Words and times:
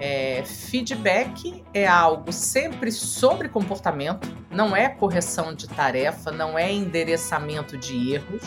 É, 0.00 0.44
feedback 0.44 1.64
é 1.74 1.86
algo 1.86 2.32
sempre 2.32 2.92
sobre 2.92 3.48
comportamento, 3.48 4.28
não 4.50 4.76
é 4.76 4.88
correção 4.88 5.54
de 5.54 5.66
tarefa, 5.66 6.30
não 6.30 6.58
é 6.58 6.72
endereçamento 6.72 7.76
de 7.76 8.14
erros. 8.14 8.42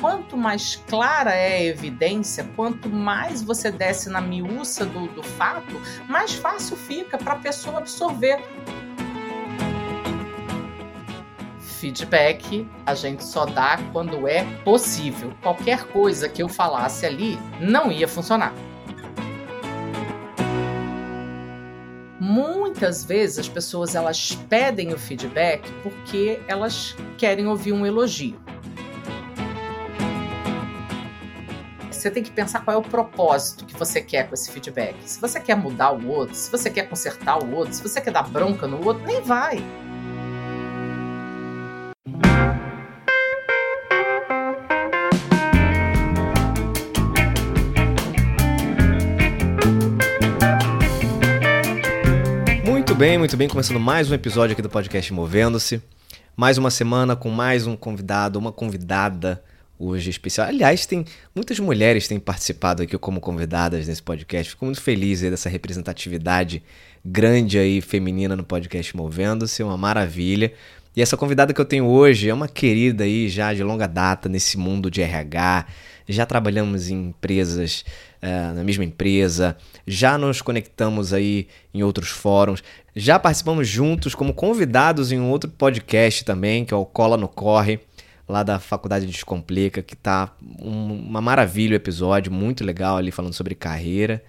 Quanto 0.00 0.36
mais 0.36 0.76
clara 0.76 1.34
é 1.34 1.56
a 1.56 1.64
evidência, 1.64 2.44
quanto 2.54 2.88
mais 2.90 3.42
você 3.42 3.70
desce 3.70 4.10
na 4.10 4.20
miúça 4.20 4.84
do, 4.84 5.08
do 5.08 5.22
fato, 5.22 5.80
mais 6.08 6.34
fácil 6.34 6.76
fica 6.76 7.16
para 7.16 7.32
a 7.32 7.38
pessoa 7.38 7.78
absorver 7.78 8.38
feedback 11.84 12.66
a 12.86 12.94
gente 12.94 13.22
só 13.22 13.44
dá 13.44 13.78
quando 13.92 14.26
é 14.26 14.42
possível. 14.64 15.34
Qualquer 15.42 15.84
coisa 15.88 16.30
que 16.30 16.42
eu 16.42 16.48
falasse 16.48 17.04
ali 17.04 17.38
não 17.60 17.92
ia 17.92 18.08
funcionar. 18.08 18.54
Muitas 22.18 23.04
vezes 23.04 23.40
as 23.40 23.48
pessoas 23.50 23.94
elas 23.94 24.34
pedem 24.48 24.94
o 24.94 24.98
feedback 24.98 25.70
porque 25.82 26.40
elas 26.48 26.96
querem 27.18 27.46
ouvir 27.46 27.74
um 27.74 27.84
elogio. 27.84 28.40
Você 31.90 32.10
tem 32.10 32.22
que 32.22 32.30
pensar 32.30 32.64
qual 32.64 32.76
é 32.76 32.78
o 32.78 32.82
propósito 32.82 33.66
que 33.66 33.74
você 33.74 34.00
quer 34.00 34.26
com 34.26 34.34
esse 34.34 34.50
feedback. 34.50 34.96
Se 35.04 35.20
você 35.20 35.38
quer 35.38 35.54
mudar 35.54 35.92
o 35.92 36.08
outro, 36.08 36.34
se 36.34 36.50
você 36.50 36.70
quer 36.70 36.88
consertar 36.88 37.42
o 37.42 37.54
outro, 37.54 37.74
se 37.74 37.82
você 37.82 38.00
quer 38.00 38.10
dar 38.10 38.22
bronca 38.22 38.66
no 38.66 38.82
outro, 38.86 39.04
nem 39.06 39.20
vai. 39.20 39.62
Muito 52.94 53.00
bem, 53.00 53.18
muito 53.18 53.36
bem. 53.36 53.48
Começando 53.48 53.80
mais 53.80 54.08
um 54.08 54.14
episódio 54.14 54.52
aqui 54.52 54.62
do 54.62 54.70
podcast 54.70 55.12
Movendo-se. 55.12 55.82
Mais 56.36 56.58
uma 56.58 56.70
semana 56.70 57.16
com 57.16 57.28
mais 57.28 57.66
um 57.66 57.74
convidado, 57.74 58.38
uma 58.38 58.52
convidada 58.52 59.42
hoje 59.76 60.10
especial. 60.10 60.46
Aliás, 60.46 60.86
tem 60.86 61.04
muitas 61.34 61.58
mulheres 61.58 62.06
têm 62.06 62.20
participado 62.20 62.84
aqui 62.84 62.96
como 62.96 63.20
convidadas 63.20 63.88
nesse 63.88 64.00
podcast. 64.00 64.52
Fico 64.52 64.64
muito 64.64 64.80
feliz 64.80 65.24
aí 65.24 65.30
dessa 65.30 65.48
representatividade 65.48 66.62
grande 67.04 67.58
aí 67.58 67.80
feminina 67.80 68.36
no 68.36 68.44
podcast 68.44 68.96
Movendo-se, 68.96 69.60
uma 69.64 69.76
maravilha. 69.76 70.52
E 70.94 71.02
essa 71.02 71.16
convidada 71.16 71.52
que 71.52 71.60
eu 71.60 71.64
tenho 71.64 71.86
hoje 71.86 72.28
é 72.28 72.32
uma 72.32 72.46
querida 72.46 73.02
aí 73.02 73.28
já 73.28 73.52
de 73.52 73.64
longa 73.64 73.88
data 73.88 74.28
nesse 74.28 74.56
mundo 74.56 74.88
de 74.88 75.02
RH. 75.02 75.66
Já 76.08 76.24
trabalhamos 76.24 76.88
em 76.88 77.08
empresas, 77.08 77.84
uh, 78.24 78.54
na 78.54 78.64
mesma 78.64 78.84
empresa, 78.84 79.56
já 79.86 80.16
nos 80.16 80.40
conectamos 80.40 81.12
aí 81.12 81.46
em 81.72 81.82
outros 81.82 82.08
fóruns, 82.08 82.64
já 82.96 83.18
participamos 83.18 83.68
juntos 83.68 84.14
como 84.14 84.32
convidados 84.32 85.12
em 85.12 85.20
um 85.20 85.30
outro 85.30 85.50
podcast 85.50 86.24
também, 86.24 86.64
que 86.64 86.72
é 86.72 86.76
o 86.76 86.86
Cola 86.86 87.16
no 87.16 87.28
Corre, 87.28 87.80
lá 88.26 88.42
da 88.42 88.58
Faculdade 88.58 89.06
Descomplica, 89.06 89.82
que 89.82 89.94
tá 89.94 90.34
um, 90.58 90.94
uma 90.94 91.20
maravilha 91.20 91.74
o 91.74 91.76
episódio, 91.76 92.32
muito 92.32 92.64
legal 92.64 92.96
ali 92.96 93.10
falando 93.10 93.34
sobre 93.34 93.54
carreira. 93.54 94.24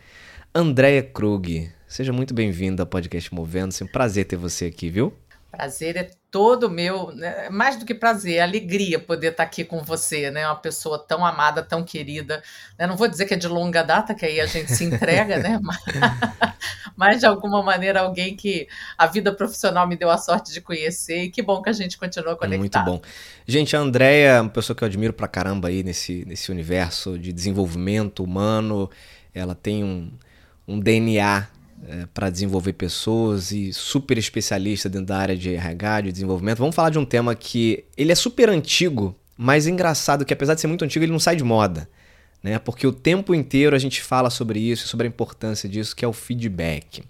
Andréia 0.54 1.02
Krug, 1.02 1.70
seja 1.88 2.12
muito 2.12 2.34
bem-vinda 2.34 2.84
ao 2.84 2.88
podcast 2.88 3.34
Movendo-se, 3.34 3.84
um 3.84 3.88
prazer 3.88 4.26
ter 4.26 4.36
você 4.36 4.66
aqui, 4.66 4.90
viu? 4.90 5.14
Prazer 5.56 5.96
é 5.96 6.10
todo 6.30 6.70
meu, 6.70 7.14
né? 7.16 7.50
mais 7.50 7.78
do 7.78 7.86
que 7.86 7.96
prazer, 7.96 8.36
é 8.36 8.42
alegria 8.42 9.00
poder 9.00 9.32
estar 9.32 9.44
aqui 9.44 9.64
com 9.64 9.82
você, 9.82 10.30
né? 10.30 10.46
Uma 10.46 10.58
pessoa 10.58 11.00
tão 11.00 11.26
amada, 11.26 11.64
tão 11.64 11.82
querida. 11.82 12.44
Né? 12.78 12.86
Não 12.86 12.98
vou 12.98 13.08
dizer 13.08 13.26
que 13.26 13.34
é 13.34 13.38
de 13.38 13.48
longa 13.48 13.82
data, 13.82 14.14
que 14.14 14.26
aí 14.26 14.42
a 14.42 14.46
gente 14.46 14.70
se 14.70 14.84
entrega, 14.84 15.38
né? 15.38 15.60
Mas, 15.64 15.78
mas, 16.96 17.20
de 17.20 17.26
alguma 17.26 17.62
maneira 17.62 18.02
alguém 18.02 18.36
que 18.36 18.68
a 18.98 19.06
vida 19.06 19.34
profissional 19.34 19.88
me 19.88 19.96
deu 19.98 20.10
a 20.10 20.18
sorte 20.18 20.54
de 20.54 20.62
conhecer 20.62 21.24
e 21.24 21.30
que 21.30 21.42
bom 21.42 21.62
que 21.62 21.70
a 21.70 21.74
gente 21.74 21.98
continua 21.98 22.36
conectado. 22.36 22.90
Muito 22.90 23.02
bom. 23.02 23.10
Gente, 23.46 23.76
a 23.76 23.80
Andrea 23.80 24.32
é 24.32 24.42
uma 24.42 24.50
pessoa 24.50 24.76
que 24.76 24.84
eu 24.84 24.88
admiro 24.88 25.12
pra 25.12 25.28
caramba 25.28 25.68
aí 25.68 25.84
nesse, 25.84 26.24
nesse 26.26 26.52
universo 26.52 27.18
de 27.18 27.34
desenvolvimento 27.34 28.24
humano. 28.24 28.90
Ela 29.34 29.56
tem 29.56 29.84
um, 29.84 30.12
um 30.68 30.80
DNA 30.80 31.48
é, 31.88 32.06
para 32.14 32.30
desenvolver 32.30 32.74
pessoas 32.74 33.52
e 33.52 33.74
super 33.74 34.18
especialista 34.18 34.90
dentro 34.90 35.08
da 35.08 35.18
área 35.18 35.36
de 35.36 35.54
RH, 35.54 36.02
de 36.02 36.12
desenvolvimento. 36.12 36.58
Vamos 36.58 36.76
falar 36.76 36.90
de 36.90 37.00
um 37.00 37.06
tema 37.06 37.36
que 37.36 37.84
ele 37.98 38.12
é 38.12 38.16
super 38.16 38.50
antigo, 38.50 39.16
mas 39.38 39.68
é 39.68 39.70
engraçado 39.70 40.26
que 40.26 40.34
apesar 40.34 40.56
de 40.56 40.62
ser 40.62 40.68
muito 40.68 40.86
antigo, 40.86 41.04
ele 41.04 41.12
não 41.12 41.20
sai 41.20 41.36
de 41.36 41.44
moda. 41.44 41.88
Né? 42.42 42.60
Porque 42.60 42.86
o 42.86 42.92
tempo 42.92 43.34
inteiro 43.34 43.76
a 43.76 43.80
gente 43.80 44.02
fala 44.02 44.30
sobre 44.30 44.60
isso, 44.60 44.88
sobre 44.88 45.08
a 45.08 45.10
importância 45.10 45.68
disso, 45.68 45.96
que 45.96 46.06
é 46.06 46.08
o 46.08 46.14
feedback. 46.14 47.04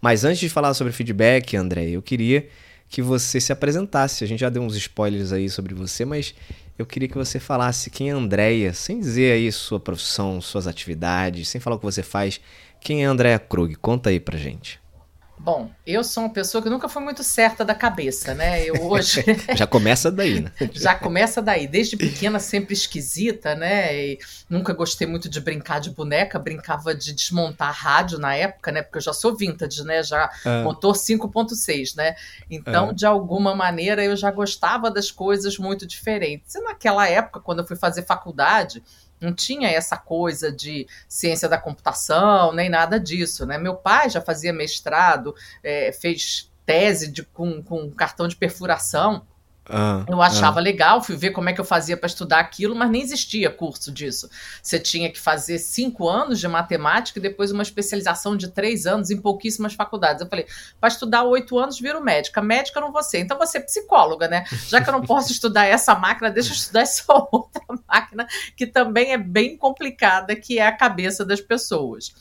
Mas 0.00 0.24
antes 0.24 0.38
de 0.38 0.48
falar 0.48 0.72
sobre 0.74 0.92
feedback, 0.92 1.56
André, 1.56 1.90
eu 1.90 2.00
queria 2.00 2.48
que 2.88 3.02
você 3.02 3.40
se 3.40 3.52
apresentasse. 3.52 4.24
A 4.24 4.26
gente 4.26 4.40
já 4.40 4.48
deu 4.48 4.62
uns 4.62 4.76
spoilers 4.76 5.32
aí 5.32 5.50
sobre 5.50 5.74
você, 5.74 6.04
mas 6.04 6.34
eu 6.78 6.86
queria 6.86 7.08
que 7.08 7.18
você 7.18 7.40
falasse 7.40 7.90
quem 7.90 8.10
é 8.10 8.12
a 8.12 8.16
Andrea, 8.16 8.72
sem 8.72 9.00
dizer 9.00 9.32
aí 9.32 9.50
sua 9.50 9.80
profissão, 9.80 10.40
suas 10.40 10.66
atividades, 10.66 11.48
sem 11.48 11.60
falar 11.60 11.76
o 11.76 11.78
que 11.78 11.84
você 11.84 12.02
faz. 12.02 12.40
Quem 12.80 13.04
é 13.04 13.06
a 13.06 13.10
Andrea 13.10 13.38
Krug? 13.38 13.74
Conta 13.76 14.10
aí 14.10 14.20
pra 14.20 14.38
gente. 14.38 14.80
Bom, 15.40 15.70
eu 15.86 16.02
sou 16.02 16.24
uma 16.24 16.32
pessoa 16.32 16.60
que 16.60 16.68
nunca 16.68 16.88
foi 16.88 17.00
muito 17.00 17.22
certa 17.22 17.64
da 17.64 17.74
cabeça, 17.74 18.34
né? 18.34 18.64
Eu 18.64 18.82
hoje. 18.82 19.24
Já 19.56 19.66
começa 19.66 20.10
daí, 20.10 20.40
né? 20.40 20.52
Já 20.72 20.96
começa 20.96 21.40
daí. 21.40 21.66
Desde 21.66 21.96
pequena, 21.96 22.40
sempre 22.40 22.74
esquisita, 22.74 23.54
né? 23.54 23.96
E 23.96 24.18
nunca 24.50 24.72
gostei 24.72 25.06
muito 25.06 25.28
de 25.28 25.40
brincar 25.40 25.80
de 25.80 25.90
boneca, 25.90 26.38
brincava 26.38 26.94
de 26.94 27.12
desmontar 27.12 27.72
rádio 27.72 28.18
na 28.18 28.34
época, 28.34 28.72
né? 28.72 28.82
Porque 28.82 28.98
eu 28.98 29.02
já 29.02 29.12
sou 29.12 29.36
vintage, 29.36 29.84
né? 29.84 30.02
Já 30.02 30.28
ah. 30.44 30.62
motor 30.64 30.94
5.6, 30.94 31.96
né? 31.96 32.16
Então, 32.50 32.90
ah. 32.90 32.92
de 32.92 33.06
alguma 33.06 33.54
maneira, 33.54 34.04
eu 34.04 34.16
já 34.16 34.30
gostava 34.30 34.90
das 34.90 35.10
coisas 35.10 35.56
muito 35.56 35.86
diferentes. 35.86 36.56
E 36.56 36.60
naquela 36.60 37.08
época, 37.08 37.40
quando 37.40 37.60
eu 37.60 37.66
fui 37.66 37.76
fazer 37.76 38.02
faculdade, 38.02 38.82
não 39.20 39.32
tinha 39.32 39.68
essa 39.68 39.96
coisa 39.96 40.50
de 40.52 40.86
ciência 41.08 41.48
da 41.48 41.58
computação, 41.58 42.52
nem 42.52 42.68
nada 42.68 42.98
disso, 42.98 43.44
né? 43.46 43.58
Meu 43.58 43.74
pai 43.74 44.10
já 44.10 44.20
fazia 44.20 44.52
mestrado, 44.52 45.34
é, 45.62 45.92
fez 45.92 46.50
tese 46.64 47.10
de, 47.10 47.22
com, 47.22 47.62
com 47.62 47.90
cartão 47.90 48.28
de 48.28 48.36
perfuração, 48.36 49.26
ah, 49.68 50.04
eu 50.08 50.22
achava 50.22 50.60
ah. 50.60 50.62
legal, 50.62 51.02
fui 51.02 51.16
ver 51.16 51.30
como 51.30 51.48
é 51.48 51.52
que 51.52 51.60
eu 51.60 51.64
fazia 51.64 51.96
para 51.96 52.06
estudar 52.06 52.40
aquilo, 52.40 52.74
mas 52.74 52.90
nem 52.90 53.02
existia 53.02 53.50
curso 53.50 53.92
disso. 53.92 54.30
Você 54.62 54.78
tinha 54.78 55.10
que 55.10 55.20
fazer 55.20 55.58
cinco 55.58 56.08
anos 56.08 56.40
de 56.40 56.48
matemática 56.48 57.18
e 57.18 57.22
depois 57.22 57.50
uma 57.50 57.62
especialização 57.62 58.36
de 58.36 58.48
três 58.48 58.86
anos 58.86 59.10
em 59.10 59.20
pouquíssimas 59.20 59.74
faculdades. 59.74 60.22
Eu 60.22 60.28
falei, 60.28 60.46
para 60.80 60.88
estudar 60.88 61.24
oito 61.24 61.58
anos, 61.58 61.78
viro 61.78 62.02
médica. 62.02 62.40
Médica 62.40 62.80
não 62.80 62.92
você, 62.92 63.18
então 63.18 63.38
você 63.38 63.58
é 63.58 63.60
psicóloga, 63.60 64.26
né? 64.26 64.44
Já 64.68 64.80
que 64.80 64.88
eu 64.88 64.92
não 64.92 65.02
posso 65.02 65.30
estudar 65.32 65.66
essa 65.66 65.94
máquina, 65.94 66.30
deixa 66.30 66.50
eu 66.50 66.56
estudar 66.56 66.80
essa 66.80 67.04
outra 67.30 67.62
máquina, 67.86 68.26
que 68.56 68.66
também 68.66 69.12
é 69.12 69.18
bem 69.18 69.56
complicada, 69.56 70.34
que 70.34 70.58
é 70.58 70.66
a 70.66 70.72
cabeça 70.72 71.24
das 71.24 71.40
pessoas. 71.40 72.12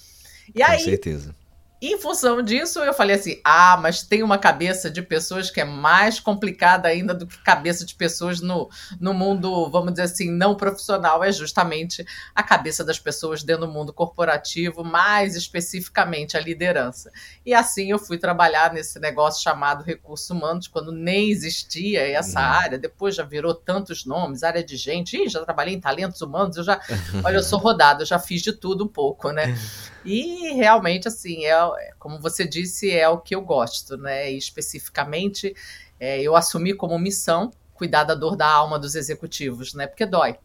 E 0.53 0.59
Com 0.59 0.71
aí, 0.71 0.79
certeza 0.79 1.35
em 1.79 1.99
função 1.99 2.41
disso, 2.41 2.79
eu 2.79 2.93
falei 2.93 3.15
assim: 3.15 3.39
ah, 3.43 3.77
mas 3.79 4.01
tem 4.01 4.23
uma 4.23 4.39
cabeça 4.39 4.89
de 4.89 5.01
pessoas 5.01 5.51
que 5.51 5.61
é 5.61 5.65
mais 5.65 6.19
complicada 6.19 6.87
ainda 6.87 7.13
do 7.13 7.27
que 7.27 7.37
cabeça 7.43 7.85
de 7.85 7.93
pessoas 7.93 8.41
no, 8.41 8.67
no 8.99 9.13
mundo, 9.13 9.69
vamos 9.69 9.91
dizer 9.91 10.03
assim, 10.03 10.31
não 10.31 10.55
profissional. 10.55 11.23
É 11.23 11.31
justamente 11.31 12.05
a 12.33 12.41
cabeça 12.41 12.83
das 12.83 12.97
pessoas 12.99 13.43
dentro 13.43 13.67
do 13.67 13.71
mundo 13.71 13.93
corporativo, 13.93 14.83
mais 14.83 15.35
especificamente 15.35 16.35
a 16.35 16.39
liderança. 16.39 17.11
E 17.45 17.53
assim 17.53 17.91
eu 17.91 17.99
fui 17.99 18.17
trabalhar 18.17 18.73
nesse 18.73 18.99
negócio 18.99 19.43
chamado 19.43 19.83
recursos 19.83 20.29
humanos, 20.31 20.67
quando 20.67 20.91
nem 20.91 21.29
existia 21.29 22.01
essa 22.01 22.39
uhum. 22.39 22.45
área, 22.45 22.77
depois 22.79 23.15
já 23.15 23.23
virou 23.23 23.53
tantos 23.53 24.03
nomes, 24.03 24.41
área 24.41 24.63
de 24.63 24.75
gente, 24.75 25.15
Ih, 25.15 25.29
já 25.29 25.43
trabalhei 25.43 25.75
em 25.75 25.79
talentos 25.79 26.21
humanos, 26.21 26.57
eu 26.57 26.63
já, 26.63 26.81
olha, 27.23 27.35
eu 27.35 27.43
sou 27.43 27.59
rodada, 27.59 28.01
eu 28.01 28.07
já 28.07 28.17
fiz 28.17 28.41
de 28.41 28.51
tudo 28.51 28.85
um 28.85 28.87
pouco, 28.87 29.31
né? 29.31 29.55
E 30.07 30.53
realmente, 30.53 31.07
assim, 31.07 31.45
é, 31.45 31.53
como 31.99 32.19
você 32.19 32.47
disse, 32.47 32.89
é 32.89 33.07
o 33.09 33.17
que 33.17 33.35
eu 33.35 33.41
gosto, 33.41 33.97
né? 33.97 34.31
E 34.31 34.37
especificamente, 34.37 35.53
é, 35.99 36.21
eu 36.21 36.33
assumi 36.33 36.73
como 36.73 36.97
missão 36.97 37.51
cuidar 37.73 38.05
da 38.05 38.15
dor 38.15 38.37
da 38.37 38.47
alma 38.47 38.79
dos 38.79 38.95
executivos, 38.95 39.73
né? 39.73 39.85
Porque 39.85 40.05
dói. 40.05 40.37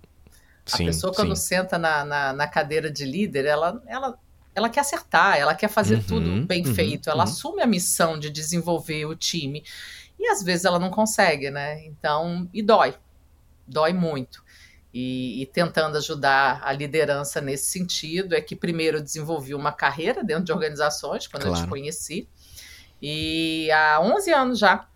Sim, 0.67 0.83
a 0.83 0.87
pessoa, 0.87 1.15
quando 1.15 1.37
sim. 1.37 1.47
senta 1.47 1.79
na, 1.79 2.05
na, 2.05 2.33
na, 2.33 2.47
cadeira 2.49 2.91
de 2.91 3.05
líder, 3.05 3.47
ela, 3.47 3.81
ela, 3.87 4.19
ela 4.55 4.69
quer 4.69 4.81
acertar, 4.81 5.37
ela 5.37 5.55
quer 5.55 5.69
fazer 5.69 5.97
uhum, 5.97 6.03
tudo 6.03 6.47
bem 6.47 6.67
uhum, 6.67 6.75
feito, 6.75 7.09
ela 7.09 7.25
uhum. 7.25 7.31
assume 7.31 7.63
a 7.63 7.67
missão 7.67 8.19
de 8.19 8.31
desenvolver 8.31 9.07
o 9.07 9.15
time. 9.15 9.65
E 10.19 10.27
às 10.27 10.43
vezes 10.43 10.65
ela 10.65 10.79
não 10.79 10.91
consegue, 10.91 11.51
né? 11.51 11.85
Então, 11.87 12.49
e 12.53 12.63
dói. 12.63 12.95
Dói 13.67 13.93
muito 13.93 14.43
e, 14.93 15.43
e, 15.43 15.47
tentando 15.47 15.97
ajudar 15.97 16.61
a 16.63 16.73
liderança 16.73 17.41
nesse 17.41 17.71
sentido. 17.71 18.35
É 18.35 18.41
que 18.41 18.55
primeiro 18.55 18.99
eu 18.99 19.03
desenvolvi 19.03 19.55
uma 19.55 19.73
carreira 19.73 20.23
dentro 20.23 20.45
de 20.45 20.53
organizações, 20.53 21.27
quando 21.27 21.45
claro. 21.45 21.59
eu 21.59 21.65
te 21.65 21.69
conheci, 21.69 22.29
e 23.01 23.71
há 23.71 24.01
11 24.01 24.33
anos 24.33 24.59
já 24.59 24.87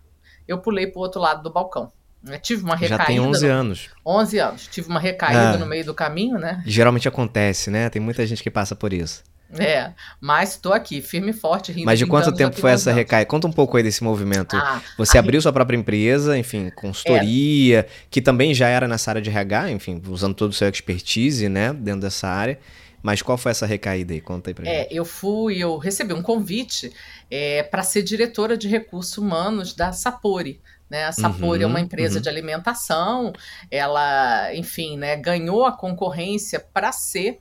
eu 0.47 0.59
pulei 0.59 0.87
para 0.87 0.99
o 0.99 1.01
outro 1.01 1.19
lado 1.19 1.43
do 1.43 1.51
balcão. 1.51 1.91
Eu 2.25 2.39
tive 2.39 2.63
uma 2.63 2.75
recaída. 2.75 3.03
Já 3.03 3.05
tem 3.05 3.19
11 3.19 3.47
no... 3.47 3.53
anos. 3.53 3.89
11 4.05 4.39
anos. 4.39 4.67
Tive 4.67 4.89
uma 4.89 4.99
recaída 4.99 5.51
Ah. 5.51 5.57
no 5.57 5.65
meio 5.65 5.85
do 5.85 5.93
caminho, 5.93 6.37
né? 6.37 6.63
Geralmente 6.65 7.07
acontece, 7.07 7.69
né? 7.69 7.89
Tem 7.89 8.01
muita 8.01 8.25
gente 8.25 8.41
que 8.41 8.49
passa 8.49 8.75
por 8.75 8.91
isso. 8.91 9.23
É, 9.57 9.93
mas 10.19 10.51
estou 10.51 10.73
aqui, 10.73 11.01
firme 11.01 11.29
e 11.29 11.33
forte, 11.33 11.71
rindo. 11.71 11.85
Mas 11.85 11.97
de 11.99 12.05
quanto 12.05 12.33
tempo 12.33 12.51
tem 12.53 12.61
foi 12.61 12.71
11 12.71 12.81
essa 12.81 12.91
recaída? 12.93 13.25
Conta 13.29 13.47
um 13.47 13.51
pouco 13.51 13.77
aí 13.77 13.83
desse 13.83 14.03
movimento. 14.03 14.55
Ah, 14.57 14.81
Você 14.97 15.17
abriu 15.17 15.41
sua 15.41 15.53
própria 15.53 15.77
empresa, 15.77 16.37
enfim, 16.37 16.69
consultoria, 16.75 17.79
É. 17.79 17.87
que 18.09 18.21
também 18.21 18.53
já 18.53 18.67
era 18.67 18.87
nessa 18.87 19.11
área 19.11 19.21
de 19.21 19.29
RH, 19.29 19.71
enfim, 19.71 20.01
usando 20.09 20.33
todo 20.35 20.51
o 20.51 20.53
seu 20.53 20.67
expertise, 20.67 21.47
né, 21.47 21.71
dentro 21.73 22.01
dessa 22.01 22.27
área. 22.27 22.59
Mas 23.01 23.21
qual 23.21 23.37
foi 23.37 23.51
essa 23.51 23.65
recaída 23.65 24.13
aí? 24.13 24.19
Conta 24.19 24.49
aí 24.49 24.53
pra 24.53 24.67
É, 24.67 24.81
gente. 24.83 24.95
eu 24.95 25.05
fui, 25.05 25.57
eu 25.59 25.77
recebi 25.77 26.13
um 26.13 26.21
convite 26.21 26.91
para 27.71 27.83
ser 27.83 28.01
diretora 28.03 28.57
de 28.57 28.67
recursos 28.67 29.17
humanos 29.17 29.73
da 29.73 29.93
Sapori. 29.93 30.59
Né? 30.89 31.05
A 31.05 31.11
Sapori 31.11 31.63
é 31.63 31.65
uma 31.67 31.79
Uhum, 31.79 31.85
empresa 31.85 32.15
uhum. 32.15 32.21
de 32.21 32.27
alimentação, 32.29 33.33
ela, 33.69 34.53
enfim, 34.55 34.97
né, 34.97 35.15
ganhou 35.15 35.65
a 35.65 35.71
concorrência 35.71 36.59
para 36.59 36.91
ser 36.91 37.39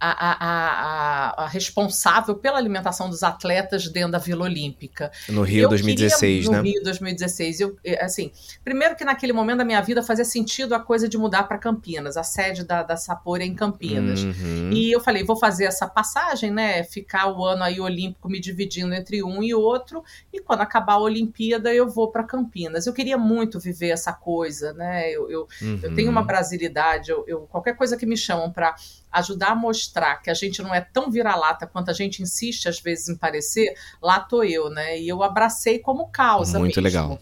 a, 0.00 0.10
a, 0.10 1.42
a, 1.42 1.44
a 1.44 1.48
responsável 1.48 2.34
pela 2.34 2.56
alimentação 2.58 3.10
dos 3.10 3.22
atletas 3.22 3.88
dentro 3.88 4.12
da 4.12 4.18
Vila 4.18 4.44
Olímpica. 4.44 5.10
No 5.28 5.42
Rio 5.42 5.64
eu 5.64 5.68
2016, 5.68 6.44
queria, 6.46 6.50
né? 6.50 6.56
No 6.58 6.64
Rio 6.64 6.82
2016. 6.82 7.60
Eu, 7.60 7.76
eh, 7.84 8.02
assim, 8.04 8.32
primeiro 8.64 8.96
que 8.96 9.04
naquele 9.04 9.32
momento 9.32 9.58
da 9.58 9.64
minha 9.64 9.80
vida 9.82 10.02
fazia 10.02 10.24
sentido 10.24 10.74
a 10.74 10.80
coisa 10.80 11.08
de 11.08 11.18
mudar 11.18 11.44
para 11.44 11.58
Campinas. 11.58 12.16
A 12.16 12.22
sede 12.22 12.64
da, 12.64 12.82
da 12.82 12.96
Sapori 12.96 13.42
é 13.44 13.46
em 13.46 13.54
Campinas. 13.54 14.22
Uhum. 14.22 14.70
E 14.72 14.90
eu 14.90 15.00
falei, 15.00 15.22
vou 15.24 15.36
fazer 15.36 15.64
essa 15.64 15.86
passagem, 15.86 16.50
né? 16.50 16.82
Ficar 16.84 17.26
o 17.30 17.44
ano 17.44 17.62
aí 17.62 17.80
olímpico 17.80 18.28
me 18.28 18.40
dividindo 18.40 18.94
entre 18.94 19.22
um 19.22 19.42
e 19.42 19.54
outro, 19.54 20.02
e 20.32 20.40
quando 20.40 20.60
acabar 20.62 20.94
a 20.94 20.98
Olimpíada 21.00 21.72
eu 21.74 21.88
vou 21.88 22.10
para 22.10 22.24
Campinas. 22.24 22.86
Eu 22.86 22.92
queria 22.92 23.18
muito 23.18 23.60
viver 23.60 23.90
essa 23.90 24.12
coisa, 24.12 24.72
né? 24.72 25.10
Eu, 25.10 25.30
eu, 25.30 25.48
eu 25.60 25.88
Uhum. 25.90 25.94
tenho 25.94 26.10
uma 26.10 26.22
brasilidade, 26.22 27.10
eu, 27.10 27.24
eu- 27.26 27.40
qualquer 27.50 27.76
coisa 27.76 27.96
que 27.96 28.06
me 28.06 28.16
chamam 28.16 28.50
para 28.50 28.74
ajudar 29.12 29.50
a 29.50 29.54
mostrar 29.54 30.16
que 30.16 30.30
a 30.30 30.34
gente 30.34 30.62
não 30.62 30.74
é 30.74 30.80
tão 30.80 31.10
vira-lata 31.10 31.66
quanto 31.66 31.90
a 31.90 31.94
gente 31.94 32.22
insiste 32.22 32.68
às 32.68 32.80
vezes 32.80 33.08
em 33.08 33.16
parecer, 33.16 33.74
lá 34.02 34.20
tô 34.20 34.42
eu, 34.42 34.70
né? 34.70 34.98
E 34.98 35.08
eu 35.08 35.22
abracei 35.22 35.78
como 35.78 36.08
causa 36.08 36.58
Muito 36.58 36.76
mesmo. 36.80 36.82
legal. 36.82 37.18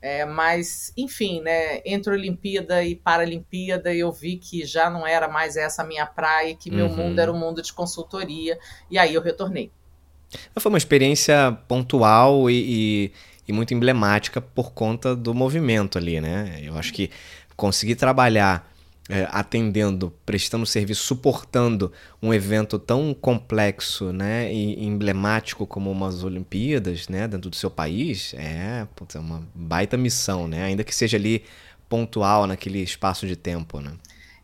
É, 0.00 0.24
mas, 0.24 0.92
enfim, 0.96 1.40
né, 1.42 1.80
entre 1.86 2.12
Olimpíada 2.12 2.82
e 2.84 2.96
Paralimpíada, 2.96 3.94
eu 3.94 4.10
vi 4.10 4.36
que 4.36 4.64
já 4.66 4.90
não 4.90 5.06
era 5.06 5.28
mais 5.28 5.56
essa 5.56 5.82
a 5.82 5.86
minha 5.86 6.04
praia, 6.06 6.56
que 6.56 6.72
meu 6.72 6.86
Uhum. 6.86 6.96
mundo 6.96 7.18
era 7.20 7.32
um 7.32 7.38
mundo 7.38 7.62
de 7.62 7.72
consultoria, 7.72 8.58
e 8.90 8.98
aí 8.98 9.14
eu 9.14 9.22
retornei. 9.22 9.70
Foi 10.58 10.70
uma 10.70 10.78
experiência 10.78 11.56
pontual 11.68 12.48
e, 12.50 12.54
e- 13.06 13.12
e 13.48 13.52
muito 13.52 13.74
emblemática 13.74 14.40
por 14.40 14.72
conta 14.72 15.14
do 15.14 15.34
movimento 15.34 15.98
ali, 15.98 16.20
né? 16.20 16.58
Eu 16.62 16.76
acho 16.78 16.92
que 16.92 17.10
conseguir 17.56 17.96
trabalhar 17.96 18.71
é, 19.08 19.26
atendendo, 19.30 20.12
prestando 20.24 20.64
serviço, 20.64 21.02
suportando 21.04 21.92
um 22.22 22.32
evento 22.32 22.78
tão 22.78 23.12
complexo, 23.14 24.12
né, 24.12 24.52
e 24.52 24.84
emblemático 24.84 25.66
como 25.66 25.90
umas 25.90 26.22
Olimpíadas, 26.24 27.08
né, 27.08 27.26
dentro 27.28 27.50
do 27.50 27.56
seu 27.56 27.70
país, 27.70 28.34
é, 28.34 28.86
é 29.14 29.18
uma 29.18 29.46
baita 29.54 29.96
missão, 29.96 30.46
né? 30.48 30.62
Ainda 30.64 30.84
que 30.84 30.94
seja 30.94 31.16
ali 31.16 31.44
pontual 31.88 32.46
naquele 32.46 32.78
espaço 32.82 33.26
de 33.26 33.36
tempo, 33.36 33.80
né? 33.80 33.92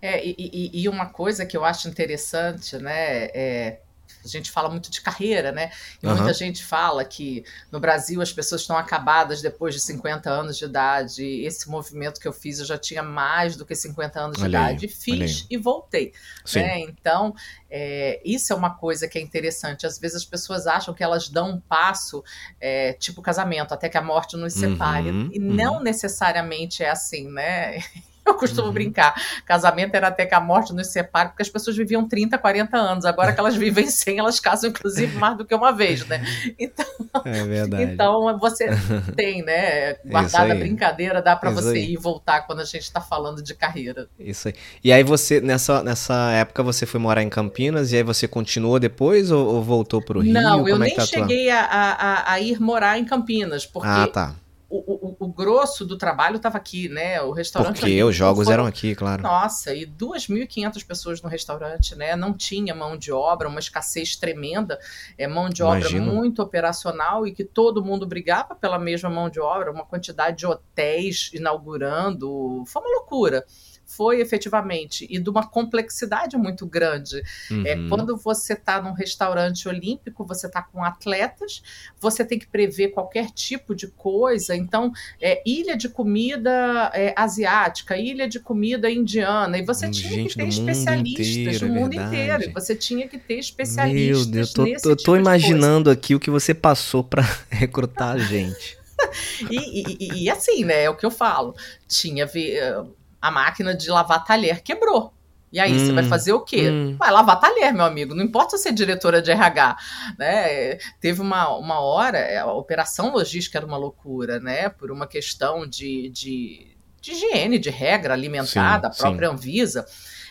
É, 0.01 0.25
e, 0.25 0.35
e- 0.39 0.83
e 0.83 0.89
uma 0.89 1.07
coisa 1.07 1.45
que 1.47 1.57
eu 1.57 1.65
acho 1.65 1.89
interessante, 1.89 2.77
né, 2.79 3.25
é, 3.35 3.81
a 4.29 4.39
gente 4.39 4.51
fala 4.51 4.69
muito 4.69 4.91
de 4.91 5.01
carreira, 5.01 5.53
né? 5.53 5.71
E 6.03 6.07
Aham. 6.07 6.17
muita 6.17 6.33
gente 6.33 6.65
fala 6.65 7.05
que 7.05 7.45
no 7.71 7.81
Brasil 7.81 8.21
as 8.21 8.33
pessoas 8.33 8.63
estão 8.63 8.77
acabadas 8.77 9.43
depois 9.43 9.75
de 9.75 9.81
50 9.81 10.31
anos 10.31 10.57
de 10.57 10.65
idade. 10.65 11.25
Esse 11.25 11.69
movimento 11.69 12.21
que 12.21 12.29
eu 12.29 12.33
fiz, 12.33 12.59
eu 12.59 12.67
já 12.67 12.79
tinha 12.79 13.03
mais 13.03 13.57
do 13.57 13.65
que 13.65 13.75
50 13.75 14.21
anos 14.21 14.37
de 14.37 14.45
Olha 14.45 14.61
aí, 14.61 14.75
idade. 14.75 14.89
Fiz 14.89 15.47
e 15.49 15.57
voltei. 15.57 16.13
Né? 16.55 16.81
Então, 16.81 17.35
é, 17.71 18.21
isso 18.25 18.53
é 18.53 18.57
uma 18.57 18.71
coisa 18.75 19.07
que 19.09 19.19
é 19.19 19.21
interessante. 19.21 19.87
Às 19.87 19.99
vezes 19.99 20.19
as 20.19 20.25
pessoas 20.25 20.67
acham 20.67 20.95
que 20.95 21.03
elas 21.03 21.29
dão 21.29 21.51
um 21.51 21.61
passo, 21.61 22.23
é, 22.61 22.93
tipo 22.95 23.23
casamento, 23.23 23.73
até 23.73 23.89
que 23.89 23.99
a 23.99 24.03
morte 24.03 24.37
nos 24.37 24.55
separe. 24.55 25.11
Uhum, 25.11 25.31
e 25.33 25.39
uhum. 25.39 25.55
não 25.55 25.83
necessariamente 25.83 26.83
é 26.83 26.91
assim, 26.91 27.29
né? 27.29 27.79
Eu 28.29 28.35
costumo 28.35 28.69
Uhum. 28.69 28.73
brincar. 28.75 29.15
Casamento 29.47 29.95
era 29.95 30.09
até 30.09 30.27
que 30.27 30.35
a 30.35 30.41
morte 30.41 30.73
nos 30.75 30.89
separe, 30.89 31.31
porque 31.31 31.43
as 31.43 31.49
pessoas 31.49 31.77
viviam 31.77 32.07
30, 32.07 32.37
40 32.39 32.77
anos. 32.77 33.05
Agora 33.05 33.33
que 33.33 33.41
elas 33.41 33.57
vivem 33.57 33.87
100, 33.91 34.19
elas 34.19 34.39
casam, 34.39 34.71
inclusive, 34.71 35.17
mais 35.17 35.37
do 35.37 35.45
que 35.45 35.55
uma 35.55 35.73
vez, 35.73 36.07
né? 36.07 36.23
Então, 36.59 36.85
É 37.25 37.45
verdade. 37.45 37.83
então 37.85 38.39
você 38.39 38.69
tem, 39.17 39.43
né? 39.43 39.95
Guardada 40.05 40.53
a 40.53 40.57
brincadeira, 40.57 41.23
dá 41.23 41.35
para 41.35 41.51
você 41.51 41.71
aí. 41.79 41.85
ir 41.91 41.93
e 41.95 41.97
voltar 41.97 42.43
quando 42.47 42.61
a 42.61 42.65
gente 42.65 42.83
está 42.83 43.01
falando 43.01 43.43
de 43.43 43.55
carreira. 43.55 44.09
Isso 44.19 44.49
aí. 44.49 44.55
E 44.85 44.93
aí 44.93 45.03
você, 45.03 45.41
nessa, 45.41 45.83
nessa 45.83 46.31
época, 46.33 46.63
você 46.63 46.85
foi 46.87 47.01
morar 47.01 47.23
em 47.23 47.29
Campinas 47.29 47.93
e 47.93 47.97
aí 47.97 48.03
você 48.03 48.29
continuou 48.29 48.79
depois 48.79 49.31
ou, 49.31 49.47
ou 49.55 49.63
voltou 49.63 50.03
pro 50.03 50.21
Rio? 50.21 50.33
Não, 50.33 50.59
eu 50.69 50.73
Como 50.75 50.85
é 50.85 50.87
nem 50.87 50.91
que 50.91 51.01
tá 51.01 51.07
cheguei 51.07 51.51
a- 51.51 51.65
a- 51.65 52.33
a 52.33 52.41
ir 52.41 52.61
morar 52.61 52.99
em 52.99 53.05
Campinas, 53.05 53.65
porque 53.65 53.89
Ah, 53.89 54.07
tá. 54.07 54.35
O, 54.71 55.09
o, 55.09 55.17
o 55.21 55.29
grosso 55.29 55.85
do 55.87 55.97
trabalho 55.97 56.37
estava 56.37 56.59
aqui, 56.59 56.89
né? 56.89 57.21
O 57.23 57.33
restaurante. 57.33 57.81
Porque 57.81 58.05
os 58.05 58.15
jogos 58.15 58.45
foram- 58.45 58.53
eram 58.61 58.67
aqui, 58.67 58.95
claro. 58.95 59.23
Nossa, 59.23 59.75
e 59.75 59.87
2.500 59.87 60.85
pessoas 60.87 61.23
no 61.23 61.29
restaurante, 61.29 61.95
né? 61.95 62.15
Não 62.15 62.35
tinha 62.35 62.75
mão 62.75 62.97
de 62.97 63.11
obra, 63.11 63.49
uma 63.49 63.61
escassez 63.61 64.15
tremenda, 64.17 64.79
é 65.17 65.27
mão 65.27 65.49
de 65.49 65.63
obra 65.63 65.81
Imagino. 65.81 66.13
muito 66.13 66.43
operacional 66.43 67.27
e 67.27 67.33
que 67.33 67.45
todo 67.45 67.83
mundo 67.85 68.07
brigava 68.07 68.55
pela 68.55 68.79
mesma 68.79 69.09
mão 69.09 69.31
de 69.31 69.41
obra, 69.41 69.71
uma 69.73 69.87
quantidade 69.87 70.37
de 70.39 70.47
hotéis 70.47 71.31
inaugurando, 71.33 72.63
foi 72.67 72.83
uma 72.83 72.91
loucura. 72.99 73.45
Foi 73.91 74.21
efetivamente, 74.21 75.07
e 75.09 75.19
de 75.19 75.31
uma 75.31 75.47
complexidade 75.49 76.37
muito 76.37 76.67
grande. 76.67 77.23
É, 77.65 77.75
Uhum. 77.75 77.89
quando 77.89 78.17
você 78.19 78.53
está 78.53 78.81
num 78.83 78.93
restaurante 78.93 79.67
olímpico, 79.67 80.27
você 80.27 80.47
está 80.47 80.61
com 80.63 80.85
atletas, 80.85 81.63
você 81.99 82.23
tem 82.23 82.39
que 82.39 82.47
prever 82.47 82.89
qualquer 82.91 83.31
tipo 83.31 83.75
de 83.75 83.87
coisa. 83.89 84.55
Então, 84.55 84.93
é, 85.21 85.43
ilha 85.47 85.75
de 85.75 85.89
comida 85.89 86.91
é, 86.95 87.15
asiática, 87.17 87.97
ilha 87.97 88.29
de 88.29 88.39
comida 88.39 88.91
indiana, 88.91 89.57
e 89.59 89.63
você 89.65 89.91
tinha 89.91 90.29
que 90.29 90.37
ter 90.37 90.47
especialistas 90.49 91.27
inteiro, 91.27 91.59
do 91.61 91.65
é 91.67 91.69
mundo 91.69 91.91
verdade. 91.97 92.15
inteiro. 92.17 92.43
E 92.51 92.53
você 92.53 92.77
tinha 92.77 93.09
que 93.09 93.19
ter 93.19 93.39
especialistas. 93.39 94.27
Meu 94.27 94.33
Deus, 94.35 94.49
eu 94.51 94.55
tô, 94.55 94.65
nesse 94.65 94.87
eu 94.87 94.97
tô 94.97 94.97
tipo 94.97 95.17
imaginando 95.17 95.91
aqui 95.91 96.15
o 96.15 96.21
que 96.21 96.31
você 96.31 96.53
passou 96.53 97.03
pra 97.03 97.23
recrutar 97.51 98.15
a 98.17 98.19
gente. 98.19 98.77
E, 99.49 99.57
e- 99.81 100.25
e- 100.25 100.31
assim, 100.31 100.65
né? 100.65 100.83
É 100.83 100.91
o 100.91 100.97
que 100.97 101.07
eu 101.07 101.11
falo. 101.11 101.55
Tinha 101.87 102.29
eh, 102.35 102.83
a 103.21 103.31
máquina 103.31 103.75
de 103.75 103.91
lavar 103.91 104.25
talher 104.25 104.63
quebrou. 104.63 105.13
E 105.51 105.59
aí, 105.59 105.79
você 105.79 105.93
Hum, 105.93 105.95
vai 105.95 106.05
fazer 106.05 106.33
o 106.35 106.41
quê? 106.43 106.69
hum. 106.71 106.97
Vai 106.99 107.11
lavar 107.11 107.41
talher, 107.41 107.73
meu 107.73 107.85
amigo. 107.87 108.15
Não 108.15 108.23
importa 108.23 108.57
se 108.59 108.65
você 108.65 108.69
é 108.69 108.73
diretora 108.73 109.23
de 109.23 109.31
RH. 109.31 109.77
Né? 110.19 110.75
Teve 111.01 111.23
uma, 111.23 111.49
uma 111.57 111.81
hora, 111.81 112.19
é, 112.19 112.37
a 112.39 112.53
operação 112.53 113.13
logística 113.13 113.57
era 113.59 113.67
uma 113.67 113.79
loucura, 113.79 114.39
né? 114.41 114.69
Por 114.69 114.91
uma 114.91 115.07
questão 115.07 115.67
de, 115.67 116.11
de, 116.11 116.77
de 117.01 117.13
higiene, 117.13 117.59
de 117.59 117.71
regra 117.71 118.13
alimentar, 118.13 118.77
Sim, 118.77 118.83
da 118.83 118.91
própria 118.91 119.31
Anvisa. 119.31 119.87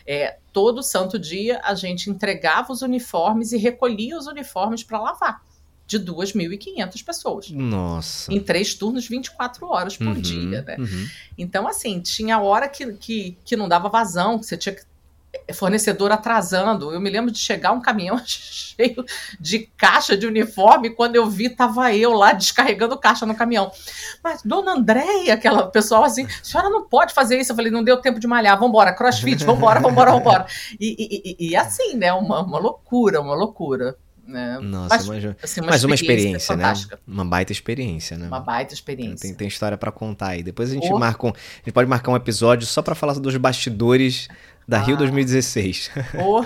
É, 0.05 0.37
todo 0.53 0.83
santo 0.83 1.17
dia 1.17 1.59
a 1.63 1.73
gente 1.73 2.09
entregava 2.11 2.71
os 2.71 2.81
uniformes 2.83 3.51
e 3.51 3.57
recolhia 3.57 4.17
os 4.17 4.27
uniformes 4.27 4.83
para 4.83 4.99
lavar. 5.01 5.41
De 5.87 5.97
2.500 5.99 7.03
pessoas. 7.03 7.49
Nossa. 7.49 8.31
Em 8.31 8.39
três 8.41 8.73
turnos, 8.75 9.07
24 9.07 9.65
horas 9.67 9.95
por 9.97 10.07
Uhum, 10.07 10.21
dia, 10.21 10.61
né? 10.61 10.75
uhum. 10.77 11.07
Então, 11.37 11.65
assim, 11.67 11.99
tinha 12.01 12.39
hora 12.39 12.67
que, 12.67 12.91
que, 12.93 13.37
que 13.45 13.55
não 13.55 13.69
dava 13.69 13.87
vazão, 13.87 14.37
que 14.37 14.45
você 14.45 14.57
tinha 14.57 14.75
que 14.75 14.83
fornecedor 15.53 16.11
atrasando. 16.11 16.91
Eu 16.91 16.99
me 16.99 17.09
lembro 17.09 17.31
de 17.31 17.37
chegar 17.39 17.71
um 17.71 17.79
caminhão 17.81 18.19
cheio 18.25 19.05
de 19.39 19.59
caixa 19.77 20.17
de 20.17 20.25
uniforme, 20.27 20.89
quando 20.89 21.15
eu 21.15 21.29
vi, 21.29 21.49
tava 21.49 21.93
eu 21.95 22.11
lá 22.11 22.33
descarregando 22.33 22.97
caixa 22.97 23.25
no 23.25 23.35
caminhão. 23.35 23.71
Mas, 24.23 24.41
dona 24.43 24.73
Andréia, 24.73 25.33
aquela 25.35 25.67
pessoal 25.67 26.03
assim, 26.03 26.25
a 26.25 26.43
senhora 26.43 26.69
não 26.69 26.83
pode 26.87 27.13
fazer 27.13 27.39
isso. 27.39 27.51
Eu 27.51 27.55
falei, 27.55 27.71
não 27.71 27.83
deu 27.83 27.97
tempo 28.01 28.19
de 28.19 28.27
malhar, 28.27 28.59
vambora, 28.59 28.91
crossfit, 28.93 29.43
vambora, 29.45 29.79
vambora, 29.79 30.11
vambora. 30.11 30.45
E, 30.79 30.95
e, 30.99 31.45
e- 31.45 31.49
e 31.51 31.55
assim, 31.55 31.95
né, 31.95 32.11
uma, 32.13 32.41
uma 32.41 32.57
loucura, 32.59 33.21
uma 33.21 33.35
loucura. 33.35 33.95
Né? 34.27 34.59
Nossa, 34.61 34.97
Mas, 35.07 35.25
assim, 35.41 35.61
mas 35.61 35.83
uma 35.85 35.95
experiência, 35.95 36.55
né? 36.57 36.73
Uma 37.07 37.23
baita 37.23 37.53
experiência, 37.53 38.17
né? 38.17 38.27
Uma 38.27 38.41
baita 38.41 38.73
experiência. 38.73 39.25
tem, 39.27 39.33
tem 39.33 39.47
história 39.47 39.77
pra 39.77 39.89
contar 39.91 40.29
aí. 40.29 40.43
Depois 40.43 40.69
a 40.69 40.73
gente 40.73 40.91
Oh. 40.91 40.99
marca 40.99 41.25
um, 41.27 41.29
a 41.29 41.33
gente 41.63 41.71
pode 41.73 41.89
marcar 41.89 42.11
um 42.11 42.15
episódio 42.15 42.67
só 42.67 42.81
pra 42.81 42.93
falar 42.93 43.13
dos 43.13 43.37
bastidores 43.37 44.27
da 44.67 44.79
Rio 44.79 44.95
Ah. 44.95 44.99
2016. 44.99 45.89
Oh. 46.19 46.43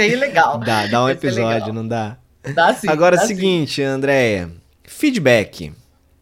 É 0.00 0.06
legal. 0.16 0.58
dá, 0.58 0.86
dá 0.86 1.04
um 1.04 1.08
Esse 1.10 1.26
é 1.26 1.28
episódio, 1.28 1.52
legal. 1.66 1.72
não 1.74 1.86
dá? 1.86 2.16
Dá 2.54 2.74
sim, 2.74 2.88
Agora 2.88 3.16
é 3.16 3.18
dá 3.18 3.24
o 3.24 3.26
sim. 3.28 3.34
seguinte, 3.34 3.82
Andréia. 3.82 4.50
Feedback. 4.84 5.72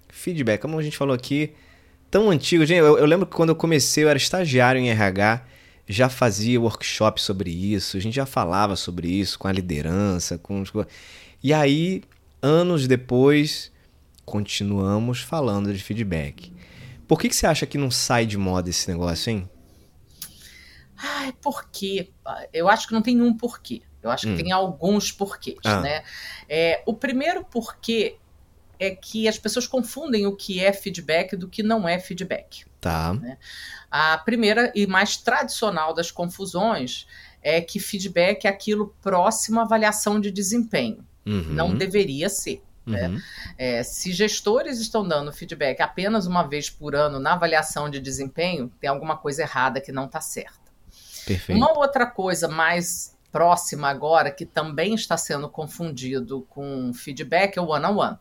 Feedback, 0.08 0.60
como 0.60 0.78
a 0.78 0.82
gente 0.82 0.96
falou 0.96 1.14
aqui, 1.14 1.52
tão 2.10 2.30
antigo. 2.30 2.64
Gente, 2.66 2.78
eu, 2.78 2.98
eu 2.98 3.06
lembro 3.06 3.26
que 3.26 3.34
quando 3.36 3.50
eu 3.50 3.56
comecei, 3.56 4.02
eu 4.04 4.08
era 4.08 4.16
estagiário 4.16 4.80
em 4.80 4.88
RH, 4.90 5.42
já 5.86 6.08
fazia 6.08 6.60
workshop 6.60 7.20
sobre 7.20 7.50
isso, 7.50 7.96
a 7.96 8.00
gente 8.00 8.14
já 8.14 8.26
falava 8.26 8.76
sobre 8.76 9.08
isso 9.08 9.38
com 9.38 9.48
a 9.48 9.52
liderança, 9.52 10.38
com 10.38 10.64
E 11.42 11.52
aí, 11.52 12.02
anos 12.42 12.86
depois, 12.86 13.70
continuamos 14.24 15.20
falando 15.20 15.72
de 15.72 15.82
feedback. 15.82 16.52
Por 17.06 17.20
que, 17.20 17.28
que 17.28 17.36
você 17.36 17.46
acha 17.46 17.66
que 17.66 17.76
não 17.76 17.90
sai 17.90 18.24
de 18.24 18.38
moda 18.38 18.70
esse 18.70 18.90
negócio, 18.90 19.30
hein? 19.30 19.48
Ai, 20.96 21.32
por 21.42 21.68
quê? 21.70 22.10
Eu 22.52 22.68
acho 22.68 22.88
que 22.88 22.94
não 22.94 23.02
tem 23.02 23.20
um 23.20 23.36
porquê. 23.36 23.82
Eu 24.02 24.10
acho 24.10 24.28
hum. 24.28 24.36
que 24.36 24.42
tem 24.42 24.52
alguns 24.52 25.12
porquês, 25.12 25.58
ah. 25.64 25.80
né? 25.80 26.02
É, 26.48 26.82
o 26.86 26.94
primeiro 26.94 27.44
porquê 27.44 28.16
é 28.78 28.90
que 28.90 29.28
as 29.28 29.38
pessoas 29.38 29.66
confundem 29.66 30.26
o 30.26 30.34
que 30.34 30.60
é 30.60 30.72
feedback 30.72 31.36
do 31.36 31.48
que 31.48 31.62
não 31.62 31.88
é 31.88 31.98
feedback. 31.98 32.64
Tá. 32.84 33.14
Né? 33.14 33.38
A 33.90 34.18
primeira 34.18 34.70
e 34.74 34.86
mais 34.86 35.16
tradicional 35.16 35.94
das 35.94 36.10
confusões 36.10 37.06
é 37.42 37.60
que 37.60 37.80
feedback 37.80 38.44
é 38.44 38.48
aquilo 38.48 38.94
próximo 39.00 39.58
à 39.58 39.62
avaliação 39.62 40.20
de 40.20 40.30
desempenho. 40.30 41.04
Uhum. 41.24 41.44
Não 41.48 41.74
deveria 41.74 42.28
ser. 42.28 42.62
Né? 42.84 43.08
Uhum. 43.08 43.20
É, 43.56 43.82
se 43.82 44.12
gestores 44.12 44.78
estão 44.78 45.06
dando 45.06 45.32
feedback 45.32 45.80
apenas 45.80 46.26
uma 46.26 46.42
vez 46.42 46.68
por 46.68 46.94
ano 46.94 47.18
na 47.18 47.32
avaliação 47.32 47.88
de 47.88 47.98
desempenho, 47.98 48.70
tem 48.78 48.90
alguma 48.90 49.16
coisa 49.16 49.42
errada 49.42 49.80
que 49.80 49.90
não 49.90 50.04
está 50.04 50.20
certa. 50.20 50.60
Perfeito. 51.24 51.56
Uma 51.56 51.78
outra 51.78 52.06
coisa 52.06 52.48
mais 52.48 53.16
próxima 53.32 53.88
agora, 53.88 54.30
que 54.30 54.44
também 54.44 54.94
está 54.94 55.16
sendo 55.16 55.48
confundido 55.48 56.46
com 56.50 56.92
feedback, 56.92 57.56
é 57.56 57.60
o 57.60 57.68
one-on-one. 57.68 58.18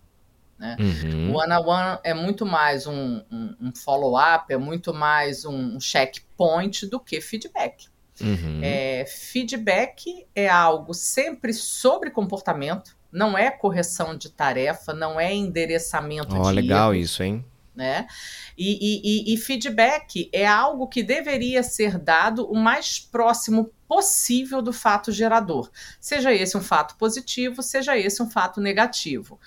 Né? 0.64 0.78
Uhum. 0.80 1.32
O 1.34 1.40
one-on-one 1.40 2.00
é 2.06 2.14
muito 2.14 2.46
mais 2.46 2.88
um, 2.88 3.22
um, 3.30 3.56
um 3.60 3.76
follow-up, 3.76 4.46
é 4.54 4.56
muito 4.56 4.94
mais 4.94 5.44
um 5.44 5.78
checkpoint 5.78 6.86
do 6.86 7.02
que 7.02 7.20
feedback. 7.20 7.88
Uhum. 8.22 8.62
É, 8.64 9.06
feedback 9.06 10.26
é 10.34 10.48
algo 10.48 10.94
sempre 10.94 11.52
sobre 11.52 12.12
comportamento, 12.12 12.96
não 13.12 13.38
é 13.38 13.52
correção 13.52 14.16
de 14.16 14.30
tarefa, 14.30 14.94
não 14.94 15.20
é 15.20 15.34
endereçamento 15.34 16.34
oh, 16.34 16.44
de 16.44 16.52
legal 16.54 16.96
isso, 16.96 17.22
hein? 17.22 17.44
Né? 17.76 18.08
E, 18.58 19.32
e, 19.32 19.34
e, 19.34 19.38
feedback 19.38 20.30
é 20.32 20.46
algo 20.48 20.88
que 20.88 21.04
deveria 21.04 21.62
ser 21.62 21.98
dado 21.98 22.46
o 22.46 22.56
mais 22.56 23.00
próximo 23.00 23.74
possível 23.86 24.62
do 24.62 24.72
fato 24.72 25.12
gerador. 25.12 25.70
Seja 26.00 26.32
esse 26.32 26.56
um 26.56 26.62
fato 26.62 26.96
positivo, 26.96 27.62
seja 27.64 27.98
esse 27.98 28.22
um 28.22 28.30
fato 28.30 28.62
negativo. 28.62 29.40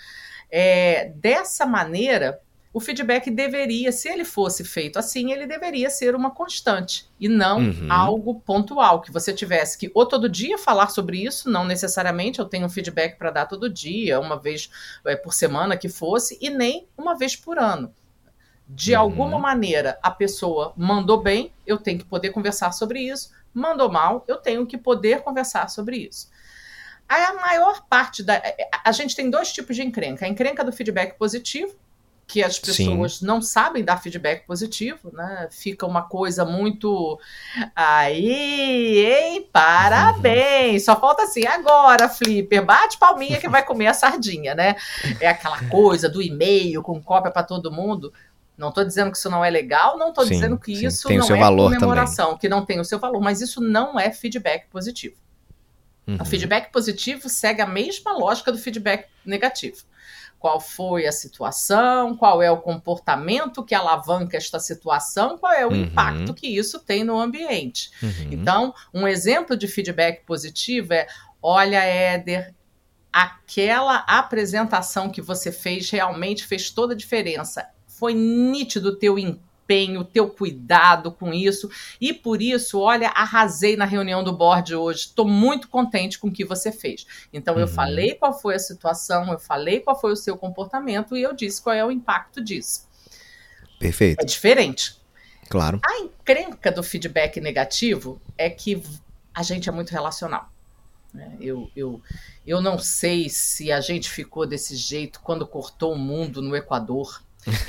É, 0.50 1.12
dessa 1.17 1.67
maneira, 1.67 2.41
o 2.76 2.81
feedback 2.81 3.31
deveria, 3.31 3.91
se 3.91 4.07
ele 4.07 4.23
fosse 4.23 4.62
feito 4.62 4.99
assim, 4.99 5.33
ele 5.33 5.47
deveria 5.47 5.88
ser 5.88 6.15
uma 6.15 6.31
constante 6.31 7.09
e 7.19 7.26
não 7.26 7.61
uhum. 7.61 7.91
algo 7.91 8.38
pontual, 8.41 9.00
que 9.00 9.11
você 9.11 9.33
tivesse 9.33 9.79
que 9.79 9.91
ou 9.95 10.05
todo 10.05 10.29
dia 10.29 10.59
falar 10.59 10.91
sobre 10.91 11.25
isso, 11.25 11.49
não 11.49 11.65
necessariamente 11.65 12.38
eu 12.38 12.45
tenho 12.45 12.67
um 12.67 12.69
feedback 12.69 13.17
para 13.17 13.31
dar 13.31 13.47
todo 13.47 13.71
dia, 13.71 14.21
uma 14.21 14.38
vez 14.38 14.69
é, 15.07 15.17
por 15.17 15.33
semana 15.33 15.75
que 15.75 15.88
fosse, 15.88 16.37
e 16.38 16.50
nem 16.50 16.87
uma 16.99 17.17
vez 17.17 17.35
por 17.35 17.59
ano. 17.59 17.95
De 18.69 18.93
uhum. 18.93 19.00
alguma 19.00 19.38
maneira, 19.38 19.99
a 20.03 20.11
pessoa 20.11 20.75
mandou 20.76 21.23
bem, 21.23 21.50
eu 21.67 21.79
tenho 21.79 21.99
que 21.99 22.05
poder 22.05 22.29
conversar 22.29 22.73
sobre 22.73 23.00
isso, 23.00 23.31
mandou 23.55 23.91
mal, 23.91 24.23
eu 24.29 24.37
tenho 24.37 24.67
que 24.67 24.76
poder 24.76 25.23
conversar 25.23 25.71
sobre 25.71 25.97
isso. 25.97 26.29
A 27.09 27.35
maior 27.35 27.87
parte 27.89 28.23
da. 28.23 28.43
A 28.85 28.93
gente 28.93 29.15
tem 29.15 29.31
dois 29.31 29.53
tipos 29.53 29.77
de 29.77 29.83
encrenca: 29.83 30.25
a 30.25 30.29
encrenca 30.29 30.65
do 30.65 30.73
feedback 30.73 31.17
positivo, 31.17 31.75
que 32.27 32.43
as 32.43 32.59
pessoas 32.59 33.19
Sim. 33.19 33.27
não 33.27 33.41
sabem 33.41 33.85
dar 33.85 33.99
feedback 33.99 34.45
positivo, 34.47 35.13
né? 35.13 35.49
Fica 35.53 35.87
uma 35.87 36.03
coisa 36.03 36.45
muito 36.45 37.19
aí, 37.75 39.05
hein? 39.07 39.49
Parabéns! 39.53 40.85
Só 40.85 40.99
falta 40.99 41.23
assim, 41.23 41.47
agora, 41.47 42.09
Flipper, 42.09 42.65
bate 42.65 42.99
palminha 42.99 43.39
que 43.39 43.49
vai 43.49 43.65
comer 43.65 43.87
a 43.87 43.95
sardinha, 43.95 44.55
né? 44.55 44.75
É 45.21 45.29
aquela 45.29 45.63
coisa 45.69 46.09
do 46.09 46.21
e-mail 46.21 46.83
com 46.83 47.01
cópia 47.01 47.31
para 47.31 47.45
todo 47.45 47.71
mundo. 47.71 48.13
Não 48.59 48.71
estou 48.71 48.85
dizendo 48.85 49.13
que 49.13 49.19
isso 49.19 49.31
não 49.31 49.45
é 49.45 49.51
legal, 49.51 49.97
não 49.97 50.09
estou 50.09 50.25
dizendo 50.25 50.59
que 50.59 50.75
sim. 50.75 50.87
isso 50.87 51.09
não 51.09 51.37
é 51.37 51.57
comemoração, 51.57 52.27
também. 52.27 52.39
que 52.39 52.49
não 52.49 52.65
tem 52.65 52.81
o 52.81 52.85
seu 52.85 52.99
valor, 52.99 53.21
mas 53.21 53.41
isso 53.41 53.61
não 53.61 54.01
é 54.01 54.11
feedback 54.11 54.67
positivo. 54.69 55.15
Uhum. 56.07 56.19
O 56.21 56.25
feedback 56.25 56.71
positivo 56.71 57.29
segue 57.29 57.61
a 57.61 57.67
mesma 57.67 58.13
lógica 58.13 58.53
do 58.53 58.59
feedback 58.59 59.07
negativo 59.25 59.85
qual 60.39 60.61
foi 60.61 61.07
a 61.07 61.13
situação, 61.13 62.17
qual 62.17 62.43
é 62.43 62.51
o 62.51 62.59
comportamento 62.59 63.65
que 63.65 63.75
alavanca 63.75 64.37
esta 64.37 64.61
situação, 64.61 65.39
qual 65.39 65.53
é 65.53 65.67
o 65.67 65.71
uhum. 65.71 65.77
impacto 65.77 66.35
que 66.35 66.47
isso 66.47 66.79
tem 66.79 67.03
no 67.03 67.19
ambiente. 67.19 67.91
Uhum. 68.03 68.29
Então, 68.31 68.75
um 68.93 69.09
exemplo 69.09 69.57
de 69.57 69.67
feedback 69.67 70.25
positivo 70.25 70.93
é: 70.93 71.07
olha, 71.43 71.83
Éder, 71.83 72.55
aquela 73.13 74.05
apresentação 74.07 75.11
que 75.11 75.23
você 75.23 75.51
fez 75.51 75.91
realmente 75.91 76.47
fez 76.47 76.71
toda 76.71 76.95
a 76.95 76.97
diferença. 76.97 77.69
Foi 77.87 78.13
nítido 78.13 78.91
o 78.91 78.97
teu 78.97 79.19
empenho 79.67 79.77
empenho, 79.77 80.05
teu 80.05 80.31
cuidado 80.31 81.11
com 81.11 81.35
isso. 81.35 81.69
E 82.01 82.15
por 82.15 82.41
isso, 82.41 82.79
olha, 82.79 83.09
arrasei 83.09 83.77
na 83.77 83.85
reunião 83.85 84.23
do 84.23 84.33
board 84.33 84.75
hoje. 84.75 85.01
Estou 85.01 85.27
muito 85.27 85.69
contente 85.69 86.19
com 86.19 86.29
o 86.29 86.33
que 86.33 86.45
você 86.45 86.71
fez. 86.71 87.07
Então, 87.33 87.55
uhum. 87.55 87.61
eu 87.61 87.69
falei 87.69 88.15
qual 88.15 88.33
foi 88.33 88.55
a 88.55 88.59
situação, 88.59 89.33
eu 89.33 89.39
falei 89.39 89.81
qual 89.81 90.01
foi 90.01 90.13
o 90.13 90.17
seu 90.17 90.37
comportamento 90.37 91.17
e 91.17 91.23
eu 91.23 91.35
disse 91.35 91.61
qual 91.61 91.75
é 91.75 91.85
o 91.85 91.91
impacto 91.91 92.43
disso. 92.43 92.87
Perfeito. 93.79 94.23
É 94.23 94.25
diferente. 94.25 94.97
Claro. 95.49 95.81
A 95.85 95.99
encrenca 95.99 96.73
do 96.73 96.83
feedback 96.83 97.41
negativo 97.41 98.21
é 98.39 98.49
que 98.49 98.83
a 99.35 99.43
gente 99.43 99.69
é 99.69 99.73
muito 99.73 99.91
relacional. 99.91 100.51
Né? 101.13 101.37
Eu, 101.41 101.71
eu, 101.77 102.01
eu 102.47 102.61
não 102.61 102.79
sei 102.79 103.29
se 103.29 103.71
a 103.71 103.81
gente 103.81 104.11
ficou 104.11 104.47
desse 104.47 104.77
jeito 104.77 105.21
quando 105.21 105.47
cortou 105.47 105.93
o 105.93 105.99
mundo 105.99 106.41
no 106.41 106.57
Equador. 106.57 107.23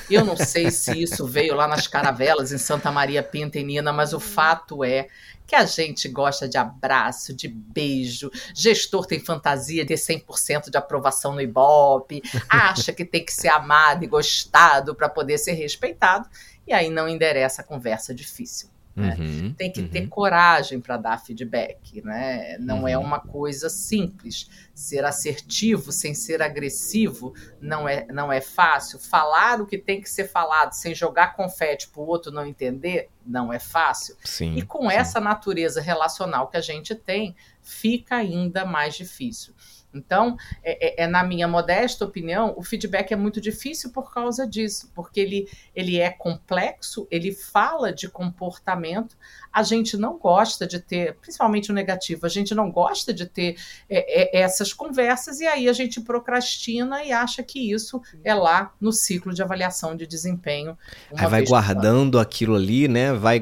Eu 0.09 0.25
não 0.25 0.35
sei 0.35 0.71
se 0.71 1.01
isso 1.01 1.25
veio 1.25 1.55
lá 1.55 1.67
nas 1.67 1.87
caravelas 1.87 2.51
em 2.51 2.57
Santa 2.57 2.91
Maria 2.91 3.21
Pinta 3.21 3.59
e 3.59 3.63
Nina, 3.63 3.93
mas 3.93 4.13
o 4.13 4.19
fato 4.19 4.83
é 4.83 5.07
que 5.45 5.55
a 5.55 5.65
gente 5.65 6.09
gosta 6.09 6.47
de 6.47 6.57
abraço, 6.57 7.33
de 7.33 7.47
beijo, 7.47 8.29
gestor 8.53 9.05
tem 9.05 9.19
fantasia 9.19 9.85
de 9.85 9.93
100% 9.93 10.69
de 10.69 10.77
aprovação 10.77 11.33
no 11.33 11.41
Ibope, 11.41 12.21
acha 12.49 12.91
que 12.91 13.05
tem 13.05 13.23
que 13.23 13.33
ser 13.33 13.47
amado 13.47 14.03
e 14.03 14.07
gostado 14.07 14.93
para 14.93 15.07
poder 15.07 15.37
ser 15.37 15.53
respeitado, 15.53 16.27
e 16.67 16.73
aí 16.73 16.89
não 16.89 17.07
endereça 17.07 17.61
a 17.61 17.65
conversa 17.65 18.13
difícil. 18.13 18.69
Né? 18.97 19.15
Uhum, 19.19 19.53
Tem 19.53 19.71
que 19.71 19.81
uhum. 19.81 19.87
ter 19.89 20.07
coragem 20.07 20.81
para 20.81 20.97
dar 20.97 21.23
feedback, 21.23 22.01
né? 22.03 22.57
Não 22.57 22.87
é 22.87 22.97
uhum. 22.97 23.03
é 23.03 23.05
uma 23.05 23.19
coisa 23.19 23.69
simples. 23.69 24.49
Ser 24.73 25.05
assertivo 25.05 25.91
sem 25.91 26.15
ser 26.15 26.41
agressivo 26.41 27.31
não 27.61 27.87
é, 27.87 28.07
não 28.07 28.33
é 28.33 28.41
fácil. 28.41 28.97
Falar 28.97 29.61
o 29.61 29.67
que 29.67 29.77
tem 29.77 30.01
que 30.01 30.09
ser 30.09 30.27
falado 30.27 30.73
sem 30.73 30.95
jogar 30.95 31.35
confete 31.35 31.87
para 31.89 32.01
o 32.01 32.07
outro 32.07 32.31
não 32.31 32.43
entender 32.43 33.09
não 33.23 33.53
é 33.53 33.59
fácil. 33.59 34.15
Sim, 34.23 34.55
e 34.55 34.63
com 34.63 34.89
sim. 34.89 34.95
essa 34.95 35.19
natureza 35.19 35.79
relacional 35.79 36.47
que 36.47 36.57
a 36.57 36.61
gente 36.61 36.95
tem, 36.95 37.35
fica 37.61 38.15
ainda 38.15 38.65
mais 38.65 38.95
difícil. 38.95 39.53
Então, 39.97 40.37
é, 40.63 41.03
é, 41.03 41.03
é, 41.03 41.07
na 41.07 41.23
minha 41.23 41.47
modesta 41.47 42.05
opinião, 42.05 42.53
o 42.55 42.63
feedback 42.63 43.11
é 43.11 43.15
muito 43.15 43.41
difícil 43.41 43.91
por 43.91 44.13
causa 44.13 44.47
disso, 44.47 44.91
porque 44.93 45.19
ele, 45.19 45.49
ele 45.75 45.99
é 45.99 46.09
complexo, 46.09 47.07
ele 47.09 47.31
fala 47.33 47.91
de 47.91 48.07
comportamento. 48.07 49.17
A 49.51 49.63
gente 49.63 49.97
não 49.97 50.17
gosta 50.17 50.67
de 50.67 50.79
ter, 50.79 51.15
principalmente 51.15 51.71
o 51.71 51.73
negativo, 51.73 52.25
a 52.25 52.29
gente 52.29 52.53
não 52.53 52.71
gosta 52.71 53.13
de 53.13 53.25
ter 53.25 53.57
é, 53.89 54.37
é 54.37 54.41
essas 54.41 54.71
conversas 54.71 55.39
e 55.39 55.47
aí 55.47 55.67
a 55.67 55.73
gente 55.73 55.99
procrastina 56.01 57.03
e 57.03 57.11
acha 57.11 57.41
que 57.41 57.71
isso 57.71 58.01
é 58.23 58.33
lá 58.33 58.73
no 58.79 58.91
ciclo 58.91 59.33
de 59.33 59.41
avaliação 59.41 59.95
de 59.95 60.05
desempenho. 60.05 60.77
Aí 61.15 61.27
vai 61.27 61.43
guardando 61.43 62.19
aquilo 62.19 62.55
ali, 62.55 62.87
né? 62.87 63.13
Vai. 63.13 63.41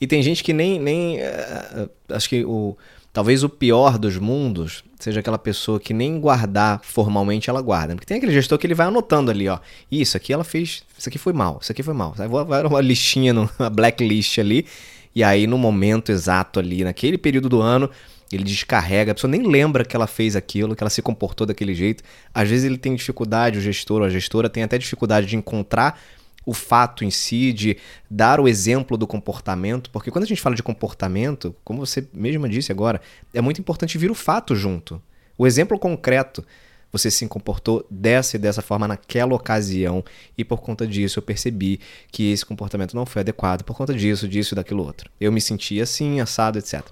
E 0.00 0.06
tem 0.06 0.22
gente 0.22 0.42
que 0.42 0.52
nem. 0.52 0.78
nem 0.78 1.18
uh, 1.20 1.90
acho 2.08 2.28
que 2.28 2.44
o 2.44 2.76
Talvez 3.12 3.44
o 3.44 3.48
pior 3.48 3.98
dos 3.98 4.16
mundos 4.16 4.82
seja 4.98 5.20
aquela 5.20 5.36
pessoa 5.36 5.78
que 5.78 5.92
nem 5.92 6.18
guardar 6.18 6.80
formalmente 6.82 7.50
ela 7.50 7.60
guarda. 7.60 7.94
Porque 7.94 8.06
tem 8.06 8.16
aquele 8.16 8.32
gestor 8.32 8.58
que 8.58 8.66
ele 8.66 8.74
vai 8.74 8.86
anotando 8.86 9.30
ali, 9.30 9.48
ó. 9.48 9.58
Isso 9.90 10.16
aqui 10.16 10.32
ela 10.32 10.44
fez, 10.44 10.82
isso 10.96 11.08
aqui 11.08 11.18
foi 11.18 11.34
mal, 11.34 11.58
isso 11.60 11.70
aqui 11.70 11.82
foi 11.82 11.92
mal. 11.92 12.14
Aí 12.18 12.28
vai 12.28 12.64
uma 12.64 12.80
listinha, 12.80 13.34
uma 13.58 13.68
blacklist 13.68 14.38
ali. 14.38 14.66
E 15.14 15.22
aí 15.22 15.46
no 15.46 15.58
momento 15.58 16.10
exato 16.10 16.58
ali, 16.58 16.84
naquele 16.84 17.18
período 17.18 17.50
do 17.50 17.60
ano, 17.60 17.90
ele 18.32 18.44
descarrega, 18.44 19.12
a 19.12 19.14
pessoa 19.14 19.30
nem 19.30 19.42
lembra 19.42 19.84
que 19.84 19.94
ela 19.94 20.06
fez 20.06 20.34
aquilo, 20.34 20.74
que 20.74 20.82
ela 20.82 20.88
se 20.88 21.02
comportou 21.02 21.46
daquele 21.46 21.74
jeito. 21.74 22.02
Às 22.32 22.48
vezes 22.48 22.64
ele 22.64 22.78
tem 22.78 22.94
dificuldade, 22.94 23.58
o 23.58 23.60
gestor 23.60 24.00
ou 24.00 24.06
a 24.06 24.10
gestora 24.10 24.48
tem 24.48 24.62
até 24.62 24.78
dificuldade 24.78 25.26
de 25.26 25.36
encontrar 25.36 26.00
o 26.44 26.52
fato 26.52 27.04
em 27.04 27.10
si, 27.10 27.52
de 27.52 27.76
dar 28.10 28.40
o 28.40 28.48
exemplo 28.48 28.96
do 28.96 29.06
comportamento, 29.06 29.90
porque 29.90 30.10
quando 30.10 30.24
a 30.24 30.26
gente 30.26 30.40
fala 30.40 30.56
de 30.56 30.62
comportamento, 30.62 31.54
como 31.64 31.84
você 31.84 32.06
mesma 32.12 32.48
disse 32.48 32.72
agora, 32.72 33.00
é 33.32 33.40
muito 33.40 33.60
importante 33.60 33.98
vir 33.98 34.10
o 34.10 34.14
fato 34.14 34.54
junto. 34.54 35.00
O 35.38 35.46
exemplo 35.46 35.78
concreto. 35.78 36.44
Você 36.92 37.10
se 37.10 37.26
comportou 37.26 37.86
dessa 37.90 38.36
e 38.36 38.38
dessa 38.38 38.60
forma 38.60 38.86
naquela 38.86 39.34
ocasião, 39.34 40.04
e 40.36 40.44
por 40.44 40.60
conta 40.60 40.86
disso 40.86 41.18
eu 41.18 41.22
percebi 41.22 41.80
que 42.10 42.30
esse 42.30 42.44
comportamento 42.44 42.94
não 42.94 43.06
foi 43.06 43.20
adequado, 43.20 43.62
por 43.62 43.74
conta 43.74 43.94
disso, 43.94 44.28
disso 44.28 44.52
e 44.52 44.56
daquilo 44.56 44.84
outro. 44.84 45.10
Eu 45.18 45.32
me 45.32 45.40
senti 45.40 45.80
assim, 45.80 46.20
assado, 46.20 46.58
etc. 46.58 46.82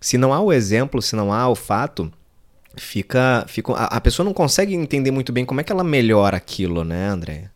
Se 0.00 0.18
não 0.18 0.34
há 0.34 0.40
o 0.40 0.52
exemplo, 0.52 1.00
se 1.00 1.14
não 1.14 1.32
há 1.32 1.48
o 1.48 1.54
fato, 1.54 2.12
fica. 2.76 3.44
fica 3.46 3.72
a, 3.72 3.96
a 3.96 4.00
pessoa 4.00 4.24
não 4.24 4.34
consegue 4.34 4.74
entender 4.74 5.12
muito 5.12 5.32
bem 5.32 5.44
como 5.44 5.60
é 5.60 5.64
que 5.64 5.70
ela 5.70 5.84
melhora 5.84 6.36
aquilo, 6.36 6.82
né, 6.82 7.06
André? 7.06 7.50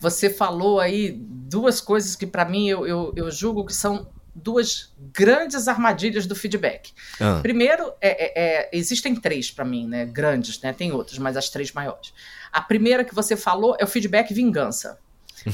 Você 0.00 0.30
falou 0.30 0.80
aí 0.80 1.12
duas 1.12 1.80
coisas 1.80 2.16
que, 2.16 2.26
para 2.26 2.44
mim, 2.44 2.68
eu, 2.68 2.86
eu, 2.86 3.12
eu 3.14 3.30
julgo 3.30 3.66
que 3.66 3.74
são 3.74 4.08
duas 4.34 4.94
grandes 5.12 5.68
armadilhas 5.68 6.26
do 6.26 6.34
feedback. 6.34 6.92
Ah. 7.20 7.40
Primeiro, 7.42 7.92
é, 8.00 8.08
é, 8.08 8.32
é, 8.34 8.70
existem 8.72 9.14
três 9.14 9.50
para 9.50 9.64
mim, 9.64 9.86
né? 9.86 10.06
Grandes, 10.06 10.60
né? 10.60 10.72
Tem 10.72 10.90
outras, 10.92 11.18
mas 11.18 11.36
as 11.36 11.50
três 11.50 11.72
maiores. 11.72 12.14
A 12.52 12.60
primeira 12.60 13.04
que 13.04 13.14
você 13.14 13.36
falou 13.36 13.76
é 13.78 13.84
o 13.84 13.86
feedback 13.86 14.32
vingança. 14.32 14.98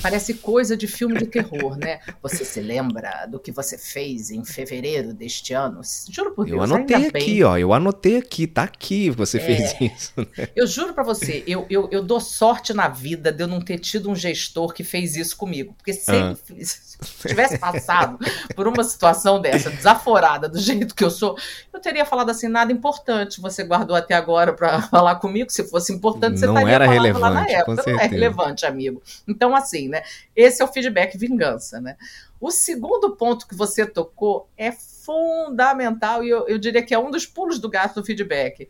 Parece 0.02 0.34
coisa 0.34 0.76
de 0.76 0.86
filme 0.86 1.18
de 1.18 1.26
terror, 1.26 1.76
né? 1.76 2.00
Você 2.22 2.44
se 2.44 2.60
lembra 2.60 3.26
do 3.26 3.38
que 3.38 3.52
você 3.52 3.78
fez 3.78 4.30
em 4.30 4.44
fevereiro 4.44 5.12
deste 5.12 5.52
ano? 5.52 5.80
Juro 6.10 6.32
por 6.32 6.46
Deus. 6.46 6.56
Eu 6.56 6.62
anotei 6.62 7.06
aqui, 7.06 7.42
ó. 7.42 7.56
Eu 7.56 7.72
anotei 7.72 8.18
aqui, 8.18 8.46
tá 8.46 8.64
aqui 8.64 9.10
você 9.10 9.38
é, 9.38 9.40
fez 9.40 9.76
isso. 9.80 10.12
Né? 10.16 10.48
Eu 10.54 10.66
juro 10.66 10.92
para 10.92 11.04
você, 11.04 11.44
eu, 11.46 11.66
eu, 11.70 11.88
eu 11.92 12.02
dou 12.02 12.20
sorte 12.20 12.72
na 12.72 12.88
vida 12.88 13.32
de 13.32 13.42
eu 13.42 13.46
não 13.46 13.60
ter 13.60 13.78
tido 13.78 14.10
um 14.10 14.14
gestor 14.14 14.72
que 14.72 14.82
fez 14.82 15.16
isso 15.16 15.36
comigo. 15.36 15.74
Porque 15.76 15.92
se 15.92 16.10
ah. 16.10 16.36
ele 16.50 16.64
tivesse 17.26 17.58
passado 17.58 18.18
por 18.54 18.66
uma 18.66 18.82
situação 18.82 19.40
dessa, 19.40 19.70
desaforada, 19.70 20.48
do 20.48 20.58
jeito 20.58 20.94
que 20.94 21.04
eu 21.04 21.10
sou, 21.10 21.36
eu 21.72 21.80
teria 21.80 22.04
falado 22.04 22.30
assim: 22.30 22.48
nada 22.48 22.72
importante 22.72 23.40
você 23.40 23.62
guardou 23.62 23.96
até 23.96 24.14
agora 24.14 24.52
para 24.52 24.82
falar 24.82 25.16
comigo. 25.16 25.50
Se 25.50 25.64
fosse 25.64 25.92
importante, 25.92 26.38
você 26.38 26.46
não 26.46 26.54
estaria 26.54 26.74
era 26.74 26.86
relevante, 26.86 27.20
lá 27.20 27.30
na 27.30 27.48
época. 27.48 27.84
Não 27.86 28.00
é 28.00 28.06
relevante, 28.06 28.66
amigo. 28.66 29.02
Então, 29.28 29.54
assim 29.54 29.75
assim, 29.76 29.88
né? 29.88 30.02
Esse 30.34 30.62
é 30.62 30.64
o 30.64 30.68
feedback 30.68 31.16
vingança, 31.16 31.80
né? 31.80 31.96
O 32.40 32.50
segundo 32.50 33.16
ponto 33.16 33.46
que 33.46 33.54
você 33.54 33.86
tocou 33.86 34.48
é 34.56 34.72
fundamental 34.72 36.24
e 36.24 36.30
eu, 36.30 36.46
eu 36.48 36.58
diria 36.58 36.82
que 36.82 36.94
é 36.94 36.98
um 36.98 37.10
dos 37.10 37.26
pulos 37.26 37.58
do 37.58 37.68
gato 37.68 38.00
do 38.00 38.04
feedback. 38.04 38.68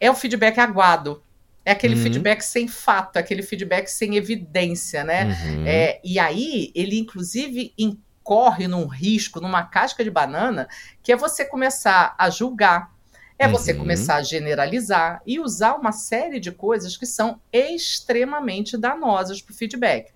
É 0.00 0.10
o 0.10 0.14
feedback 0.14 0.58
aguado. 0.58 1.22
É 1.64 1.72
aquele 1.72 1.96
uhum. 1.96 2.02
feedback 2.02 2.40
sem 2.40 2.66
fato, 2.66 3.18
aquele 3.18 3.42
feedback 3.42 3.88
sem 3.88 4.16
evidência, 4.16 5.04
né? 5.04 5.26
Uhum. 5.26 5.66
É, 5.66 6.00
e 6.02 6.18
aí, 6.18 6.72
ele 6.74 6.98
inclusive 6.98 7.74
incorre 7.76 8.66
num 8.66 8.86
risco, 8.86 9.40
numa 9.40 9.64
casca 9.64 10.02
de 10.02 10.10
banana, 10.10 10.66
que 11.02 11.12
é 11.12 11.16
você 11.16 11.44
começar 11.44 12.14
a 12.18 12.30
julgar, 12.30 12.90
é 13.38 13.46
você 13.46 13.72
uhum. 13.72 13.80
começar 13.80 14.16
a 14.16 14.22
generalizar 14.22 15.20
e 15.26 15.38
usar 15.38 15.74
uma 15.74 15.92
série 15.92 16.40
de 16.40 16.50
coisas 16.50 16.96
que 16.96 17.06
são 17.06 17.40
extremamente 17.52 18.76
danosas 18.76 19.40
para 19.40 19.52
o 19.52 19.56
feedback. 19.56 20.10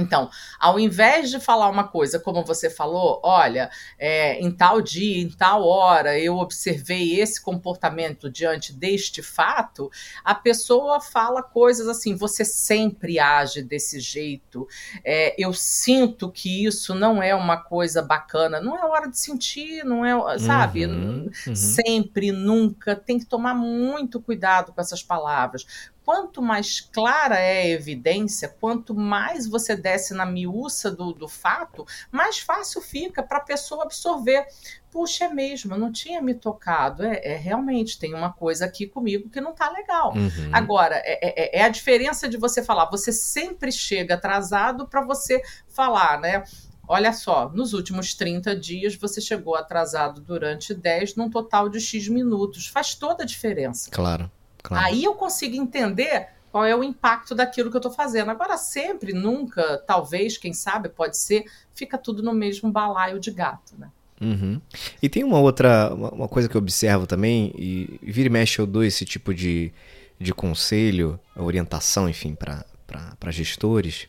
Então, 0.00 0.30
ao 0.58 0.78
invés 0.78 1.30
de 1.30 1.40
falar 1.40 1.68
uma 1.68 1.86
coisa, 1.86 2.18
como 2.18 2.44
você 2.44 2.70
falou, 2.70 3.20
olha, 3.22 3.70
é, 3.98 4.38
em 4.40 4.50
tal 4.50 4.80
dia, 4.80 5.22
em 5.22 5.30
tal 5.30 5.66
hora, 5.66 6.18
eu 6.18 6.36
observei 6.36 7.20
esse 7.20 7.40
comportamento 7.40 8.30
diante 8.30 8.72
deste 8.72 9.22
fato, 9.22 9.90
a 10.24 10.34
pessoa 10.34 11.00
fala 11.00 11.42
coisas 11.42 11.88
assim: 11.88 12.14
você 12.14 12.44
sempre 12.44 13.18
age 13.18 13.62
desse 13.62 14.00
jeito, 14.00 14.66
é, 15.04 15.34
eu 15.38 15.52
sinto 15.52 16.30
que 16.30 16.64
isso 16.64 16.94
não 16.94 17.22
é 17.22 17.34
uma 17.34 17.56
coisa 17.56 18.02
bacana, 18.02 18.60
não 18.60 18.76
é 18.76 18.84
hora 18.84 19.08
de 19.08 19.18
sentir, 19.18 19.84
não 19.84 20.04
é, 20.04 20.38
sabe? 20.38 20.86
Uhum, 20.86 21.30
uhum. 21.46 21.54
Sempre, 21.54 22.32
nunca, 22.32 22.94
tem 22.94 23.18
que 23.18 23.26
tomar 23.26 23.54
muito 23.54 24.20
cuidado 24.20 24.72
com 24.72 24.80
essas 24.80 25.02
palavras 25.02 25.66
quanto 26.08 26.40
mais 26.40 26.80
clara 26.80 27.38
é 27.38 27.60
a 27.60 27.68
evidência, 27.68 28.48
quanto 28.48 28.94
mais 28.94 29.46
você 29.46 29.76
desce 29.76 30.14
na 30.14 30.24
miúça 30.24 30.90
do, 30.90 31.12
do 31.12 31.28
fato, 31.28 31.84
mais 32.10 32.38
fácil 32.38 32.80
fica 32.80 33.22
para 33.22 33.36
a 33.36 33.42
pessoa 33.42 33.84
absorver. 33.84 34.46
Puxa, 34.90 35.26
é 35.26 35.28
mesmo, 35.28 35.74
eu 35.74 35.78
não 35.78 35.92
tinha 35.92 36.22
me 36.22 36.32
tocado. 36.32 37.04
É, 37.04 37.20
é, 37.22 37.36
realmente, 37.36 37.98
tem 37.98 38.14
uma 38.14 38.32
coisa 38.32 38.64
aqui 38.64 38.86
comigo 38.86 39.28
que 39.28 39.38
não 39.38 39.52
tá 39.52 39.68
legal. 39.68 40.14
Uhum. 40.14 40.50
Agora, 40.50 40.94
é, 41.04 41.58
é, 41.58 41.58
é 41.58 41.62
a 41.62 41.68
diferença 41.68 42.26
de 42.26 42.38
você 42.38 42.64
falar, 42.64 42.86
você 42.86 43.12
sempre 43.12 43.70
chega 43.70 44.14
atrasado 44.14 44.88
para 44.88 45.02
você 45.04 45.42
falar, 45.68 46.18
né? 46.22 46.42
Olha 46.88 47.12
só, 47.12 47.50
nos 47.50 47.74
últimos 47.74 48.14
30 48.14 48.56
dias 48.56 48.96
você 48.96 49.20
chegou 49.20 49.54
atrasado 49.54 50.22
durante 50.22 50.72
10 50.72 51.16
num 51.16 51.28
total 51.28 51.68
de 51.68 51.78
X 51.78 52.08
minutos. 52.08 52.66
Faz 52.66 52.94
toda 52.94 53.24
a 53.24 53.26
diferença. 53.26 53.90
Claro. 53.90 54.32
Claro. 54.62 54.86
Aí 54.86 55.04
eu 55.04 55.14
consigo 55.14 55.56
entender 55.56 56.28
qual 56.50 56.64
é 56.64 56.74
o 56.74 56.82
impacto 56.82 57.34
daquilo 57.34 57.70
que 57.70 57.76
eu 57.76 57.80
estou 57.80 57.92
fazendo. 57.92 58.30
Agora, 58.30 58.56
sempre, 58.56 59.12
nunca, 59.12 59.82
talvez, 59.86 60.36
quem 60.38 60.52
sabe, 60.52 60.88
pode 60.88 61.18
ser, 61.18 61.44
fica 61.74 61.98
tudo 61.98 62.22
no 62.22 62.32
mesmo 62.32 62.70
balaio 62.70 63.20
de 63.20 63.30
gato, 63.30 63.74
né? 63.78 63.90
Uhum. 64.20 64.60
E 65.00 65.08
tem 65.08 65.22
uma 65.22 65.38
outra 65.38 65.94
uma 65.94 66.26
coisa 66.26 66.48
que 66.48 66.56
eu 66.56 66.60
observo 66.60 67.06
também, 67.06 67.52
e 67.56 68.00
vira 68.02 68.26
e 68.26 68.30
mexe 68.30 68.58
eu 68.58 68.66
dou 68.66 68.82
esse 68.82 69.04
tipo 69.04 69.32
de, 69.32 69.72
de 70.18 70.34
conselho, 70.34 71.20
orientação, 71.36 72.08
enfim, 72.08 72.34
para 72.34 73.30
gestores, 73.30 74.08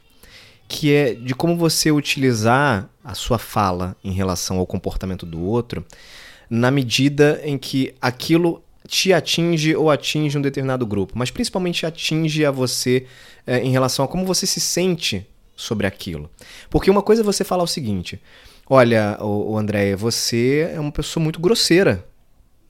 que 0.67 0.93
é 0.93 1.13
de 1.13 1.35
como 1.35 1.55
você 1.55 1.91
utilizar 1.91 2.89
a 3.03 3.13
sua 3.13 3.37
fala 3.37 3.95
em 4.03 4.11
relação 4.11 4.57
ao 4.57 4.65
comportamento 4.65 5.25
do 5.25 5.41
outro, 5.41 5.85
na 6.49 6.71
medida 6.71 7.39
em 7.43 7.57
que 7.57 7.93
aquilo 8.01 8.63
te 8.87 9.13
atinge 9.13 9.75
ou 9.75 9.89
atinge 9.89 10.37
um 10.37 10.41
determinado 10.41 10.85
grupo, 10.85 11.13
mas 11.17 11.31
principalmente 11.31 11.85
atinge 11.85 12.45
a 12.45 12.51
você 12.51 13.05
é, 13.45 13.59
em 13.59 13.71
relação 13.71 14.05
a 14.05 14.07
como 14.07 14.25
você 14.25 14.45
se 14.45 14.59
sente 14.59 15.27
sobre 15.55 15.85
aquilo. 15.85 16.29
Porque 16.69 16.89
uma 16.89 17.01
coisa 17.01 17.21
é 17.21 17.25
você 17.25 17.43
falar 17.43 17.63
o 17.63 17.67
seguinte: 17.67 18.21
olha, 18.69 19.17
o, 19.19 19.51
o 19.51 19.57
André, 19.57 19.95
você 19.95 20.71
é 20.73 20.79
uma 20.79 20.91
pessoa 20.91 21.23
muito 21.23 21.39
grosseira 21.39 22.05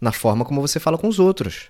na 0.01 0.11
forma 0.11 0.45
como 0.45 0.61
você 0.61 0.79
fala 0.79 0.97
com 0.97 1.07
os 1.07 1.19
outros. 1.19 1.69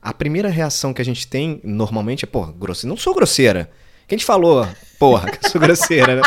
A 0.00 0.12
primeira 0.12 0.48
reação 0.48 0.92
que 0.92 1.02
a 1.02 1.04
gente 1.04 1.26
tem 1.26 1.60
normalmente 1.64 2.24
é, 2.24 2.28
porra, 2.28 2.52
grosseira. 2.52 2.88
Não 2.88 2.96
sou 2.96 3.14
grosseira. 3.14 3.70
Quem 4.06 4.16
te 4.16 4.24
falou, 4.24 4.66
porra, 4.98 5.30
que 5.30 5.44
eu 5.44 5.50
sou 5.50 5.60
grosseira, 5.60 6.16
né? 6.16 6.22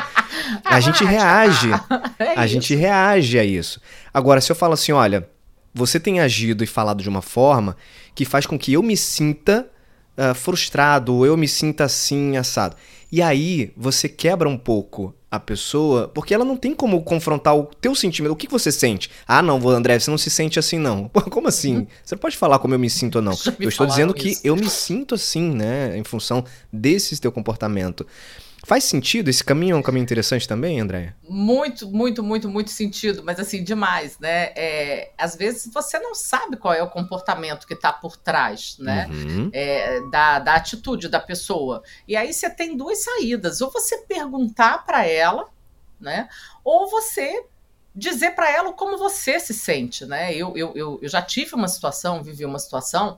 A 0.64 0.80
gente 0.80 1.04
reage. 1.04 1.70
É 2.20 2.34
a 2.36 2.46
gente 2.46 2.76
reage 2.76 3.40
a 3.40 3.44
isso. 3.44 3.82
Agora, 4.14 4.40
se 4.40 4.52
eu 4.52 4.56
falo 4.56 4.74
assim, 4.74 4.92
olha, 4.92 5.28
você 5.74 6.00
tem 6.00 6.20
agido 6.20 6.64
e 6.64 6.68
falado 6.68 7.02
de 7.02 7.10
uma 7.10 7.22
forma 7.22 7.78
que 8.14 8.26
faz 8.26 8.46
com 8.46 8.58
que 8.58 8.74
eu 8.74 8.84
me 8.84 8.98
sinta 8.98 9.68
uh, 10.18 10.36
frustrado, 10.36 11.16
ou 11.16 11.26
eu 11.26 11.38
me 11.38 11.48
sinta 11.48 11.86
assim, 11.86 12.38
assado. 12.38 12.76
E 13.12 13.22
aí 13.22 13.74
você 13.76 14.08
quebra 14.08 14.48
um 14.48 14.58
pouco 14.58 15.14
a 15.30 15.40
pessoa, 15.40 16.10
porque 16.10 16.34
ela 16.34 16.44
não 16.44 16.58
tem 16.58 16.76
como 16.76 17.02
confrontar 17.04 17.56
o 17.56 17.64
teu 17.64 17.96
sentimento. 17.96 18.34
O 18.34 18.36
que 18.36 18.50
você 18.50 18.70
sente? 18.70 19.10
Ah, 19.26 19.42
não, 19.42 19.66
André, 19.70 19.98
você 19.98 20.12
não 20.12 20.18
se 20.18 20.30
sente 20.30 20.60
assim, 20.60 20.78
não. 20.78 21.08
Pô, 21.10 21.22
como 21.22 21.48
assim? 21.48 21.88
Você 22.04 22.16
não 22.16 22.20
pode 22.20 22.36
falar 22.36 22.60
como 22.60 22.74
eu 22.74 22.80
me 22.80 22.90
sinto 22.90 23.16
ou 23.16 23.22
não. 23.22 23.34
Eu 23.58 23.70
estou 23.70 23.88
dizendo 23.88 24.14
isso. 24.16 24.42
que 24.42 24.48
eu 24.48 24.58
me 24.58 24.70
sinto 24.70 25.16
assim, 25.16 25.52
né? 25.52 25.98
Em 25.98 26.04
função 26.04 26.44
desse 26.72 27.20
teu 27.20 27.32
comportamento. 27.32 28.06
Faz 28.64 28.84
sentido? 28.84 29.30
Esse 29.30 29.44
caminho 29.44 29.76
é 29.76 29.80
um 29.80 29.82
caminho 29.82 30.04
interessante 30.04 30.48
também, 30.48 30.80
André? 30.80 31.16
Muito, 31.28 31.90
muito, 31.90 32.22
muito, 32.22 32.48
muito 32.48 32.70
sentido, 32.70 33.24
mas 33.24 33.40
assim, 33.40 33.64
demais, 33.64 34.20
né? 34.20 34.52
É, 34.56 35.12
às 35.18 35.36
vezes 35.36 35.72
você 35.74 35.98
não 35.98 36.14
sabe 36.14 36.58
qual 36.58 36.74
é 36.74 36.84
o 36.84 36.90
comportamento 36.90 37.66
que 37.66 37.74
está 37.74 37.92
por 37.92 38.16
trás, 38.16 38.78
né? 38.78 39.08
Uhum. 39.10 39.50
É, 39.52 40.00
da, 40.12 40.40
da 40.40 40.56
atitude 40.56 41.10
da 41.10 41.20
pessoa. 41.20 41.82
E 42.08 42.16
aí 42.16 42.32
você 42.32 42.50
tem 42.50 42.78
duas 42.78 43.04
saídas. 43.04 43.62
Ou 43.62 43.72
você 43.72 43.98
perguntar 44.00 44.86
para 44.86 45.08
ela, 45.08 45.48
né? 46.00 46.30
Ou 46.64 46.90
você 46.90 47.44
dizer 47.96 48.32
para 48.32 48.50
ela 48.50 48.72
como 48.74 48.98
você 48.98 49.40
se 49.40 49.54
sente, 49.54 50.06
né? 50.06 50.34
Eu, 50.36 50.56
eu, 50.56 50.72
eu, 50.76 51.00
eu 51.02 51.10
já 51.10 51.22
tive 51.22 51.56
uma 51.56 51.68
situação, 51.68 52.24
vivi 52.24 52.46
uma 52.46 52.60
situação 52.60 53.18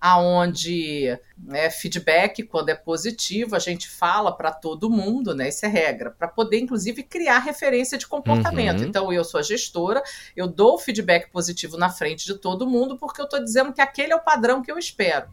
aonde 0.00 1.18
né, 1.36 1.70
feedback, 1.70 2.42
quando 2.44 2.68
é 2.68 2.74
positivo, 2.74 3.56
a 3.56 3.58
gente 3.58 3.88
fala 3.88 4.30
para 4.30 4.52
todo 4.52 4.88
mundo, 4.88 5.34
né? 5.34 5.48
Isso 5.48 5.66
é 5.66 5.68
regra, 5.68 6.10
para 6.10 6.28
poder, 6.28 6.58
inclusive, 6.58 7.02
criar 7.02 7.40
referência 7.40 7.98
de 7.98 8.06
comportamento. 8.06 8.80
Uhum. 8.80 8.86
Então, 8.86 9.12
eu 9.12 9.24
sou 9.24 9.40
a 9.40 9.42
gestora, 9.42 10.02
eu 10.36 10.46
dou 10.46 10.78
feedback 10.78 11.30
positivo 11.30 11.76
na 11.76 11.90
frente 11.90 12.26
de 12.26 12.34
todo 12.34 12.68
mundo, 12.68 12.96
porque 12.96 13.20
eu 13.20 13.24
estou 13.24 13.42
dizendo 13.42 13.72
que 13.72 13.80
aquele 13.80 14.12
é 14.12 14.16
o 14.16 14.22
padrão 14.22 14.62
que 14.62 14.70
eu 14.70 14.78
espero. 14.78 15.28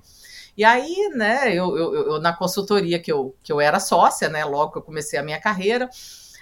E 0.57 0.63
aí, 0.63 1.09
né, 1.13 1.53
eu, 1.53 1.77
eu, 1.77 1.93
eu, 1.93 2.21
na 2.21 2.33
consultoria 2.33 2.97
que 2.97 3.11
eu, 3.11 3.35
que 3.43 3.51
eu 3.51 3.59
era 3.59 3.79
sócia, 3.79 4.29
né, 4.29 4.45
logo 4.45 4.71
que 4.71 4.77
eu 4.77 4.81
comecei 4.81 5.19
a 5.19 5.23
minha 5.23 5.39
carreira, 5.39 5.89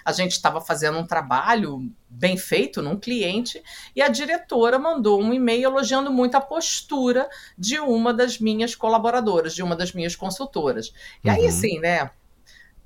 a 0.04 0.12
gente 0.12 0.32
estava 0.32 0.60
fazendo 0.60 0.98
um 0.98 1.06
trabalho 1.06 1.90
bem 2.08 2.36
feito 2.36 2.82
num 2.82 2.98
cliente 2.98 3.62
e 3.96 4.02
a 4.02 4.08
diretora 4.08 4.78
mandou 4.78 5.20
um 5.20 5.32
e-mail 5.32 5.70
elogiando 5.70 6.12
muito 6.12 6.36
a 6.36 6.40
postura 6.40 7.28
de 7.56 7.80
uma 7.80 8.12
das 8.12 8.38
minhas 8.38 8.74
colaboradoras, 8.74 9.54
de 9.54 9.62
uma 9.62 9.74
das 9.74 9.92
minhas 9.92 10.14
consultoras. 10.14 10.92
E 11.22 11.30
aí, 11.30 11.42
uhum. 11.42 11.48
assim, 11.48 11.78
né? 11.80 12.10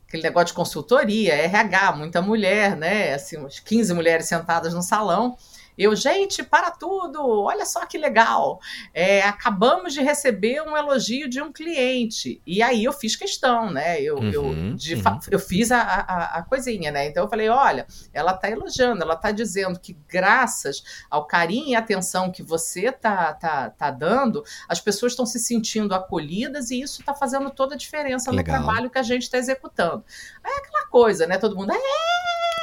Aquele 0.06 0.22
negócio 0.22 0.48
de 0.48 0.54
consultoria, 0.54 1.34
RH, 1.34 1.92
muita 1.92 2.22
mulher, 2.22 2.76
né? 2.76 3.12
Assim, 3.12 3.36
umas 3.36 3.58
15 3.58 3.92
mulheres 3.92 4.26
sentadas 4.26 4.72
no 4.72 4.82
salão. 4.82 5.36
Eu, 5.78 5.94
gente, 5.94 6.42
para 6.42 6.72
tudo, 6.72 7.24
olha 7.24 7.64
só 7.64 7.86
que 7.86 7.96
legal. 7.96 8.58
É, 8.92 9.22
acabamos 9.22 9.94
de 9.94 10.02
receber 10.02 10.60
um 10.62 10.76
elogio 10.76 11.28
de 11.30 11.40
um 11.40 11.52
cliente. 11.52 12.42
E 12.44 12.60
aí 12.60 12.82
eu 12.82 12.92
fiz 12.92 13.14
questão, 13.14 13.70
né? 13.70 14.02
Eu, 14.02 14.16
uhum, 14.16 14.30
eu, 14.30 14.74
de, 14.74 14.96
uhum. 14.96 15.20
eu 15.30 15.38
fiz 15.38 15.70
a, 15.70 15.80
a, 15.80 16.38
a, 16.38 16.42
coisinha, 16.42 16.90
né? 16.90 17.06
Então 17.06 17.22
eu 17.22 17.30
falei: 17.30 17.48
olha, 17.48 17.86
ela 18.12 18.32
está 18.32 18.50
elogiando, 18.50 19.02
ela 19.02 19.14
está 19.14 19.30
dizendo 19.30 19.78
que 19.78 19.96
graças 20.08 20.82
ao 21.08 21.26
carinho 21.26 21.68
e 21.68 21.76
atenção 21.76 22.32
que 22.32 22.42
você 22.42 22.90
tá, 22.90 23.32
tá, 23.34 23.70
tá 23.70 23.90
dando, 23.92 24.42
as 24.68 24.80
pessoas 24.80 25.12
estão 25.12 25.26
se 25.26 25.38
sentindo 25.38 25.94
acolhidas 25.94 26.70
e 26.70 26.80
isso 26.80 27.00
está 27.00 27.14
fazendo 27.14 27.50
toda 27.50 27.76
a 27.76 27.78
diferença 27.78 28.32
legal. 28.32 28.58
no 28.58 28.64
trabalho 28.64 28.90
que 28.90 28.98
a 28.98 29.02
gente 29.02 29.22
está 29.22 29.38
executando. 29.38 30.04
Aí 30.42 30.52
é 30.52 30.58
aquela 30.58 30.86
coisa, 30.88 31.24
né? 31.26 31.38
Todo 31.38 31.54
mundo. 31.54 31.72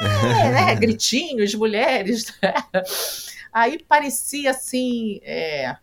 É, 0.00 0.50
né? 0.50 0.74
Gritinhos, 0.76 1.54
mulheres. 1.54 2.32
Né? 2.42 2.52
Aí 3.52 3.82
parecia 3.88 4.50
assim. 4.50 5.18
É, 5.22 5.74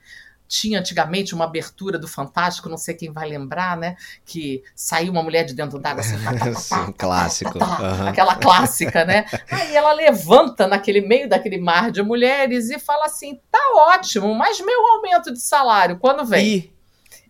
tinha 0.53 0.79
antigamente 0.79 1.33
uma 1.33 1.45
abertura 1.45 1.97
do 1.97 2.07
Fantástico, 2.07 2.69
não 2.69 2.77
sei 2.77 2.93
quem 2.93 3.11
vai 3.11 3.27
lembrar, 3.27 3.75
né? 3.75 3.95
Que 4.23 4.63
saiu 4.75 5.11
uma 5.11 5.23
mulher 5.23 5.43
de 5.43 5.55
dentro 5.55 5.79
d'água 5.79 6.01
assim. 6.01 6.23
Tá, 6.23 6.31
tá, 6.33 6.45
tá, 6.45 6.53
Sim, 6.53 6.91
clássico. 6.91 7.57
Uhum. 7.57 8.07
Aquela 8.07 8.35
clássica, 8.35 9.03
né? 9.03 9.25
Aí 9.49 9.75
ela 9.75 9.91
levanta 9.93 10.67
naquele 10.67 11.01
meio 11.01 11.27
daquele 11.27 11.57
mar 11.57 11.89
de 11.89 12.03
mulheres 12.03 12.69
e 12.69 12.77
fala 12.77 13.05
assim: 13.05 13.41
tá 13.49 13.59
ótimo, 13.75 14.33
mas 14.35 14.61
meu 14.61 14.87
aumento 14.93 15.33
de 15.33 15.41
salário, 15.41 15.97
quando 15.97 16.23
vem? 16.23 16.57
E... 16.57 16.72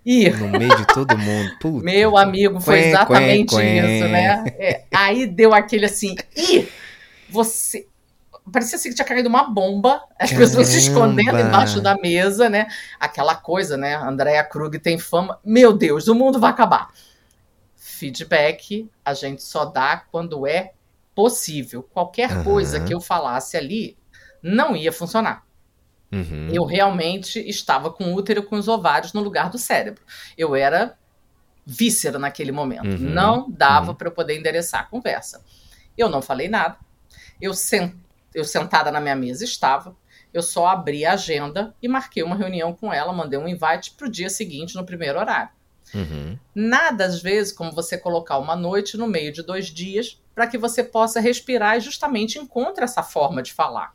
E... 0.06 0.30
No 0.30 0.50
meio 0.50 0.76
de 0.76 0.86
todo 0.88 1.18
mundo. 1.18 1.52
Puta. 1.60 1.84
Meu 1.84 2.18
amigo, 2.18 2.60
foi 2.60 2.80
quen, 2.80 2.90
exatamente 2.90 3.56
quen, 3.56 3.82
quen. 3.82 3.98
isso, 3.98 4.08
né? 4.10 4.44
É, 4.60 4.84
aí 4.94 5.26
deu 5.26 5.54
aquele 5.54 5.86
assim, 5.86 6.16
ih, 6.36 6.68
você 7.30 7.88
parecia 8.52 8.76
assim 8.76 8.90
que 8.90 8.96
tinha 8.96 9.06
caído 9.06 9.30
uma 9.30 9.44
bomba, 9.44 10.04
as 10.20 10.30
Caramba. 10.30 10.48
pessoas 10.48 10.68
se 10.68 10.78
escondendo 10.80 11.40
embaixo 11.40 11.80
da 11.80 11.96
mesa, 11.96 12.50
né? 12.50 12.68
Aquela 13.00 13.36
coisa, 13.36 13.78
né? 13.78 13.96
Andréa 13.96 14.44
Krug 14.44 14.78
tem 14.80 14.98
fama. 14.98 15.40
Meu 15.44 15.72
Deus, 15.72 16.08
o 16.08 16.16
mundo 16.16 16.40
vai 16.40 16.52
acabar. 16.52 16.92
Feedback 17.76 18.90
a 19.06 19.14
gente 19.14 19.42
só 19.44 19.66
dá 19.66 20.04
quando 20.12 20.46
é 20.46 20.74
possível. 21.16 21.84
Qualquer 21.94 22.32
uhum. 22.32 22.44
coisa 22.44 22.80
que 22.80 22.94
eu 22.94 23.00
falasse 23.00 23.56
ali 23.56 23.98
não 24.42 24.76
ia 24.76 24.92
funcionar. 24.92 25.44
Uhum. 26.14 26.50
Eu 26.52 26.64
realmente 26.64 27.40
estava 27.40 27.90
com 27.90 28.06
o 28.06 28.14
útero 28.14 28.44
com 28.44 28.56
os 28.56 28.68
ovários 28.68 29.14
no 29.14 29.22
lugar 29.22 29.50
do 29.50 29.58
cérebro. 29.58 30.04
Eu 30.38 30.56
era 30.56 30.98
víscera 31.66 32.20
naquele 32.20 32.52
momento. 32.52 32.86
Uhum. 32.86 33.10
Não 33.10 33.50
dava 33.50 33.92
uhum. 33.92 33.96
para 33.96 34.08
eu 34.08 34.12
poder 34.12 34.38
endereçar 34.38 34.82
a 34.82 34.86
conversa. 34.86 35.44
Eu 35.98 36.10
não 36.10 36.22
falei 36.22 36.48
nada. 36.48 36.78
Eu 37.42 37.54
sentei 37.54 38.04
eu 38.34 38.44
sentada 38.44 38.92
na 38.92 39.00
minha 39.00 39.16
mesa 39.16 39.44
estava. 39.44 39.96
Eu 40.34 40.42
só 40.42 40.68
abri 40.68 41.06
a 41.06 41.14
agenda 41.14 41.76
e 41.82 41.88
marquei 41.88 42.24
uma 42.24 42.36
reunião 42.36 42.74
com 42.74 42.92
ela, 42.92 43.14
mandei 43.14 43.38
um 43.38 43.48
invite 43.48 43.92
para 43.92 44.08
o 44.08 44.12
dia 44.12 44.30
seguinte, 44.30 44.76
no 44.76 44.86
primeiro 44.86 45.20
horário. 45.20 45.50
Uhum. 45.94 46.40
Nada, 46.56 47.06
às 47.06 47.22
vezes, 47.22 47.54
como 47.54 47.72
você 47.72 47.98
colocar 47.98 48.40
uma 48.40 48.56
noite 48.56 48.98
no 48.98 49.08
meio 49.08 49.32
de 49.32 49.44
dois 49.44 49.68
dias 49.68 50.20
para 50.34 50.48
que 50.48 50.58
você 50.58 50.84
possa 50.84 51.20
respirar 51.20 51.78
e 51.78 51.82
justamente 51.82 52.40
encontre 52.40 52.84
essa 52.84 53.04
forma 53.04 53.44
de 53.44 53.54
falar. 53.54 53.94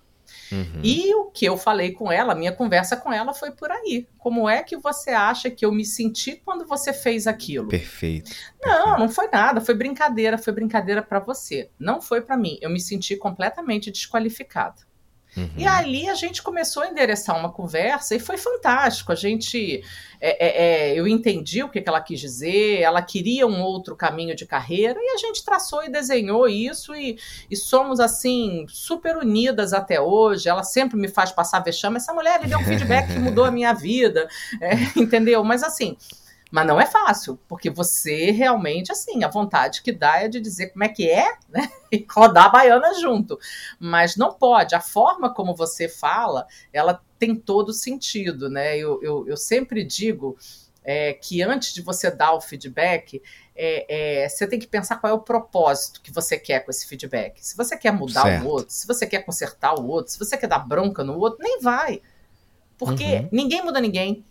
Uhum. 0.50 0.80
E 0.82 1.14
o 1.14 1.26
que 1.26 1.44
eu 1.44 1.56
falei 1.56 1.92
com 1.92 2.10
ela, 2.10 2.32
a 2.32 2.36
minha 2.36 2.52
conversa 2.52 2.96
com 2.96 3.12
ela 3.12 3.32
foi 3.34 3.50
por 3.50 3.70
aí. 3.70 4.06
Como 4.18 4.48
é 4.48 4.62
que 4.62 4.76
você 4.76 5.10
acha 5.10 5.50
que 5.50 5.64
eu 5.64 5.72
me 5.72 5.84
senti 5.84 6.36
quando 6.36 6.66
você 6.66 6.92
fez 6.92 7.26
aquilo? 7.26 7.68
Perfeito. 7.68 8.30
Não, 8.62 8.72
perfeito. 8.72 8.98
não 8.98 9.08
foi 9.08 9.28
nada, 9.28 9.60
foi 9.60 9.74
brincadeira, 9.74 10.38
foi 10.38 10.52
brincadeira 10.52 11.02
para 11.02 11.20
você. 11.20 11.70
Não 11.78 12.00
foi 12.00 12.20
para 12.20 12.36
mim. 12.36 12.58
Eu 12.60 12.70
me 12.70 12.80
senti 12.80 13.16
completamente 13.16 13.90
desqualificada. 13.90 14.87
Uhum. 15.36 15.50
E 15.56 15.66
ali 15.66 16.08
a 16.08 16.14
gente 16.14 16.42
começou 16.42 16.82
a 16.82 16.88
endereçar 16.88 17.38
uma 17.38 17.52
conversa 17.52 18.14
e 18.14 18.20
foi 18.20 18.36
fantástico. 18.36 19.12
A 19.12 19.14
gente, 19.14 19.82
é, 20.20 20.46
é, 20.46 20.90
é, 20.92 20.98
eu 20.98 21.06
entendi 21.06 21.62
o 21.62 21.68
que, 21.68 21.80
que 21.80 21.88
ela 21.88 22.00
quis 22.00 22.18
dizer, 22.18 22.80
ela 22.80 23.02
queria 23.02 23.46
um 23.46 23.60
outro 23.60 23.94
caminho 23.94 24.34
de 24.34 24.46
carreira 24.46 24.98
e 25.00 25.14
a 25.14 25.16
gente 25.16 25.44
traçou 25.44 25.84
e 25.84 25.90
desenhou 25.90 26.48
isso 26.48 26.94
e, 26.94 27.18
e 27.50 27.56
somos 27.56 28.00
assim 28.00 28.66
super 28.68 29.16
unidas 29.16 29.72
até 29.72 30.00
hoje. 30.00 30.48
Ela 30.48 30.62
sempre 30.62 30.96
me 30.96 31.08
faz 31.08 31.30
passar 31.30 31.60
vexame. 31.60 31.96
Essa 31.96 32.12
mulher 32.12 32.40
me 32.40 32.46
deu 32.46 32.58
um 32.58 32.64
feedback 32.64 33.08
que 33.08 33.18
mudou 33.18 33.44
a 33.44 33.50
minha 33.50 33.72
vida, 33.72 34.28
é, 34.60 34.74
entendeu? 34.98 35.44
Mas 35.44 35.62
assim, 35.62 35.96
mas 36.50 36.66
não 36.66 36.80
é 36.80 36.86
fácil, 36.86 37.38
porque 37.46 37.68
você 37.68 38.30
realmente, 38.30 38.90
assim, 38.90 39.22
a 39.22 39.28
vontade 39.28 39.82
que 39.82 39.92
dá 39.92 40.22
é 40.22 40.28
de 40.28 40.40
dizer 40.40 40.68
como 40.68 40.84
é 40.84 40.88
que 40.88 41.08
é, 41.08 41.36
né? 41.48 41.70
E 41.92 42.06
rodar 42.10 42.46
a 42.46 42.48
baiana 42.48 42.94
junto. 43.00 43.38
Mas 43.78 44.16
não 44.16 44.32
pode. 44.32 44.74
A 44.74 44.80
forma 44.80 45.32
como 45.32 45.54
você 45.54 45.88
fala, 45.88 46.46
ela 46.72 47.02
tem 47.18 47.34
todo 47.34 47.72
sentido, 47.72 48.48
né? 48.48 48.76
Eu, 48.76 49.02
eu, 49.02 49.28
eu 49.28 49.36
sempre 49.36 49.84
digo 49.84 50.36
é, 50.84 51.12
que 51.12 51.42
antes 51.42 51.74
de 51.74 51.82
você 51.82 52.10
dar 52.10 52.32
o 52.32 52.40
feedback, 52.40 53.22
é, 53.54 54.22
é, 54.22 54.28
você 54.28 54.46
tem 54.46 54.58
que 54.58 54.66
pensar 54.66 54.96
qual 54.96 55.12
é 55.12 55.14
o 55.14 55.20
propósito 55.20 56.00
que 56.00 56.10
você 56.10 56.38
quer 56.38 56.60
com 56.60 56.70
esse 56.70 56.86
feedback. 56.86 57.44
Se 57.44 57.54
você 57.56 57.76
quer 57.76 57.92
mudar 57.92 58.22
certo. 58.22 58.46
o 58.46 58.48
outro, 58.48 58.72
se 58.72 58.86
você 58.86 59.06
quer 59.06 59.22
consertar 59.22 59.74
o 59.78 59.86
outro, 59.86 60.12
se 60.12 60.18
você 60.18 60.36
quer 60.38 60.46
dar 60.46 60.60
bronca 60.60 61.04
no 61.04 61.18
outro, 61.18 61.40
nem 61.42 61.60
vai. 61.60 62.00
Porque 62.78 63.04
uhum. 63.04 63.28
ninguém 63.30 63.62
muda 63.62 63.80
ninguém. 63.80 64.24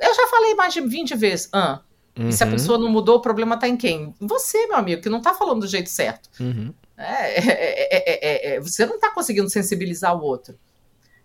Eu 0.00 0.14
já 0.14 0.26
falei 0.28 0.54
mais 0.54 0.72
de 0.72 0.80
20 0.80 1.16
vezes. 1.16 1.48
Ah, 1.52 1.80
uhum. 2.18 2.28
E 2.28 2.32
se 2.32 2.42
a 2.42 2.46
uhum. 2.46 2.52
pessoa 2.52 2.78
não 2.78 2.88
mudou, 2.88 3.16
o 3.16 3.20
problema 3.20 3.58
tá 3.58 3.68
em 3.68 3.76
quem? 3.76 4.14
Você, 4.20 4.66
meu 4.66 4.76
amigo, 4.76 5.02
que 5.02 5.08
não 5.08 5.20
tá 5.20 5.34
falando 5.34 5.60
do 5.60 5.66
jeito 5.66 5.90
certo. 5.90 6.28
Uhum. 6.40 6.72
É, 6.96 7.38
é, 7.38 8.54
é, 8.54 8.60
você 8.60 8.86
não 8.86 8.98
tá 8.98 9.10
conseguindo 9.10 9.50
sensibilizar 9.50 10.16
o 10.16 10.22
outro. 10.22 10.56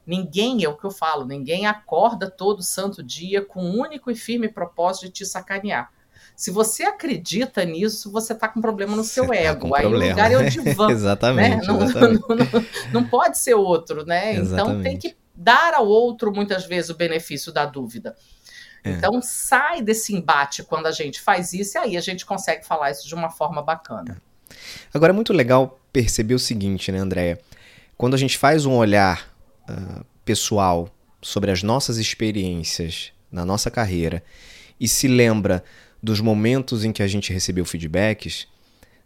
Ninguém, 0.06 0.64
é 0.64 0.70
o 0.70 0.76
que 0.76 0.86
eu 0.86 0.92
falo, 0.92 1.24
ninguém 1.26 1.68
acorda 1.68 2.32
todo 2.32 2.64
santo 2.64 3.04
dia 3.04 3.44
com 3.44 3.64
um 3.64 3.80
único 3.80 4.10
e 4.10 4.16
firme 4.16 4.50
propósito 4.50 5.06
de 5.06 5.12
te 5.12 5.26
sacanear. 5.26 5.92
Se 6.36 6.50
você 6.52 6.84
acredita 6.84 7.64
nisso, 7.66 8.12
você 8.12 8.34
está 8.34 8.48
com 8.48 8.62
problema 8.62 8.96
no 8.96 9.04
seu 9.04 9.26
você 9.28 9.36
ego. 9.36 9.70
Tá 9.70 9.78
Aí 9.78 9.82
problema. 9.84 10.06
o 10.06 10.10
lugar 10.10 10.32
é 10.32 10.38
o 10.38 10.50
divã. 10.50 10.90
exatamente. 10.90 11.68
Né? 11.68 11.68
Não, 11.68 11.84
exatamente. 11.84 12.24
Não, 12.28 12.36
não, 12.36 12.66
não, 12.94 13.04
pode 13.04 13.38
ser 13.38 13.54
outro, 13.56 14.06
né? 14.06 14.36
Exatamente. 14.36 14.54
Então 14.54 14.82
tem 14.82 14.98
que 14.98 15.16
dar 15.36 15.74
ao 15.74 15.86
outro, 15.86 16.34
muitas 16.34 16.66
vezes, 16.66 16.90
o 16.90 16.96
benefício 16.96 17.52
da 17.52 17.66
dúvida. 17.66 18.16
É. 18.84 18.92
Então 18.92 19.22
sai 19.22 19.82
desse 19.82 20.16
embate 20.16 20.64
quando 20.64 20.86
a 20.86 20.92
gente 20.92 21.20
faz 21.22 21.54
isso, 21.54 21.78
e 21.78 21.80
aí 21.80 21.98
a 21.98 22.02
gente 22.02 22.26
consegue 22.26 22.66
falar 22.66 22.92
isso 22.92 23.08
de 23.08 23.16
uma 23.16 23.30
forma 23.30 23.62
bacana. 23.62 24.22
Agora 24.94 25.12
é 25.12 25.16
muito 25.16 25.34
legal 25.34 25.80
perceber 25.92 26.34
o 26.34 26.40
seguinte, 26.40 26.92
né, 26.92 27.00
Andréia? 27.00 27.40
Quando 27.98 28.14
a 28.14 28.18
gente 28.18 28.38
faz 28.38 28.66
um 28.66 28.74
olhar 28.74 29.30
uh, 29.70 30.06
pessoal 30.24 30.90
sobre 31.22 31.52
as 31.52 31.62
nossas 31.64 31.98
experiências 31.98 33.12
na 33.32 33.46
nossa 33.46 33.70
carreira 33.70 34.24
e 34.80 34.88
se 34.88 35.08
lembra 35.08 35.64
dos 36.02 36.22
momentos 36.22 36.86
em 36.86 36.92
que 36.92 37.04
a 37.04 37.08
gente 37.08 37.34
recebeu 37.34 37.66
feedbacks, 37.66 38.48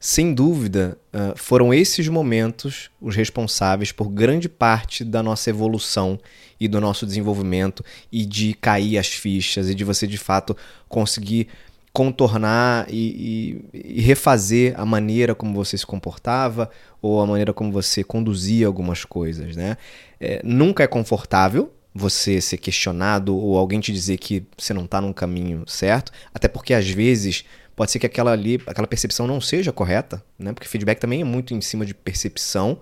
sem 0.06 0.34
dúvida, 0.34 0.98
uh, 1.14 1.32
foram 1.38 1.74
esses 1.74 2.10
momentos 2.10 2.92
os 3.00 3.16
responsáveis 3.16 3.94
por 3.94 4.10
grande 4.10 4.50
parte 4.50 5.02
da 5.02 5.24
nossa 5.24 5.50
evolução 5.50 6.20
e 6.60 6.68
do 6.68 6.82
nosso 6.82 7.06
desenvolvimento 7.06 7.86
e 8.12 8.26
de 8.26 8.54
cair 8.54 8.98
as 8.98 9.08
fichas 9.08 9.70
e 9.70 9.74
de 9.74 9.86
você 9.86 10.06
de 10.06 10.18
fato 10.18 10.58
conseguir 10.90 11.48
contornar 11.94 12.86
e, 12.90 13.62
e, 13.74 14.00
e, 14.00 14.02
refazer 14.02 14.78
a 14.78 14.86
maneira 14.86 15.34
como 15.34 15.54
você 15.54 15.78
se 15.78 15.86
comportava 15.86 16.70
ou 17.02 17.22
a 17.22 17.26
maneira 17.26 17.54
como 17.54 17.72
você 17.72 18.04
conduzia 18.04 18.68
algumas 18.68 19.06
coisas, 19.06 19.56
né? 19.56 19.78
É, 20.20 20.42
nunca 20.44 20.84
é 20.84 20.88
confortável 20.88 21.72
você 21.96 22.42
ser 22.42 22.58
questionado 22.58 23.38
ou 23.38 23.58
alguém 23.58 23.80
te 23.80 23.94
dizer 23.94 24.18
que 24.18 24.46
você 24.58 24.74
não 24.74 24.84
está 24.84 25.00
num 25.00 25.14
caminho 25.14 25.64
certo, 25.66 26.12
até 26.34 26.50
porque 26.50 26.74
às 26.74 26.90
vezes 26.90 27.46
pode 27.76 27.92
ser 27.92 28.00
que 28.00 28.06
aquela 28.06 28.32
ali, 28.32 28.62
aquela 28.68 28.88
percepção 28.88 29.28
não 29.28 29.42
seja 29.42 29.72
correta, 29.72 30.24
né? 30.38 30.54
Porque 30.54 30.68
feedback 30.68 31.00
também 31.00 31.22
é 31.22 31.24
muito 31.24 31.54
em 31.54 31.62
cima 31.62 31.86
de 31.86 31.94
percepção. 31.94 32.80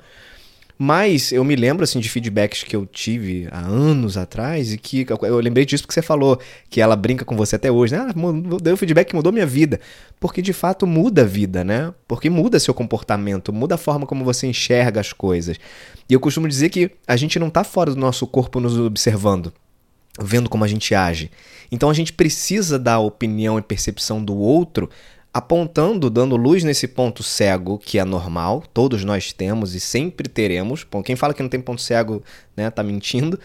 Mas 0.84 1.32
eu 1.32 1.44
me 1.44 1.56
lembro 1.56 1.84
assim 1.84 2.00
de 2.00 2.10
feedbacks 2.10 2.64
que 2.64 2.76
eu 2.76 2.88
tive 2.88 3.48
há 3.52 3.60
anos 3.60 4.18
atrás 4.18 4.74
e 4.74 4.80
que 4.80 5.06
eu 5.08 5.38
lembrei 5.38 5.64
disso 5.64 5.84
porque 5.84 5.94
você 5.94 6.02
falou 6.02 6.40
que 6.72 6.82
ela 6.82 6.96
brinca 6.96 7.24
com 7.24 7.38
você 7.38 7.56
até 7.56 7.72
hoje, 7.72 7.96
né? 7.96 8.08
Ah, 8.10 8.60
deu 8.60 8.76
feedback 8.76 9.10
que 9.10 9.16
mudou 9.16 9.32
minha 9.32 9.46
vida. 9.46 9.80
Porque 10.20 10.42
de 10.42 10.54
fato 10.54 10.88
muda 10.88 11.22
a 11.22 11.26
vida, 11.26 11.64
né? 11.64 11.94
Porque 12.08 12.32
muda 12.32 12.60
seu 12.60 12.74
comportamento, 12.74 13.54
muda 13.54 13.76
a 13.76 13.78
forma 13.78 14.08
como 14.08 14.26
você 14.26 14.48
enxerga 14.48 15.00
as 15.00 15.14
coisas. 15.14 15.60
E 16.10 16.14
eu 16.16 16.20
costumo 16.20 16.48
dizer 16.48 16.70
que 16.70 16.90
a 17.08 17.16
gente 17.16 17.38
não 17.38 17.50
está 17.50 17.64
fora 17.64 17.92
do 17.92 18.00
nosso 18.00 18.26
corpo 18.26 18.60
nos 18.60 18.76
observando, 18.80 19.54
vendo 20.20 20.50
como 20.50 20.64
a 20.64 20.68
gente 20.68 20.94
age. 20.94 21.32
Então 21.72 21.90
a 21.90 21.94
gente 21.94 22.14
precisa 22.14 22.78
da 22.78 23.00
opinião 23.00 23.58
e 23.58 23.62
percepção 23.62 24.24
do 24.24 24.36
outro 24.36 24.90
apontando, 25.34 26.10
dando 26.10 26.36
luz 26.36 26.64
nesse 26.64 26.88
ponto 26.88 27.24
cego 27.24 27.78
que 27.78 27.98
é 27.98 28.04
normal, 28.04 28.64
todos 28.74 29.06
nós 29.06 29.32
temos 29.32 29.74
e 29.74 29.80
sempre 29.80 30.28
teremos. 30.28 30.86
Bom, 30.90 31.02
quem 31.02 31.16
fala 31.16 31.34
que 31.34 31.42
não 31.42 31.50
tem 31.50 31.62
ponto 31.62 31.82
cego, 31.82 32.22
né, 32.56 32.70
tá 32.70 32.84
mentindo. 32.84 33.40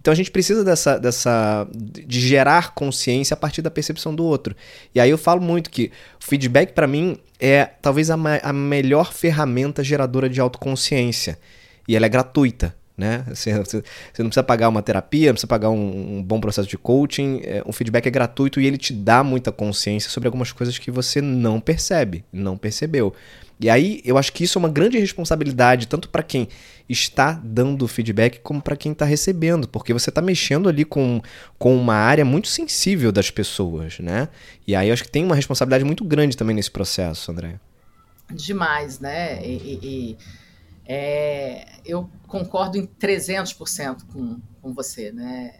Então 0.00 0.12
a 0.12 0.14
gente 0.14 0.30
precisa 0.30 0.64
dessa, 0.64 0.98
dessa 0.98 1.68
de 1.72 2.20
gerar 2.20 2.74
consciência 2.74 3.34
a 3.34 3.36
partir 3.36 3.62
da 3.62 3.70
percepção 3.70 4.14
do 4.14 4.24
outro. 4.24 4.56
E 4.94 4.98
aí 4.98 5.10
eu 5.10 5.18
falo 5.18 5.40
muito 5.40 5.70
que 5.70 5.92
o 6.20 6.24
feedback 6.24 6.72
para 6.72 6.86
mim 6.86 7.18
é 7.38 7.64
talvez 7.64 8.10
a, 8.10 8.16
a 8.42 8.52
melhor 8.52 9.12
ferramenta 9.12 9.84
geradora 9.84 10.28
de 10.28 10.40
autoconsciência. 10.40 11.38
E 11.86 11.94
ela 11.94 12.06
é 12.06 12.08
gratuita. 12.08 12.74
Né? 13.00 13.24
Você, 13.28 13.52
você, 13.58 13.82
não 14.18 14.26
precisa 14.26 14.42
pagar 14.42 14.68
uma 14.68 14.82
terapia, 14.82 15.28
não 15.28 15.34
precisa 15.34 15.48
pagar 15.48 15.70
um, 15.70 16.18
um 16.18 16.22
bom 16.22 16.38
processo 16.38 16.68
de 16.68 16.76
coaching. 16.76 17.40
É, 17.42 17.62
o 17.64 17.72
feedback 17.72 18.06
é 18.06 18.10
gratuito 18.10 18.60
e 18.60 18.66
ele 18.66 18.76
te 18.76 18.92
dá 18.92 19.24
muita 19.24 19.50
consciência 19.50 20.10
sobre 20.10 20.28
algumas 20.28 20.52
coisas 20.52 20.78
que 20.78 20.90
você 20.90 21.20
não 21.22 21.58
percebe, 21.58 22.24
não 22.30 22.58
percebeu. 22.58 23.14
E 23.58 23.68
aí 23.68 24.00
eu 24.04 24.16
acho 24.16 24.32
que 24.32 24.44
isso 24.44 24.58
é 24.58 24.60
uma 24.60 24.68
grande 24.68 24.98
responsabilidade, 24.98 25.86
tanto 25.86 26.08
para 26.08 26.22
quem 26.22 26.48
está 26.88 27.40
dando 27.42 27.86
feedback, 27.88 28.40
como 28.40 28.60
para 28.60 28.76
quem 28.76 28.92
está 28.92 29.04
recebendo, 29.04 29.66
porque 29.66 29.92
você 29.92 30.10
está 30.10 30.20
mexendo 30.20 30.68
ali 30.68 30.84
com, 30.84 31.22
com 31.58 31.74
uma 31.76 31.94
área 31.94 32.24
muito 32.24 32.48
sensível 32.48 33.10
das 33.10 33.30
pessoas, 33.30 33.98
né? 33.98 34.28
E 34.66 34.74
aí 34.74 34.88
eu 34.88 34.92
acho 34.92 35.04
que 35.04 35.10
tem 35.10 35.24
uma 35.24 35.34
responsabilidade 35.34 35.84
muito 35.84 36.04
grande 36.04 36.36
também 36.36 36.54
nesse 36.54 36.70
processo, 36.70 37.30
André. 37.30 37.60
Demais, 38.32 39.00
né? 39.00 39.44
E, 39.44 39.78
e 39.82 40.16
é, 40.92 41.66
eu 41.84 42.10
concordo 42.26 42.76
em 42.76 42.84
300% 42.84 44.08
com, 44.12 44.40
com 44.60 44.74
você, 44.74 45.12
né? 45.12 45.56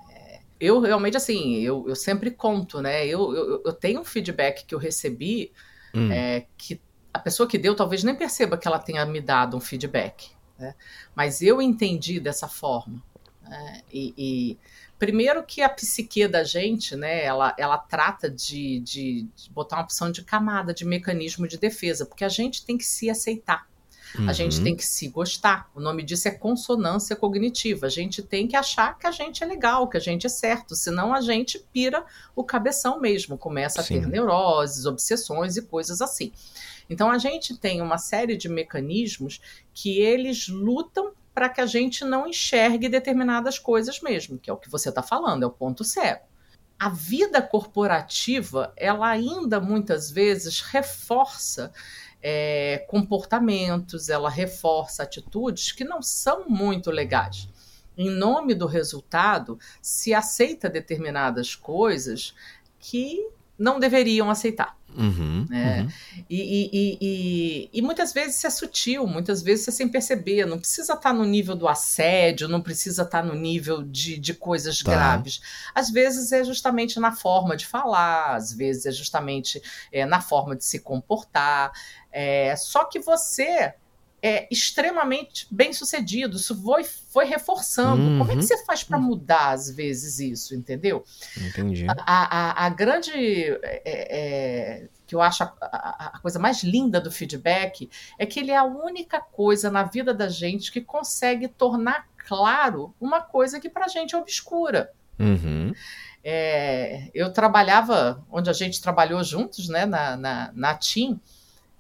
Eu 0.59 0.81
realmente, 0.81 1.17
assim, 1.17 1.61
eu, 1.61 1.89
eu 1.89 1.95
sempre 1.95 2.33
conto, 2.33 2.83
né? 2.83 3.07
Eu, 3.07 3.33
eu, 3.33 3.63
eu 3.65 3.73
tenho 3.73 4.01
um 4.01 4.05
feedback 4.05 4.67
que 4.67 4.75
eu 4.75 4.79
recebi 4.79 5.53
hum. 5.95 6.11
é, 6.11 6.47
que 6.59 6.81
a 7.15 7.21
pessoa 7.21 7.49
que 7.49 7.59
deu 7.59 7.77
talvez 7.77 8.03
nem 8.03 8.17
perceba 8.17 8.59
que 8.59 8.67
ela 8.67 8.81
tenha 8.81 9.07
me 9.07 9.21
dado 9.21 9.57
um 9.57 9.61
feedback, 9.61 10.33
né? 10.59 10.75
Mas 11.15 11.41
eu 11.43 11.63
entendi 11.63 12.19
dessa 12.19 12.49
forma. 12.49 13.01
Né? 13.41 13.83
E, 13.93 14.13
e, 14.19 14.59
primeiro 14.99 15.45
que 15.45 15.63
a 15.63 15.69
psique 15.69 16.27
da 16.27 16.43
gente, 16.43 16.97
né? 16.97 17.25
Ela, 17.25 17.55
ela 17.57 17.79
trata 17.79 18.29
de, 18.29 18.81
de, 18.81 19.29
de 19.37 19.51
botar 19.51 19.77
uma 19.77 19.85
opção 19.85 20.11
de 20.11 20.25
camada, 20.25 20.75
de 20.75 20.85
mecanismo 20.85 21.47
de 21.47 21.57
defesa, 21.57 22.05
porque 22.05 22.25
a 22.25 22.29
gente 22.29 22.67
tem 22.67 22.77
que 22.77 22.85
se 22.85 23.09
aceitar. 23.09 23.70
Uhum. 24.19 24.29
A 24.29 24.33
gente 24.33 24.59
uhum. 24.59 24.65
tem 24.65 24.77
que 24.77 24.85
se 24.85 25.09
gostar. 25.09 25.71
O 25.75 25.81
nome 25.81 26.03
disso 26.03 26.29
é 26.29 26.31
consonância 26.31 27.15
cognitiva. 27.15 27.87
A 27.87 27.91
gente 27.91 28.23
tem 28.23 28.47
que 28.47 28.57
achar 28.57 28.99
que 28.99 29.07
a 29.07 29.11
gente 29.11 29.43
é 29.43 29.47
legal, 29.47 29.89
que 29.89 29.97
a 29.97 30.01
gente 30.01 30.27
é 30.27 30.31
certo, 30.31 30.75
senão 30.75 31.15
a 31.15 31.21
gente 31.21 31.59
pira 31.73 32.05
o 32.35 32.43
cabeção 32.43 33.01
mesmo, 33.01 33.39
começa 33.39 33.81
a 33.81 33.85
Sim. 33.85 34.01
ter 34.01 34.07
neuroses, 34.07 34.87
obsessões 34.87 35.57
e 35.57 35.63
coisas 35.63 36.01
assim. 36.01 36.33
Então 36.89 37.11
a 37.11 37.19
gente 37.19 37.57
tem 37.57 37.81
uma 37.81 37.99
série 37.99 38.37
de 38.37 38.49
mecanismos 38.49 39.41
que 39.73 40.01
eles 40.01 40.49
lutam 40.49 41.13
para 41.33 41.49
que 41.49 41.61
a 41.61 41.67
gente 41.67 42.05
não 42.05 42.27
enxergue 42.27 42.89
determinadas 42.89 43.59
coisas 43.59 44.01
mesmo, 44.01 44.39
que 44.39 44.51
é 44.51 44.53
o 44.53 44.57
que 44.57 44.69
você 44.69 44.89
está 44.89 45.03
falando, 45.03 45.45
é 45.45 45.47
o 45.47 45.51
ponto 45.51 45.85
cego. 45.85 46.29
A 46.79 46.89
vida 46.89 47.41
corporativa, 47.41 48.73
ela 48.77 49.09
ainda 49.09 49.61
muitas 49.61 50.11
vezes 50.11 50.61
reforça 50.61 51.73
é, 52.23 52.85
comportamentos, 52.89 54.09
ela 54.09 54.31
reforça 54.31 55.03
atitudes 55.03 55.73
que 55.73 55.85
não 55.85 56.03
são 56.03 56.49
muito 56.49 56.91
legais. 56.91 57.49
Em 57.97 58.11
nome 58.11 58.55
do 58.55 58.67
resultado, 58.67 59.59
se 59.83 60.15
aceita 60.15 60.69
determinadas 60.69 61.55
coisas 61.55 62.35
que 62.79 63.29
não 63.59 63.79
deveriam 63.79 64.31
aceitar. 64.31 64.80
Uhum, 64.97 65.47
né? 65.49 65.83
Uhum. 65.83 65.89
E, 66.29 66.37
e, 66.39 66.99
e, 67.01 67.71
e, 67.73 67.83
muitas 67.83 68.13
vezes 68.13 68.37
isso 68.37 68.47
é 68.47 68.51
sutil, 68.51 69.07
muitas 69.07 69.43
vezes 69.43 69.69
é 69.69 69.71
sem 69.71 69.89
perceber. 69.89 70.47
Não 70.47 70.59
precisa 70.59 70.95
estar 70.95 71.13
no 71.13 71.25
nível 71.25 71.55
do 71.55 71.69
assédio, 71.69 72.49
não 72.49 72.61
precisa 72.61 73.03
estar 73.03 73.23
no 73.23 73.35
nível 73.35 73.83
de, 73.83 74.19
de 74.19 74.35
coisas 74.35 74.81
tá. 74.81 74.91
graves. 74.91 75.41
Às 75.75 75.91
vezes 75.91 76.33
é 76.33 76.45
justamente 76.45 76.99
na 76.99 77.13
forma 77.13 77.57
de 77.57 77.67
falar, 77.67 78.35
às 78.35 78.53
vezes 78.53 78.87
é 78.87 78.93
justamente 78.93 79.63
é, 79.93 80.05
na 80.05 80.21
forma 80.21 80.57
de 80.57 80.65
se 80.65 80.81
comportar. 80.81 81.73
É, 82.11 82.55
só 82.57 82.85
que 82.85 82.99
você 82.99 83.75
é 84.23 84.47
extremamente 84.51 85.47
bem 85.51 85.73
sucedido, 85.73 86.37
isso 86.37 86.55
foi, 86.63 86.85
foi 86.85 87.25
reforçando. 87.25 88.03
Uhum. 88.03 88.19
Como 88.19 88.33
é 88.33 88.37
que 88.37 88.43
você 88.43 88.65
faz 88.65 88.85
para 88.85 88.99
mudar, 88.99 89.51
às 89.51 89.71
vezes, 89.71 90.19
isso, 90.19 90.55
entendeu? 90.55 91.05
Entendi. 91.37 91.87
A, 91.89 91.95
a, 92.07 92.67
a 92.67 92.69
grande. 92.69 93.13
É, 93.13 93.83
é, 93.85 94.89
que 95.07 95.17
eu 95.17 95.21
acho 95.21 95.43
a, 95.43 95.53
a, 95.61 96.13
a, 96.15 96.19
coisa 96.21 96.39
mais 96.39 96.63
linda 96.63 97.01
do 97.01 97.11
feedback 97.11 97.91
é 98.17 98.25
que 98.25 98.39
ele 98.39 98.53
é 98.53 98.57
a 98.57 98.63
única 98.63 99.21
coisa 99.21 99.69
na 99.69 99.83
vida 99.83 100.15
da 100.15 100.29
gente 100.29 100.71
que 100.71 100.81
consegue 100.81 101.49
tornar 101.49 102.07
claro 102.29 102.95
uma 103.01 103.21
coisa 103.21 103.59
que 103.59 103.69
para 103.69 103.87
a 103.87 103.89
gente 103.89 104.15
é 104.15 104.19
obscura. 104.19 104.93
Uhum. 105.19 105.75
É, 106.23 107.11
eu 107.13 107.33
trabalhava 107.33 108.25
onde 108.31 108.49
a 108.49 108.53
gente 108.53 108.81
trabalhou 108.81 109.23
juntos, 109.25 109.69
né, 109.69 109.85
na, 109.85 110.17
na, 110.17 110.53
na 110.55 110.75
TIM. 110.77 111.19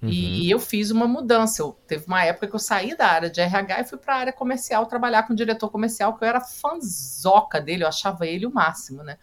Uhum. 0.03 0.09
E, 0.09 0.47
e, 0.47 0.51
eu 0.51 0.59
fiz 0.59 0.91
uma 0.91 1.07
mudança. 1.07 1.63
Eu, 1.63 1.79
teve 1.87 2.07
uma 2.07 2.25
época 2.25 2.49
que 2.49 2.55
eu 2.55 2.59
saí 2.59 2.97
da 2.97 3.07
área 3.07 3.31
de 3.31 3.41
RH 3.41 3.81
e 3.81 3.85
fui 3.85 3.99
para 3.99 4.15
a 4.15 4.19
área 4.19 4.33
comercial 4.33 4.87
trabalhar 4.87 5.25
com 5.25 5.33
o 5.33 5.37
diretor 5.37 5.69
comercial, 5.69 6.17
que 6.17 6.25
eu 6.25 6.29
era 6.29 6.41
fanzoca 6.41 7.61
dele, 7.61 7.85
eu 7.85 7.89
achava 7.89 8.27
ele 8.27 8.47
o 8.47 8.53
máximo, 8.53 9.03
né? 9.03 9.19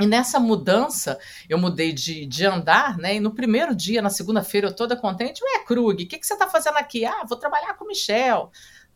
E 0.00 0.06
nessa 0.06 0.40
mudança, 0.40 1.18
eu 1.46 1.58
mudei 1.58 1.92
de, 1.92 2.24
de 2.24 2.46
andar, 2.46 2.96
né? 2.96 3.16
E 3.16 3.20
no 3.20 3.34
primeiro 3.34 3.74
dia, 3.74 4.00
na 4.00 4.08
segunda-feira, 4.08 4.68
eu 4.68 4.74
toda 4.74 4.96
contente, 4.96 5.42
ué, 5.44 5.64
Krug, 5.64 6.04
o 6.04 6.08
que, 6.08 6.18
que 6.18 6.26
você 6.26 6.32
está 6.32 6.48
fazendo 6.48 6.76
aqui? 6.78 7.04
Ah, 7.04 7.22
vou 7.28 7.36
trabalhar 7.36 7.74
com 7.74 7.84
o 7.84 7.88
Michel. 7.88 8.50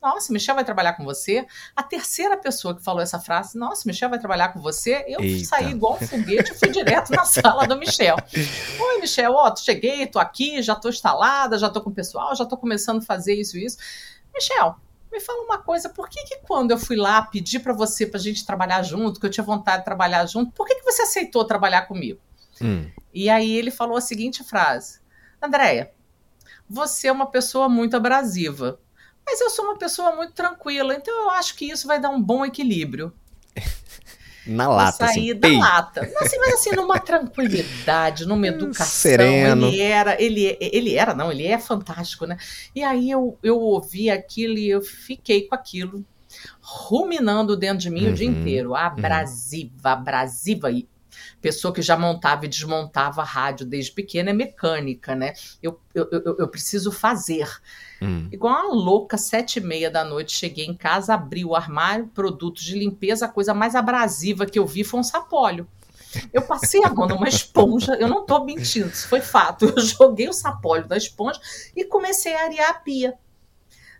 Nossa, 0.04 0.30
Michel 0.30 0.54
vai 0.54 0.66
trabalhar 0.66 0.92
com 0.92 1.02
você. 1.02 1.46
A 1.74 1.82
terceira 1.82 2.36
pessoa 2.36 2.76
que 2.76 2.84
falou 2.84 3.00
essa 3.00 3.18
frase, 3.18 3.56
nossa, 3.56 3.84
Michel 3.86 4.10
vai 4.10 4.18
trabalhar 4.18 4.50
com 4.50 4.60
você. 4.60 5.02
Eu 5.08 5.18
Eita. 5.20 5.46
saí 5.46 5.70
igual 5.70 5.94
um 5.94 6.06
foguete 6.06 6.52
e 6.52 6.54
fui 6.54 6.68
direto 6.68 7.10
na 7.10 7.24
sala 7.26 7.66
do 7.66 7.74
Michel. 7.74 8.16
Oi, 8.78 9.00
Michel, 9.00 9.32
ó, 9.32 9.56
cheguei, 9.56 10.06
tô 10.06 10.18
aqui, 10.18 10.62
já 10.62 10.74
tô 10.74 10.90
instalada, 10.90 11.56
já 11.56 11.70
tô 11.70 11.80
com 11.80 11.88
o 11.88 11.94
pessoal, 11.94 12.36
já 12.36 12.44
tô 12.44 12.54
começando 12.58 12.98
a 12.98 13.00
fazer 13.00 13.32
isso 13.32 13.56
e 13.56 13.64
isso. 13.64 13.78
Michel, 14.34 14.76
me 15.10 15.20
fala 15.20 15.42
uma 15.42 15.56
coisa, 15.56 15.88
por 15.88 16.06
que, 16.10 16.22
que 16.24 16.40
quando 16.46 16.72
eu 16.72 16.78
fui 16.78 16.96
lá 16.96 17.22
pedir 17.22 17.60
para 17.60 17.72
você, 17.72 18.06
pra 18.06 18.20
gente 18.20 18.44
trabalhar 18.44 18.82
junto, 18.82 19.18
que 19.18 19.24
eu 19.24 19.30
tinha 19.30 19.44
vontade 19.44 19.78
de 19.78 19.84
trabalhar 19.86 20.26
junto, 20.26 20.52
por 20.52 20.66
que, 20.66 20.74
que 20.74 20.84
você 20.84 21.00
aceitou 21.00 21.46
trabalhar 21.46 21.82
comigo? 21.88 22.20
Hum. 22.60 22.90
E 23.12 23.30
aí 23.30 23.56
ele 23.56 23.70
falou 23.70 23.96
a 23.96 24.02
seguinte 24.02 24.44
frase: 24.44 25.00
Andréia, 25.40 25.92
você 26.68 27.08
é 27.08 27.12
uma 27.12 27.30
pessoa 27.30 27.70
muito 27.70 27.96
abrasiva. 27.96 28.78
Mas 29.26 29.40
eu 29.40 29.50
sou 29.50 29.64
uma 29.66 29.78
pessoa 29.78 30.14
muito 30.14 30.32
tranquila, 30.32 30.94
então 30.94 31.14
eu 31.24 31.30
acho 31.30 31.56
que 31.56 31.70
isso 31.70 31.86
vai 31.86 32.00
dar 32.00 32.10
um 32.10 32.20
bom 32.20 32.44
equilíbrio. 32.44 33.12
Na 34.46 34.68
lata, 34.68 35.06
sair 35.06 35.30
assim, 35.30 35.40
da 35.40 35.48
pei. 35.48 35.58
lata. 35.58 36.00
Assim, 36.20 36.38
mas 36.38 36.54
assim, 36.54 36.70
numa 36.72 36.98
tranquilidade, 36.98 38.26
numa 38.28 38.46
educação. 38.46 38.86
Sereno. 38.86 39.68
Ele 39.68 39.80
era, 39.80 40.22
ele, 40.22 40.58
ele 40.60 40.94
era, 40.96 41.14
não, 41.14 41.32
ele 41.32 41.46
é 41.46 41.58
fantástico, 41.58 42.26
né? 42.26 42.36
E 42.74 42.82
aí 42.82 43.10
eu, 43.10 43.38
eu 43.42 43.58
ouvi 43.58 44.10
aquilo 44.10 44.58
e 44.58 44.68
eu 44.68 44.82
fiquei 44.82 45.48
com 45.48 45.54
aquilo 45.54 46.04
ruminando 46.60 47.56
dentro 47.56 47.78
de 47.78 47.90
mim 47.90 48.06
uhum, 48.06 48.12
o 48.12 48.14
dia 48.14 48.28
uhum. 48.28 48.40
inteiro. 48.40 48.74
Abrasiva, 48.74 49.72
uhum. 49.88 49.92
abrasiva. 49.92 50.70
E 50.70 50.86
pessoa 51.40 51.72
que 51.72 51.82
já 51.82 51.96
montava 51.96 52.44
e 52.44 52.48
desmontava 52.48 53.22
rádio 53.22 53.66
desde 53.66 53.92
pequena 53.92 54.30
é 54.30 54.32
mecânica, 54.32 55.14
né? 55.14 55.32
Eu, 55.62 55.80
eu, 55.94 56.08
eu, 56.10 56.36
eu 56.38 56.48
preciso 56.48 56.90
fazer. 56.90 57.48
Hum. 58.00 58.28
Igual 58.32 58.52
uma 58.52 58.74
louca, 58.74 59.16
sete 59.16 59.58
e 59.58 59.62
meia 59.62 59.90
da 59.90 60.04
noite, 60.04 60.36
cheguei 60.36 60.66
em 60.66 60.74
casa, 60.74 61.14
abri 61.14 61.44
o 61.44 61.54
armário, 61.54 62.08
produtos 62.08 62.62
de 62.62 62.78
limpeza, 62.78 63.26
a 63.26 63.28
coisa 63.28 63.54
mais 63.54 63.74
abrasiva 63.74 64.46
que 64.46 64.58
eu 64.58 64.66
vi 64.66 64.84
foi 64.84 65.00
um 65.00 65.04
sapólio. 65.04 65.66
Eu 66.32 66.42
passei 66.42 66.84
a 66.84 66.90
mão 66.90 67.08
numa 67.08 67.28
esponja, 67.28 67.94
eu 67.94 68.08
não 68.08 68.20
estou 68.20 68.44
mentindo, 68.44 68.88
isso 68.88 69.08
foi 69.08 69.20
fato. 69.20 69.64
Eu 69.76 69.82
joguei 69.82 70.28
o 70.28 70.32
sapólio 70.32 70.86
da 70.86 70.96
esponja 70.96 71.40
e 71.74 71.84
comecei 71.84 72.34
a 72.34 72.44
arear 72.44 72.70
a 72.70 72.74
pia. 72.74 73.14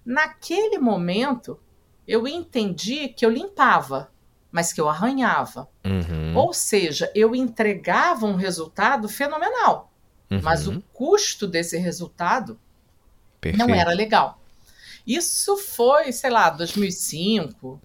Naquele 0.04 0.78
momento, 0.78 1.58
eu 2.06 2.28
entendi 2.28 3.08
que 3.08 3.24
eu 3.24 3.30
limpava, 3.30 4.12
mas 4.54 4.72
que 4.72 4.80
eu 4.80 4.88
arranhava. 4.88 5.68
Uhum. 5.84 6.36
Ou 6.36 6.54
seja, 6.54 7.10
eu 7.12 7.34
entregava 7.34 8.24
um 8.24 8.36
resultado 8.36 9.08
fenomenal, 9.08 9.90
uhum. 10.30 10.40
mas 10.40 10.68
o 10.68 10.80
custo 10.92 11.44
desse 11.48 11.76
resultado 11.76 12.56
Perfeito. 13.40 13.66
Não 13.66 13.74
era 13.74 13.90
legal. 13.90 14.40
Isso 15.04 15.58
foi, 15.58 16.12
sei 16.12 16.30
lá, 16.30 16.48
2005. 16.50 17.82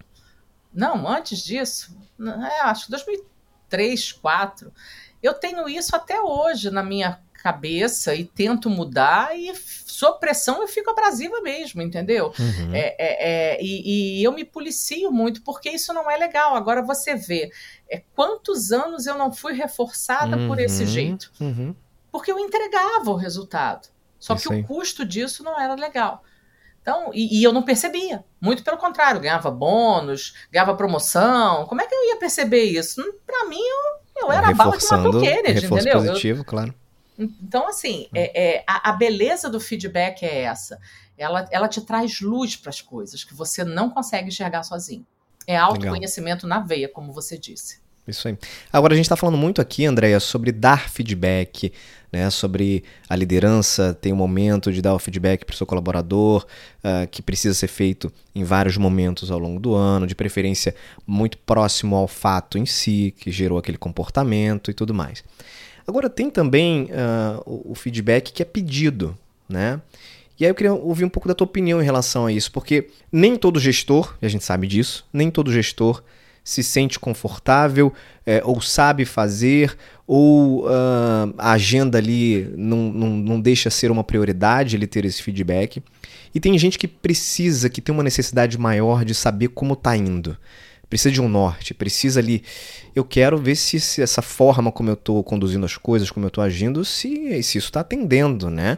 Não, 0.72 1.06
antes 1.06 1.44
disso. 1.44 1.94
É, 2.18 2.60
acho 2.62 2.86
que 2.86 2.92
2003, 2.92 4.12
2004. 4.12 4.72
Eu 5.22 5.34
tenho 5.34 5.68
isso 5.68 5.94
até 5.94 6.18
hoje 6.22 6.70
na 6.70 6.82
minha 6.82 7.20
cabeça 7.42 8.14
e 8.14 8.24
tento 8.24 8.68
mudar 8.68 9.36
e 9.36 9.52
sob 10.00 10.18
pressão 10.18 10.62
eu 10.62 10.68
fico 10.68 10.90
abrasiva 10.90 11.40
mesmo, 11.42 11.82
entendeu? 11.82 12.32
Uhum. 12.38 12.74
É, 12.74 12.96
é, 12.98 13.54
é, 13.56 13.62
e, 13.62 14.20
e, 14.20 14.24
eu 14.24 14.32
me 14.32 14.44
policio 14.44 15.10
muito 15.12 15.42
porque 15.42 15.70
isso 15.70 15.92
não 15.92 16.10
é 16.10 16.16
legal. 16.16 16.54
Agora 16.54 16.82
você 16.82 17.14
vê 17.14 17.50
é, 17.88 18.02
quantos 18.14 18.72
anos 18.72 19.06
eu 19.06 19.18
não 19.18 19.32
fui 19.32 19.52
reforçada 19.52 20.36
uhum. 20.36 20.48
por 20.48 20.58
esse 20.58 20.86
jeito. 20.86 21.30
Uhum. 21.40 21.74
Porque 22.10 22.32
eu 22.32 22.38
entregava 22.38 23.10
o 23.10 23.16
resultado. 23.16 23.88
Só 24.18 24.34
Isso 24.34 24.48
que 24.48 24.54
aí. 24.54 24.60
o 24.60 24.64
custo 24.64 25.04
disso 25.04 25.42
não 25.42 25.58
era 25.58 25.74
legal. 25.74 26.22
Então, 26.82 27.10
e, 27.12 27.38
e, 27.38 27.44
eu 27.44 27.52
não 27.52 27.62
percebia. 27.62 28.24
Muito 28.40 28.64
pelo 28.64 28.78
contrário, 28.78 29.20
ganhava 29.20 29.50
bônus, 29.50 30.34
ganhava 30.50 30.74
promoção. 30.74 31.66
Como 31.66 31.80
é 31.80 31.86
que 31.86 31.94
eu 31.94 32.08
ia 32.08 32.16
perceber 32.16 32.64
isso? 32.64 33.02
Para 33.26 33.46
mim, 33.46 33.60
eu, 33.60 34.24
eu 34.24 34.32
era 34.32 34.48
a 34.48 34.54
bala 34.54 34.76
de 34.76 34.84
uma 34.86 35.20
Kennedy, 35.20 35.66
entendeu? 35.66 35.98
positivo, 35.98 36.40
eu, 36.40 36.44
claro. 36.44 36.74
Então, 37.42 37.68
assim, 37.68 38.08
é, 38.14 38.56
é 38.56 38.64
a, 38.66 38.90
a, 38.90 38.92
beleza 38.92 39.50
do 39.50 39.60
feedback 39.60 40.22
é 40.22 40.42
essa. 40.42 40.80
Ela, 41.18 41.46
ela 41.50 41.68
te 41.68 41.80
traz 41.82 42.20
luz 42.20 42.56
para 42.56 42.70
as 42.70 42.80
coisas 42.80 43.24
que 43.24 43.34
você 43.34 43.62
não 43.62 43.90
consegue 43.90 44.28
enxergar 44.28 44.62
sozinho. 44.62 45.06
É 45.46 45.56
autoconhecimento 45.56 46.46
Legal. 46.46 46.60
na 46.60 46.66
veia, 46.66 46.88
como 46.88 47.12
você 47.12 47.36
disse. 47.36 47.78
Isso 48.08 48.26
aí. 48.28 48.38
Agora, 48.72 48.94
a 48.94 48.96
gente 48.96 49.04
está 49.04 49.16
falando 49.16 49.36
muito 49.36 49.60
aqui, 49.60 49.84
Andréia, 49.84 50.18
sobre 50.18 50.50
dar 50.50 50.88
feedback, 50.88 51.72
né? 52.10 52.28
sobre 52.30 52.82
a 53.08 53.14
liderança 53.14 53.94
tem 53.94 54.12
um 54.12 54.16
momento 54.16 54.72
de 54.72 54.80
dar 54.80 54.94
o 54.94 54.98
feedback 54.98 55.44
para 55.44 55.54
o 55.54 55.56
seu 55.56 55.66
colaborador, 55.66 56.46
uh, 56.78 57.06
que 57.08 57.22
precisa 57.22 57.54
ser 57.54 57.68
feito 57.68 58.12
em 58.34 58.42
vários 58.42 58.76
momentos 58.76 59.30
ao 59.30 59.38
longo 59.38 59.60
do 59.60 59.74
ano, 59.74 60.06
de 60.06 60.14
preferência 60.14 60.74
muito 61.06 61.36
próximo 61.38 61.94
ao 61.94 62.08
fato 62.08 62.58
em 62.58 62.66
si, 62.66 63.14
que 63.18 63.30
gerou 63.30 63.58
aquele 63.58 63.78
comportamento 63.78 64.70
e 64.70 64.74
tudo 64.74 64.94
mais. 64.94 65.22
Agora, 65.90 66.08
tem 66.08 66.30
também 66.30 66.84
uh, 66.84 67.42
o, 67.44 67.72
o 67.72 67.74
feedback 67.74 68.32
que 68.32 68.40
é 68.40 68.44
pedido, 68.44 69.18
né? 69.48 69.80
E 70.38 70.44
aí 70.44 70.50
eu 70.50 70.54
queria 70.54 70.72
ouvir 70.72 71.04
um 71.04 71.08
pouco 71.08 71.26
da 71.26 71.34
tua 71.34 71.44
opinião 71.44 71.82
em 71.82 71.84
relação 71.84 72.26
a 72.26 72.32
isso, 72.32 72.52
porque 72.52 72.86
nem 73.10 73.34
todo 73.34 73.58
gestor, 73.58 74.14
e 74.22 74.26
a 74.26 74.28
gente 74.28 74.44
sabe 74.44 74.68
disso, 74.68 75.04
nem 75.12 75.32
todo 75.32 75.52
gestor 75.52 76.00
se 76.44 76.62
sente 76.62 76.96
confortável 76.96 77.92
é, 78.24 78.40
ou 78.44 78.60
sabe 78.60 79.04
fazer, 79.04 79.76
ou 80.06 80.64
uh, 80.64 81.34
a 81.36 81.52
agenda 81.52 81.98
ali 81.98 82.48
não, 82.56 82.92
não, 82.92 83.08
não 83.10 83.40
deixa 83.40 83.68
ser 83.68 83.90
uma 83.90 84.04
prioridade 84.04 84.76
ele 84.76 84.86
ter 84.86 85.04
esse 85.04 85.20
feedback. 85.20 85.82
E 86.32 86.38
tem 86.38 86.56
gente 86.56 86.78
que 86.78 86.86
precisa, 86.86 87.68
que 87.68 87.80
tem 87.80 87.92
uma 87.92 88.04
necessidade 88.04 88.56
maior 88.56 89.04
de 89.04 89.12
saber 89.12 89.48
como 89.48 89.72
está 89.72 89.96
indo. 89.96 90.36
Precisa 90.90 91.12
de 91.12 91.20
um 91.20 91.28
norte, 91.28 91.72
precisa 91.72 92.18
ali. 92.18 92.42
Eu 92.96 93.04
quero 93.04 93.38
ver 93.38 93.54
se, 93.54 93.78
se 93.78 94.02
essa 94.02 94.20
forma 94.20 94.72
como 94.72 94.90
eu 94.90 94.94
estou 94.94 95.22
conduzindo 95.22 95.64
as 95.64 95.76
coisas, 95.76 96.10
como 96.10 96.26
eu 96.26 96.28
estou 96.28 96.42
agindo, 96.42 96.84
se, 96.84 97.40
se 97.44 97.58
isso 97.58 97.68
está 97.68 97.80
atendendo, 97.80 98.50
né? 98.50 98.76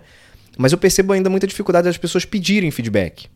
Mas 0.58 0.72
eu 0.72 0.78
percebo 0.78 1.14
ainda 1.14 1.30
muita 1.30 1.46
dificuldade 1.46 1.86
das 1.86 1.96
pessoas 1.96 2.26
pedirem 2.26 2.70
feedback. 2.70 3.30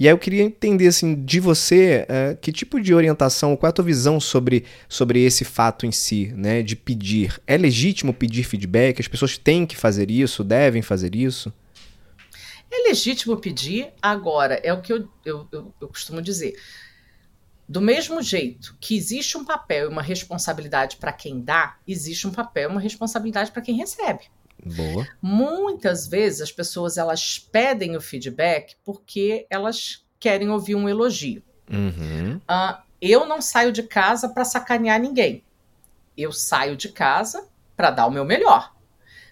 E 0.00 0.06
aí 0.08 0.12
eu 0.12 0.18
queria 0.18 0.42
entender 0.42 0.88
assim 0.88 1.24
de 1.24 1.38
você 1.38 2.06
uh, 2.08 2.36
que 2.40 2.50
tipo 2.50 2.80
de 2.80 2.92
orientação, 2.92 3.56
qual 3.56 3.68
é 3.68 3.70
a 3.70 3.72
tua 3.72 3.84
visão 3.84 4.18
sobre, 4.18 4.64
sobre 4.88 5.24
esse 5.24 5.44
fato 5.44 5.86
em 5.86 5.92
si, 5.92 6.32
né? 6.36 6.60
De 6.60 6.74
pedir. 6.74 7.40
É 7.46 7.56
legítimo 7.56 8.12
pedir 8.12 8.42
feedback? 8.42 9.00
As 9.00 9.06
pessoas 9.06 9.38
têm 9.38 9.64
que 9.64 9.76
fazer 9.76 10.10
isso, 10.10 10.42
devem 10.42 10.82
fazer 10.82 11.14
isso? 11.14 11.52
É 12.68 12.88
legítimo 12.88 13.36
pedir, 13.36 13.88
agora, 14.02 14.60
é 14.62 14.72
o 14.72 14.80
que 14.80 14.92
eu, 14.92 15.08
eu, 15.24 15.48
eu, 15.52 15.74
eu 15.80 15.88
costumo 15.88 16.20
dizer. 16.20 16.54
Do 17.68 17.82
mesmo 17.82 18.22
jeito 18.22 18.74
que 18.80 18.96
existe 18.96 19.36
um 19.36 19.44
papel 19.44 19.84
e 19.84 19.92
uma 19.92 20.00
responsabilidade 20.00 20.96
para 20.96 21.12
quem 21.12 21.40
dá, 21.40 21.76
existe 21.86 22.26
um 22.26 22.32
papel 22.32 22.70
e 22.70 22.72
uma 22.72 22.80
responsabilidade 22.80 23.52
para 23.52 23.60
quem 23.60 23.76
recebe. 23.76 24.30
Boa. 24.64 25.06
Muitas 25.20 26.06
vezes 26.06 26.40
as 26.40 26.52
pessoas 26.52 26.96
elas 26.96 27.38
pedem 27.38 27.94
o 27.94 28.00
feedback 28.00 28.74
porque 28.84 29.46
elas 29.50 30.04
querem 30.18 30.48
ouvir 30.48 30.74
um 30.74 30.88
elogio. 30.88 31.42
Uhum. 31.70 32.36
Uh, 32.36 32.82
eu 33.00 33.26
não 33.26 33.42
saio 33.42 33.70
de 33.70 33.82
casa 33.82 34.28
para 34.30 34.44
sacanear 34.44 34.98
ninguém. 34.98 35.44
Eu 36.16 36.32
saio 36.32 36.76
de 36.76 36.88
casa 36.88 37.46
para 37.76 37.90
dar 37.90 38.06
o 38.06 38.10
meu 38.10 38.24
melhor. 38.24 38.74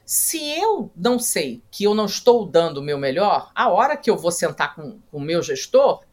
Se 0.04 0.38
eu 0.56 0.92
não 0.94 1.18
sei 1.18 1.62
que 1.70 1.82
eu 1.82 1.94
não 1.94 2.04
estou 2.04 2.46
dando 2.46 2.78
o 2.78 2.82
meu 2.82 2.96
melhor, 2.96 3.50
a 3.54 3.68
hora 3.68 3.96
que 3.96 4.08
eu 4.08 4.16
vou 4.16 4.30
sentar 4.30 4.76
com, 4.76 5.00
com 5.10 5.16
o 5.16 5.20
meu 5.20 5.42
gestor, 5.42 6.04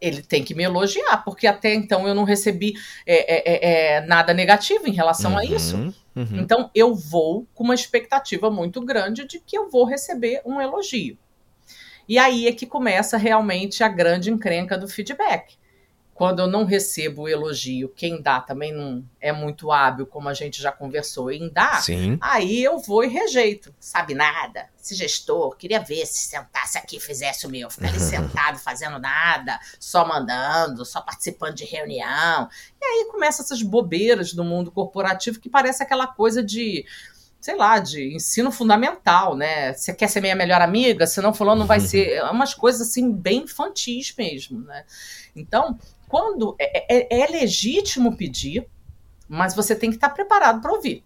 ele 0.00 0.22
tem 0.22 0.44
que 0.44 0.54
me 0.54 0.62
elogiar, 0.62 1.18
porque 1.24 1.46
até 1.46 1.74
então 1.74 2.06
eu 2.06 2.14
não 2.14 2.24
recebi 2.24 2.74
é, 3.06 3.34
é, 3.34 3.42
é, 3.46 3.96
é 3.96 4.00
nada 4.02 4.34
negativo 4.34 4.86
em 4.86 4.92
relação 4.92 5.32
uhum. 5.32 5.38
a 5.38 5.44
isso. 5.44 5.76
Uhum. 6.14 6.28
Então, 6.32 6.70
eu 6.74 6.94
vou 6.94 7.46
com 7.54 7.64
uma 7.64 7.74
expectativa 7.74 8.50
muito 8.50 8.80
grande 8.80 9.26
de 9.26 9.38
que 9.38 9.56
eu 9.56 9.70
vou 9.70 9.84
receber 9.84 10.40
um 10.46 10.60
elogio. 10.60 11.18
E 12.08 12.18
aí 12.18 12.46
é 12.46 12.52
que 12.52 12.66
começa 12.66 13.16
realmente 13.16 13.82
a 13.82 13.88
grande 13.88 14.30
encrenca 14.30 14.78
do 14.78 14.88
feedback 14.88 15.56
quando 16.16 16.38
eu 16.38 16.46
não 16.46 16.64
recebo 16.64 17.22
o 17.22 17.28
elogio, 17.28 17.92
quem 17.94 18.22
dá 18.22 18.40
também 18.40 18.72
não 18.72 19.04
é 19.20 19.32
muito 19.32 19.70
hábil, 19.70 20.06
como 20.06 20.30
a 20.30 20.32
gente 20.32 20.62
já 20.62 20.72
conversou 20.72 21.30
em 21.30 21.50
dar, 21.50 21.82
Sim. 21.82 22.16
aí 22.22 22.64
eu 22.64 22.78
vou 22.78 23.04
e 23.04 23.06
rejeito. 23.06 23.74
Sabe 23.78 24.14
nada? 24.14 24.70
Esse 24.82 24.94
gestor, 24.94 25.54
queria 25.58 25.78
ver 25.78 26.06
se 26.06 26.30
sentasse 26.30 26.78
aqui 26.78 26.96
e 26.96 27.00
fizesse 27.00 27.46
o 27.46 27.50
meu. 27.50 27.68
Ficar 27.68 27.88
ali 27.88 28.00
sentado 28.00 28.58
fazendo 28.58 28.98
nada, 28.98 29.60
só 29.78 30.08
mandando, 30.08 30.86
só 30.86 31.02
participando 31.02 31.54
de 31.54 31.66
reunião. 31.66 32.48
E 32.80 32.84
aí 32.84 33.08
começam 33.10 33.44
essas 33.44 33.62
bobeiras 33.62 34.32
do 34.32 34.42
mundo 34.42 34.72
corporativo 34.72 35.38
que 35.38 35.50
parece 35.50 35.82
aquela 35.82 36.06
coisa 36.06 36.42
de 36.42 36.86
sei 37.38 37.54
lá, 37.54 37.78
de 37.78 38.12
ensino 38.12 38.50
fundamental, 38.50 39.36
né? 39.36 39.72
Você 39.72 39.94
quer 39.94 40.08
ser 40.08 40.20
minha 40.20 40.34
melhor 40.34 40.60
amiga? 40.60 41.06
Senão 41.06 41.32
fulano 41.32 41.60
não 41.60 41.66
vai 41.66 41.78
ser. 41.80 42.14
É 42.14 42.30
umas 42.30 42.54
coisas 42.54 42.88
assim 42.88 43.12
bem 43.12 43.42
infantis 43.44 44.12
mesmo, 44.18 44.62
né? 44.62 44.84
Então, 45.36 45.78
quando 46.08 46.54
é, 46.58 47.16
é, 47.16 47.20
é 47.22 47.26
legítimo 47.26 48.16
pedir, 48.16 48.66
mas 49.28 49.54
você 49.54 49.74
tem 49.74 49.90
que 49.90 49.96
estar 49.96 50.10
preparado 50.10 50.60
para 50.60 50.72
ouvir. 50.72 51.04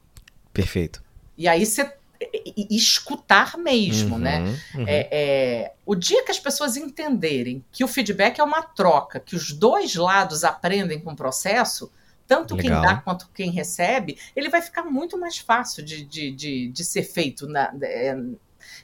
Perfeito. 0.53 1.03
E 1.37 1.49
aí 1.49 1.65
você 1.65 1.91
e, 2.21 2.77
escutar 2.77 3.57
mesmo, 3.57 4.17
uhum, 4.17 4.21
né? 4.21 4.41
Uhum. 4.75 4.85
É, 4.87 5.09
é, 5.11 5.73
o 5.87 5.95
dia 5.95 6.23
que 6.25 6.31
as 6.31 6.39
pessoas 6.39 6.77
entenderem 6.77 7.65
que 7.73 7.83
o 7.83 7.89
feedback 7.89 8.39
é 8.39 8.45
uma 8.45 8.63
troca, 8.63 9.19
que 9.19 9.35
os 9.35 9.53
dois 9.53 9.95
lados 9.95 10.45
aprendem 10.45 11.01
com 11.01 11.13
o 11.13 11.17
processo, 11.17 11.91
tanto 12.27 12.55
Legal. 12.55 12.83
quem 12.83 12.91
dá 12.91 13.01
quanto 13.01 13.29
quem 13.35 13.51
recebe, 13.51 14.19
ele 14.37 14.49
vai 14.49 14.61
ficar 14.61 14.85
muito 14.85 15.19
mais 15.19 15.39
fácil 15.39 15.83
de, 15.83 16.05
de, 16.05 16.31
de, 16.31 16.69
de 16.69 16.85
ser 16.85 17.03
feito 17.03 17.47
na, 17.49 17.73
é, 17.83 18.17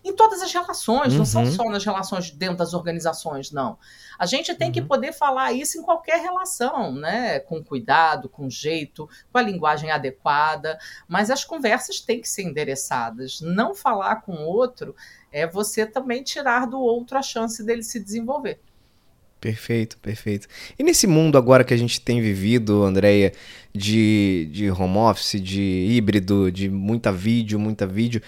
em 0.06 0.14
todas 0.14 0.40
as 0.40 0.52
relações, 0.52 1.12
uhum. 1.12 1.18
não 1.18 1.24
são 1.24 1.42
uhum. 1.42 1.50
só 1.50 1.64
nas 1.64 1.84
relações 1.84 2.30
dentro 2.30 2.56
das 2.56 2.74
organizações, 2.74 3.50
não. 3.50 3.76
A 4.16 4.24
gente 4.24 4.54
tem 4.54 4.68
uhum. 4.68 4.72
que 4.72 4.82
poder 4.82 5.12
falar 5.12 5.52
isso 5.52 5.78
em 5.78 5.82
qualquer 5.82 6.20
relação, 6.20 6.92
né? 6.92 7.40
Com 7.40 7.62
cuidado, 7.62 8.28
com 8.28 8.48
jeito, 8.48 9.08
com 9.32 9.38
a 9.38 9.42
linguagem 9.42 9.90
adequada, 9.90 10.78
mas 11.08 11.30
as 11.30 11.44
conversas 11.44 12.00
têm 12.00 12.20
que 12.20 12.28
ser 12.28 12.42
endereçadas. 12.42 13.40
Não 13.40 13.74
falar 13.74 14.16
com 14.22 14.32
o 14.32 14.46
outro 14.46 14.94
é 15.32 15.46
você 15.46 15.84
também 15.84 16.22
tirar 16.22 16.66
do 16.66 16.80
outro 16.80 17.18
a 17.18 17.22
chance 17.22 17.64
dele 17.64 17.82
se 17.82 17.98
desenvolver. 17.98 18.60
Perfeito, 19.40 19.98
perfeito. 19.98 20.48
E 20.78 20.82
nesse 20.82 21.06
mundo 21.06 21.36
agora 21.36 21.62
que 21.62 21.74
a 21.74 21.76
gente 21.76 22.00
tem 22.00 22.20
vivido, 22.20 22.82
Andréia, 22.82 23.32
de, 23.72 24.48
de 24.50 24.70
home 24.70 24.96
office, 24.96 25.40
de 25.40 25.86
híbrido, 25.90 26.50
de 26.50 26.70
muita 26.70 27.12
vídeo, 27.12 27.58
muita 27.58 27.86
vídeo. 27.86 28.22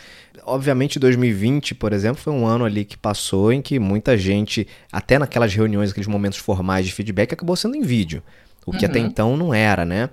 Obviamente 0.44 0.98
2020, 0.98 1.74
por 1.74 1.92
exemplo, 1.92 2.22
foi 2.22 2.32
um 2.32 2.46
ano 2.46 2.64
ali 2.64 2.84
que 2.84 2.96
passou 2.96 3.52
em 3.52 3.62
que 3.62 3.78
muita 3.78 4.16
gente, 4.16 4.66
até 4.92 5.18
naquelas 5.18 5.52
reuniões, 5.54 5.90
aqueles 5.90 6.06
momentos 6.06 6.38
formais 6.38 6.86
de 6.86 6.92
feedback, 6.92 7.32
acabou 7.32 7.56
sendo 7.56 7.74
em 7.74 7.82
vídeo. 7.82 8.22
O 8.66 8.72
que 8.72 8.84
uhum. 8.84 8.90
até 8.90 8.98
então 8.98 9.36
não 9.36 9.54
era, 9.54 9.84
né? 9.84 10.10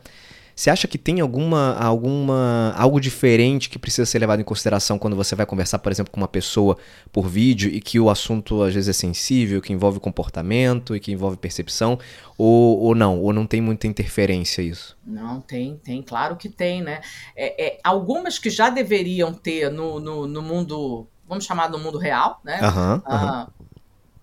Você 0.55 0.69
acha 0.69 0.87
que 0.87 0.97
tem 0.97 1.19
alguma, 1.19 1.75
alguma 1.75 2.73
algo 2.77 2.99
diferente 2.99 3.69
que 3.69 3.77
precisa 3.77 4.05
ser 4.05 4.19
levado 4.19 4.39
em 4.39 4.43
consideração 4.43 4.97
quando 4.97 5.15
você 5.15 5.35
vai 5.35 5.45
conversar, 5.45 5.79
por 5.79 5.91
exemplo, 5.91 6.11
com 6.11 6.21
uma 6.21 6.27
pessoa 6.27 6.77
por 7.11 7.27
vídeo 7.27 7.69
e 7.69 7.81
que 7.81 7.99
o 7.99 8.09
assunto 8.09 8.61
às 8.61 8.73
vezes 8.73 8.87
é 8.87 8.93
sensível, 8.93 9.61
que 9.61 9.73
envolve 9.73 9.99
comportamento 9.99 10.95
e 10.95 10.99
que 10.99 11.11
envolve 11.11 11.35
percepção, 11.35 11.99
ou, 12.37 12.79
ou 12.79 12.95
não? 12.95 13.19
Ou 13.19 13.33
não 13.33 13.45
tem 13.45 13.59
muita 13.59 13.85
interferência 13.85 14.61
isso? 14.61 14.97
Não, 15.05 15.41
tem, 15.41 15.75
tem, 15.83 16.01
claro 16.01 16.37
que 16.37 16.47
tem, 16.47 16.81
né? 16.81 17.01
É, 17.35 17.65
é, 17.65 17.79
algumas 17.83 18.39
que 18.39 18.49
já 18.49 18.69
deveriam 18.69 19.33
ter 19.33 19.69
no, 19.69 19.99
no, 19.99 20.25
no 20.25 20.41
mundo 20.41 21.07
vamos 21.27 21.45
chamar 21.45 21.69
no 21.69 21.79
mundo 21.79 21.97
real, 21.97 22.39
né? 22.43 22.59
Uhum, 22.61 22.93
uhum. 22.93 23.47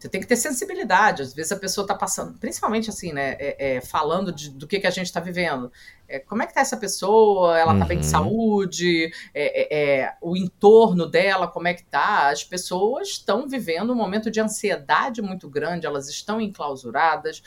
Você 0.03 0.09
tem 0.09 0.21
que 0.21 0.27
ter 0.27 0.35
sensibilidade. 0.35 1.23
Às 1.23 1.33
vezes 1.33 1.53
a 1.53 1.57
pessoa 1.57 1.85
está 1.85 1.95
passando, 1.95 2.37
principalmente 2.37 2.91
assim, 2.91 3.13
né? 3.13 3.37
É, 3.39 3.77
é, 3.77 3.81
falando 3.81 4.33
de, 4.33 4.51
do 4.51 4.67
que, 4.67 4.81
que 4.81 4.87
a 4.89 4.91
gente 4.91 5.07
está 5.07 5.21
vivendo. 5.21 5.71
É, 6.09 6.19
como 6.19 6.43
é 6.43 6.47
que 6.47 6.53
tá 6.53 6.61
essa 6.61 6.77
pessoa? 6.77 7.57
Ela 7.57 7.73
está 7.73 7.85
uhum. 7.85 7.89
bem 7.89 8.01
de 8.01 8.07
uhum. 8.07 8.11
saúde? 8.11 9.13
É, 9.33 9.63
é, 9.63 10.01
é, 10.01 10.15
o 10.21 10.37
entorno 10.37 11.07
dela, 11.07 11.47
como 11.47 11.69
é 11.69 11.75
que 11.75 11.85
tá? 11.85 12.31
As 12.31 12.43
pessoas 12.43 13.11
estão 13.11 13.49
vivendo 13.49 13.93
um 13.93 13.95
momento 13.95 14.29
de 14.29 14.41
ansiedade 14.41 15.23
muito 15.23 15.49
grande, 15.49 15.87
elas 15.87 16.09
estão 16.09 16.41
enclausuradas. 16.41 17.41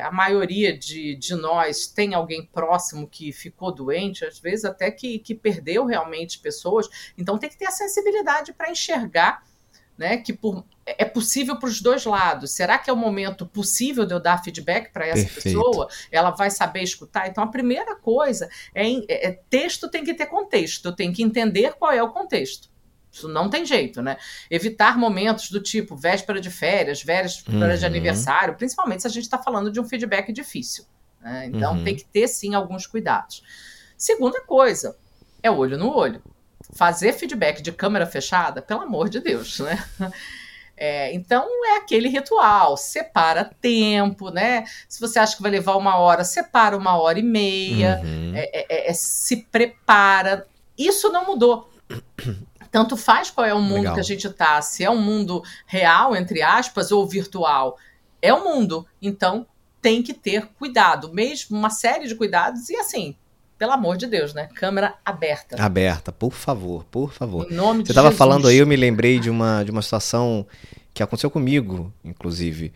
a 0.00 0.12
maioria 0.12 0.78
de, 0.78 1.16
de 1.16 1.34
nós 1.34 1.88
tem 1.88 2.14
alguém 2.14 2.46
próximo 2.46 3.08
que 3.08 3.32
ficou 3.32 3.74
doente, 3.74 4.24
às 4.24 4.38
vezes 4.38 4.64
até 4.64 4.92
que, 4.92 5.18
que 5.18 5.34
perdeu 5.34 5.86
realmente 5.86 6.38
pessoas. 6.38 6.88
Então 7.18 7.36
tem 7.36 7.50
que 7.50 7.58
ter 7.58 7.66
a 7.66 7.72
sensibilidade 7.72 8.52
para 8.52 8.70
enxergar 8.70 9.42
né? 9.96 10.16
Que 10.18 10.32
por, 10.32 10.64
é 10.86 11.04
possível 11.04 11.58
para 11.58 11.68
os 11.68 11.80
dois 11.80 12.04
lados. 12.04 12.52
Será 12.52 12.78
que 12.78 12.90
é 12.90 12.92
o 12.92 12.96
momento 12.96 13.46
possível 13.46 14.04
de 14.04 14.14
eu 14.14 14.20
dar 14.20 14.42
feedback 14.42 14.92
para 14.92 15.06
essa 15.06 15.24
Perfeito. 15.24 15.58
pessoa? 15.58 15.88
Ela 16.10 16.30
vai 16.30 16.50
saber 16.50 16.82
escutar? 16.82 17.28
Então, 17.28 17.42
a 17.42 17.48
primeira 17.48 17.96
coisa 17.96 18.48
é, 18.74 18.86
é, 18.88 19.28
é 19.28 19.40
texto 19.48 19.88
tem 19.88 20.04
que 20.04 20.14
ter 20.14 20.26
contexto. 20.26 20.86
Eu 20.86 20.92
tenho 20.92 21.12
que 21.12 21.22
entender 21.22 21.74
qual 21.74 21.92
é 21.92 22.02
o 22.02 22.10
contexto. 22.10 22.68
Isso 23.10 23.28
não 23.28 23.48
tem 23.48 23.64
jeito, 23.64 24.02
né? 24.02 24.16
Evitar 24.50 24.98
momentos 24.98 25.48
do 25.48 25.60
tipo 25.60 25.94
véspera 25.94 26.40
de 26.40 26.50
férias, 26.50 27.02
véspera 27.02 27.72
uhum. 27.72 27.78
de 27.78 27.86
aniversário, 27.86 28.56
principalmente 28.56 29.02
se 29.02 29.06
a 29.06 29.10
gente 29.10 29.22
está 29.22 29.38
falando 29.38 29.70
de 29.70 29.78
um 29.78 29.84
feedback 29.84 30.32
difícil. 30.32 30.84
Né? 31.20 31.46
Então, 31.46 31.76
uhum. 31.76 31.84
tem 31.84 31.94
que 31.94 32.04
ter, 32.04 32.26
sim, 32.26 32.54
alguns 32.54 32.88
cuidados. 32.88 33.42
Segunda 33.96 34.40
coisa 34.40 34.96
é 35.40 35.50
olho 35.50 35.78
no 35.78 35.94
olho 35.94 36.20
fazer 36.74 37.12
feedback 37.12 37.62
de 37.62 37.72
câmera 37.72 38.06
fechada, 38.06 38.60
pelo 38.60 38.82
amor 38.82 39.08
de 39.08 39.20
Deus, 39.20 39.60
né? 39.60 39.82
É, 40.76 41.14
então 41.14 41.46
é 41.66 41.76
aquele 41.76 42.08
ritual, 42.08 42.76
separa 42.76 43.44
tempo, 43.60 44.30
né? 44.30 44.64
Se 44.88 45.00
você 45.00 45.20
acha 45.20 45.36
que 45.36 45.42
vai 45.42 45.52
levar 45.52 45.76
uma 45.76 45.98
hora, 45.98 46.24
separa 46.24 46.76
uma 46.76 46.96
hora 46.98 47.16
e 47.16 47.22
meia, 47.22 48.00
uhum. 48.02 48.32
é, 48.34 48.50
é, 48.68 48.90
é 48.90 48.92
se 48.92 49.36
prepara. 49.52 50.48
Isso 50.76 51.10
não 51.10 51.26
mudou. 51.26 51.70
Tanto 52.72 52.96
faz 52.96 53.30
qual 53.30 53.46
é 53.46 53.54
o 53.54 53.62
mundo 53.62 53.82
Legal. 53.82 53.94
que 53.94 54.00
a 54.00 54.02
gente 54.02 54.28
tá, 54.30 54.60
se 54.60 54.82
é 54.82 54.90
um 54.90 55.00
mundo 55.00 55.44
real, 55.64 56.16
entre 56.16 56.42
aspas, 56.42 56.90
ou 56.90 57.06
virtual. 57.06 57.78
É 58.20 58.34
o 58.34 58.42
mundo. 58.42 58.84
Então 59.00 59.46
tem 59.80 60.02
que 60.02 60.12
ter 60.12 60.48
cuidado, 60.58 61.12
mesmo 61.12 61.56
uma 61.56 61.70
série 61.70 62.08
de 62.08 62.16
cuidados, 62.16 62.68
e 62.68 62.76
assim, 62.76 63.16
pelo 63.58 63.72
amor 63.72 63.96
de 63.96 64.06
Deus, 64.06 64.34
né? 64.34 64.48
Câmera 64.54 64.94
aberta. 65.04 65.62
Aberta, 65.62 66.12
por 66.12 66.32
favor, 66.32 66.84
por 66.84 67.12
favor. 67.12 67.50
Em 67.50 67.54
nome 67.54 67.84
Você 67.84 67.92
estava 67.92 68.10
falando 68.10 68.48
aí, 68.48 68.58
eu 68.58 68.66
me 68.66 68.76
lembrei 68.76 69.18
de 69.18 69.30
uma, 69.30 69.62
de 69.62 69.70
uma 69.70 69.82
situação 69.82 70.46
que 70.92 71.02
aconteceu 71.02 71.30
comigo, 71.30 71.92
inclusive, 72.04 72.72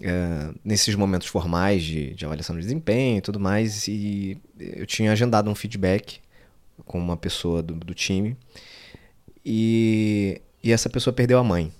é, 0.00 0.50
nesses 0.64 0.94
momentos 0.94 1.28
formais 1.28 1.82
de, 1.82 2.14
de 2.14 2.24
avaliação 2.24 2.56
de 2.56 2.62
desempenho 2.62 3.18
e 3.18 3.20
tudo 3.20 3.38
mais, 3.38 3.86
e 3.88 4.40
eu 4.58 4.86
tinha 4.86 5.12
agendado 5.12 5.50
um 5.50 5.54
feedback 5.54 6.20
com 6.84 6.98
uma 6.98 7.16
pessoa 7.16 7.62
do, 7.62 7.74
do 7.74 7.94
time, 7.94 8.36
e, 9.44 10.40
e 10.62 10.72
essa 10.72 10.88
pessoa 10.88 11.12
perdeu 11.12 11.38
a 11.38 11.44
mãe. 11.44 11.72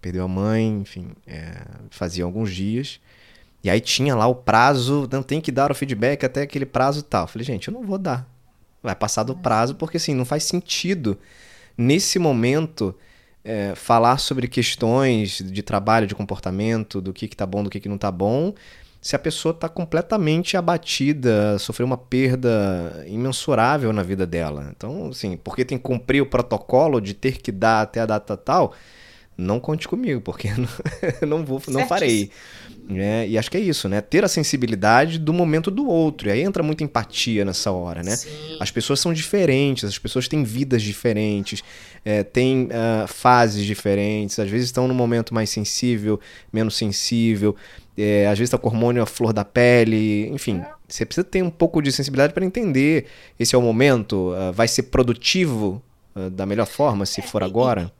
Perdeu 0.00 0.24
a 0.24 0.28
mãe, 0.28 0.80
enfim, 0.80 1.12
é, 1.26 1.64
fazia 1.90 2.24
alguns 2.24 2.52
dias. 2.52 3.00
E 3.62 3.70
aí 3.70 3.80
tinha 3.80 4.14
lá 4.14 4.26
o 4.26 4.34
prazo, 4.34 5.08
não 5.10 5.22
tem 5.22 5.40
que 5.40 5.52
dar 5.52 5.70
o 5.70 5.74
feedback 5.74 6.24
até 6.24 6.42
aquele 6.42 6.66
prazo 6.66 7.00
e 7.00 7.02
tal. 7.02 7.24
Eu 7.24 7.28
falei, 7.28 7.44
gente, 7.44 7.68
eu 7.68 7.74
não 7.74 7.84
vou 7.84 7.98
dar. 7.98 8.26
Vai 8.82 8.94
passar 8.94 9.22
do 9.22 9.36
prazo, 9.36 9.76
porque 9.76 9.96
assim, 9.96 10.14
não 10.14 10.24
faz 10.24 10.44
sentido 10.44 11.16
nesse 11.78 12.18
momento 12.18 12.94
é, 13.44 13.74
falar 13.74 14.18
sobre 14.18 14.48
questões 14.48 15.38
de 15.38 15.62
trabalho, 15.62 16.06
de 16.06 16.14
comportamento, 16.14 17.00
do 17.00 17.12
que, 17.12 17.28
que 17.28 17.36
tá 17.36 17.46
bom, 17.46 17.62
do 17.62 17.70
que, 17.70 17.80
que 17.80 17.88
não 17.88 17.98
tá 17.98 18.10
bom, 18.10 18.52
se 19.00 19.16
a 19.16 19.18
pessoa 19.18 19.52
está 19.52 19.68
completamente 19.68 20.56
abatida, 20.56 21.58
sofreu 21.58 21.84
uma 21.86 21.98
perda 21.98 23.04
imensurável 23.08 23.92
na 23.92 24.02
vida 24.02 24.24
dela. 24.24 24.70
Então, 24.70 25.08
assim, 25.08 25.36
porque 25.36 25.64
tem 25.64 25.76
que 25.76 25.82
cumprir 25.82 26.22
o 26.22 26.26
protocolo 26.26 27.00
de 27.00 27.12
ter 27.12 27.38
que 27.38 27.50
dar 27.50 27.82
até 27.82 28.00
a 28.00 28.06
data 28.06 28.36
tal, 28.36 28.72
não 29.36 29.58
conte 29.58 29.88
comigo, 29.88 30.20
porque 30.20 30.48
eu 31.20 31.26
não 31.26 31.44
vou, 31.44 31.60
não 31.68 31.86
farei. 31.86 32.30
É, 32.90 33.26
e 33.28 33.38
acho 33.38 33.50
que 33.50 33.56
é 33.56 33.60
isso, 33.60 33.88
né? 33.88 34.00
Ter 34.00 34.24
a 34.24 34.28
sensibilidade 34.28 35.18
do 35.18 35.32
momento 35.32 35.70
do 35.70 35.88
outro. 35.88 36.28
E 36.28 36.32
aí 36.32 36.42
entra 36.42 36.62
muita 36.62 36.82
empatia 36.82 37.44
nessa 37.44 37.70
hora, 37.70 38.02
né? 38.02 38.16
Sim. 38.16 38.56
As 38.60 38.70
pessoas 38.70 39.00
são 39.00 39.12
diferentes, 39.12 39.84
as 39.84 39.98
pessoas 39.98 40.28
têm 40.28 40.42
vidas 40.42 40.82
diferentes, 40.82 41.62
é, 42.04 42.22
têm 42.22 42.64
uh, 42.64 43.06
fases 43.06 43.64
diferentes, 43.64 44.38
às 44.38 44.50
vezes 44.50 44.66
estão 44.66 44.88
num 44.88 44.94
momento 44.94 45.32
mais 45.32 45.48
sensível, 45.48 46.20
menos 46.52 46.76
sensível, 46.76 47.54
é, 47.96 48.26
às 48.26 48.38
vezes 48.38 48.48
está 48.48 48.58
com 48.58 48.68
hormônio 48.68 49.02
à 49.02 49.06
flor 49.06 49.32
da 49.32 49.44
pele, 49.44 50.28
enfim. 50.28 50.58
É. 50.58 50.70
Você 50.88 51.06
precisa 51.06 51.24
ter 51.24 51.42
um 51.42 51.50
pouco 51.50 51.80
de 51.80 51.92
sensibilidade 51.92 52.34
para 52.34 52.44
entender 52.44 53.06
esse 53.38 53.54
é 53.54 53.58
o 53.58 53.62
momento, 53.62 54.32
uh, 54.32 54.52
vai 54.52 54.66
ser 54.68 54.84
produtivo 54.84 55.82
uh, 56.16 56.28
da 56.30 56.44
melhor 56.44 56.66
forma 56.66 57.06
se 57.06 57.22
for 57.22 57.42
agora. 57.42 57.92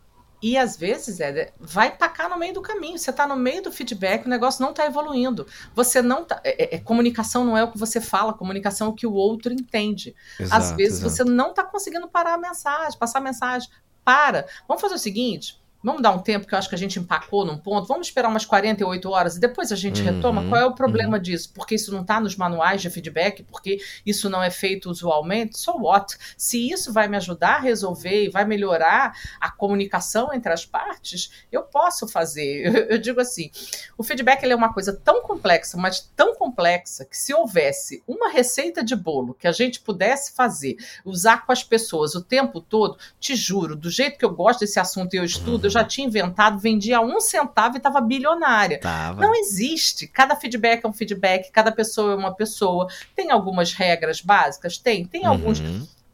E 0.43 0.59
às 0.59 0.77
vezes, 0.77 1.21
é, 1.21 1.53
vai 1.61 1.97
tacar 1.97 2.29
no 2.29 2.37
meio 2.37 2.53
do 2.53 2.61
caminho. 2.61 2.99
Você 2.99 3.11
está 3.11 3.27
no 3.29 3.37
meio 3.37 3.63
do 3.63 3.71
feedback, 3.71 4.27
o 4.27 4.29
negócio 4.29 4.61
não 4.61 4.71
está 4.71 4.85
evoluindo. 4.85 5.47
Você 5.73 6.03
não 6.03 6.25
tá. 6.25 6.41
É, 6.43 6.77
é, 6.77 6.79
comunicação 6.81 7.45
não 7.45 7.57
é 7.57 7.63
o 7.63 7.71
que 7.71 7.79
você 7.79 8.01
fala, 8.01 8.33
comunicação 8.33 8.89
é 8.89 8.91
o 8.91 8.95
que 8.95 9.07
o 9.07 9.13
outro 9.13 9.53
entende. 9.53 10.17
Exato, 10.41 10.61
às 10.61 10.73
vezes 10.73 10.99
exato. 10.99 11.11
você 11.11 11.25
não 11.25 11.51
está 11.51 11.63
conseguindo 11.63 12.09
parar 12.09 12.35
a 12.35 12.39
mensagem, 12.39 12.99
passar 12.99 13.19
a 13.19 13.23
mensagem. 13.23 13.69
Para. 14.05 14.47
Vamos 14.67 14.81
fazer 14.81 14.97
o 14.97 14.99
seguinte: 14.99 15.62
Vamos 15.83 16.01
dar 16.01 16.13
um 16.13 16.19
tempo 16.19 16.47
que 16.47 16.55
eu 16.55 16.59
acho 16.59 16.69
que 16.69 16.75
a 16.75 16.79
gente 16.79 16.99
empacou 16.99 17.45
num 17.45 17.59
ponto. 17.59 17.89
Vamos 17.89 18.07
esperar 18.07 18.29
umas 18.29 18.45
48 18.45 19.11
horas 19.11 19.37
e 19.37 19.41
depois 19.41 19.73
a 19.73 19.77
gente 19.77 20.01
uhum, 20.01 20.07
retoma. 20.07 20.49
Qual 20.49 20.61
é 20.61 20.65
o 20.65 20.75
problema 20.75 21.17
uhum. 21.17 21.23
disso? 21.23 21.51
Porque 21.53 21.75
isso 21.75 21.93
não 21.93 22.03
está 22.03 22.21
nos 22.21 22.37
manuais 22.37 22.81
de 22.81 22.89
feedback, 22.89 23.43
porque 23.43 23.81
isso 24.07 24.31
não 24.31 24.43
é 24.43 24.51
feito 24.51 24.89
usualmente. 24.89 25.59
So 25.59 25.73
what? 25.73 26.17
Se 26.37 26.71
isso 26.71 26.93
vai 26.93 27.09
me 27.09 27.17
ajudar 27.17 27.57
a 27.57 27.61
resolver 27.61 28.25
e 28.25 28.29
vai 28.29 28.45
melhorar 28.45 29.13
a 29.41 29.51
comunicação 29.51 30.33
entre 30.33 30.53
as 30.53 30.65
partes, 30.65 31.47
eu 31.51 31.63
posso 31.63 32.07
fazer. 32.07 32.63
Eu, 32.73 32.85
eu 32.85 32.99
digo 32.99 33.21
assim: 33.21 33.51
o 33.99 34.03
feedback 34.03 34.43
é 34.45 34.55
uma 34.55 34.73
coisa 34.73 34.93
tão 34.93 35.23
complexa, 35.23 35.77
mas 35.77 36.01
tão 36.17 36.35
complexa, 36.35 37.05
que 37.05 37.17
se 37.17 37.35
houvesse 37.35 38.03
uma 38.07 38.31
receita 38.31 38.83
de 38.83 38.95
bolo 38.95 39.35
que 39.35 39.47
a 39.47 39.53
gente 39.53 39.81
pudesse 39.81 40.33
fazer, 40.33 40.77
usar 41.05 41.45
com 41.45 41.53
as 41.53 41.63
pessoas 41.63 42.15
o 42.15 42.23
tempo 42.23 42.61
todo, 42.61 42.99
te 43.19 43.35
juro, 43.35 43.77
do 43.77 43.91
jeito 43.91 44.19
que 44.19 44.25
eu 44.25 44.35
gosto 44.35 44.61
desse 44.61 44.79
assunto 44.79 45.15
e 45.15 45.17
eu 45.19 45.25
estudo, 45.25 45.69
já 45.73 45.85
tinha 45.85 46.07
inventado, 46.07 46.59
vendia 46.59 47.01
um 47.01 47.21
centavo 47.21 47.77
e 47.77 47.79
estava 47.79 48.01
bilionária. 48.01 48.81
Tava. 48.81 49.21
Não 49.21 49.35
existe. 49.35 50.07
Cada 50.07 50.37
feedback 50.37 50.85
é 50.85 50.89
um 50.89 50.93
feedback, 50.93 51.51
cada 51.51 51.73
pessoa 51.73 52.13
é 52.13 52.17
uma 52.17 52.35
pessoa. 52.35 52.89
Tem 53.15 53.31
algumas 53.31 53.73
regras 53.73 54.21
básicas? 54.21 54.79
Tem. 54.79 55.05
Tem 55.05 55.23
uhum. 55.23 55.29
alguns 55.29 55.63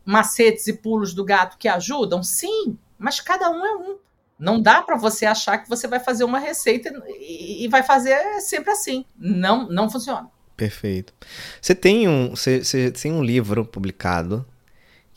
macetes 0.05 0.67
e 0.67 0.73
pulos 0.73 1.13
do 1.13 1.25
gato 1.25 1.59
que 1.59 1.69
ajudam? 1.69 2.23
Sim, 2.23 2.79
mas 2.99 3.21
cada 3.21 3.51
um 3.51 3.65
é 3.65 3.77
um. 3.77 3.99
Não 4.39 4.61
dá 4.61 4.81
para 4.81 4.97
você 4.97 5.27
achar 5.27 5.59
que 5.59 5.69
você 5.69 5.89
vai 5.89 5.99
fazer 5.99 6.23
uma 6.23 6.39
receita 6.39 6.91
e 7.19 7.67
vai 7.69 7.83
fazer 7.83 8.41
sempre 8.41 8.71
assim. 8.71 9.05
Não, 9.19 9.69
não 9.69 9.91
funciona. 9.91 10.31
Perfeito. 10.57 11.13
Você 11.61 11.75
tem 11.75 12.09
um, 12.09 12.31
você, 12.31 12.65
você 12.65 12.91
tem 12.91 13.13
um 13.13 13.23
livro 13.23 13.65
publicado 13.65 14.47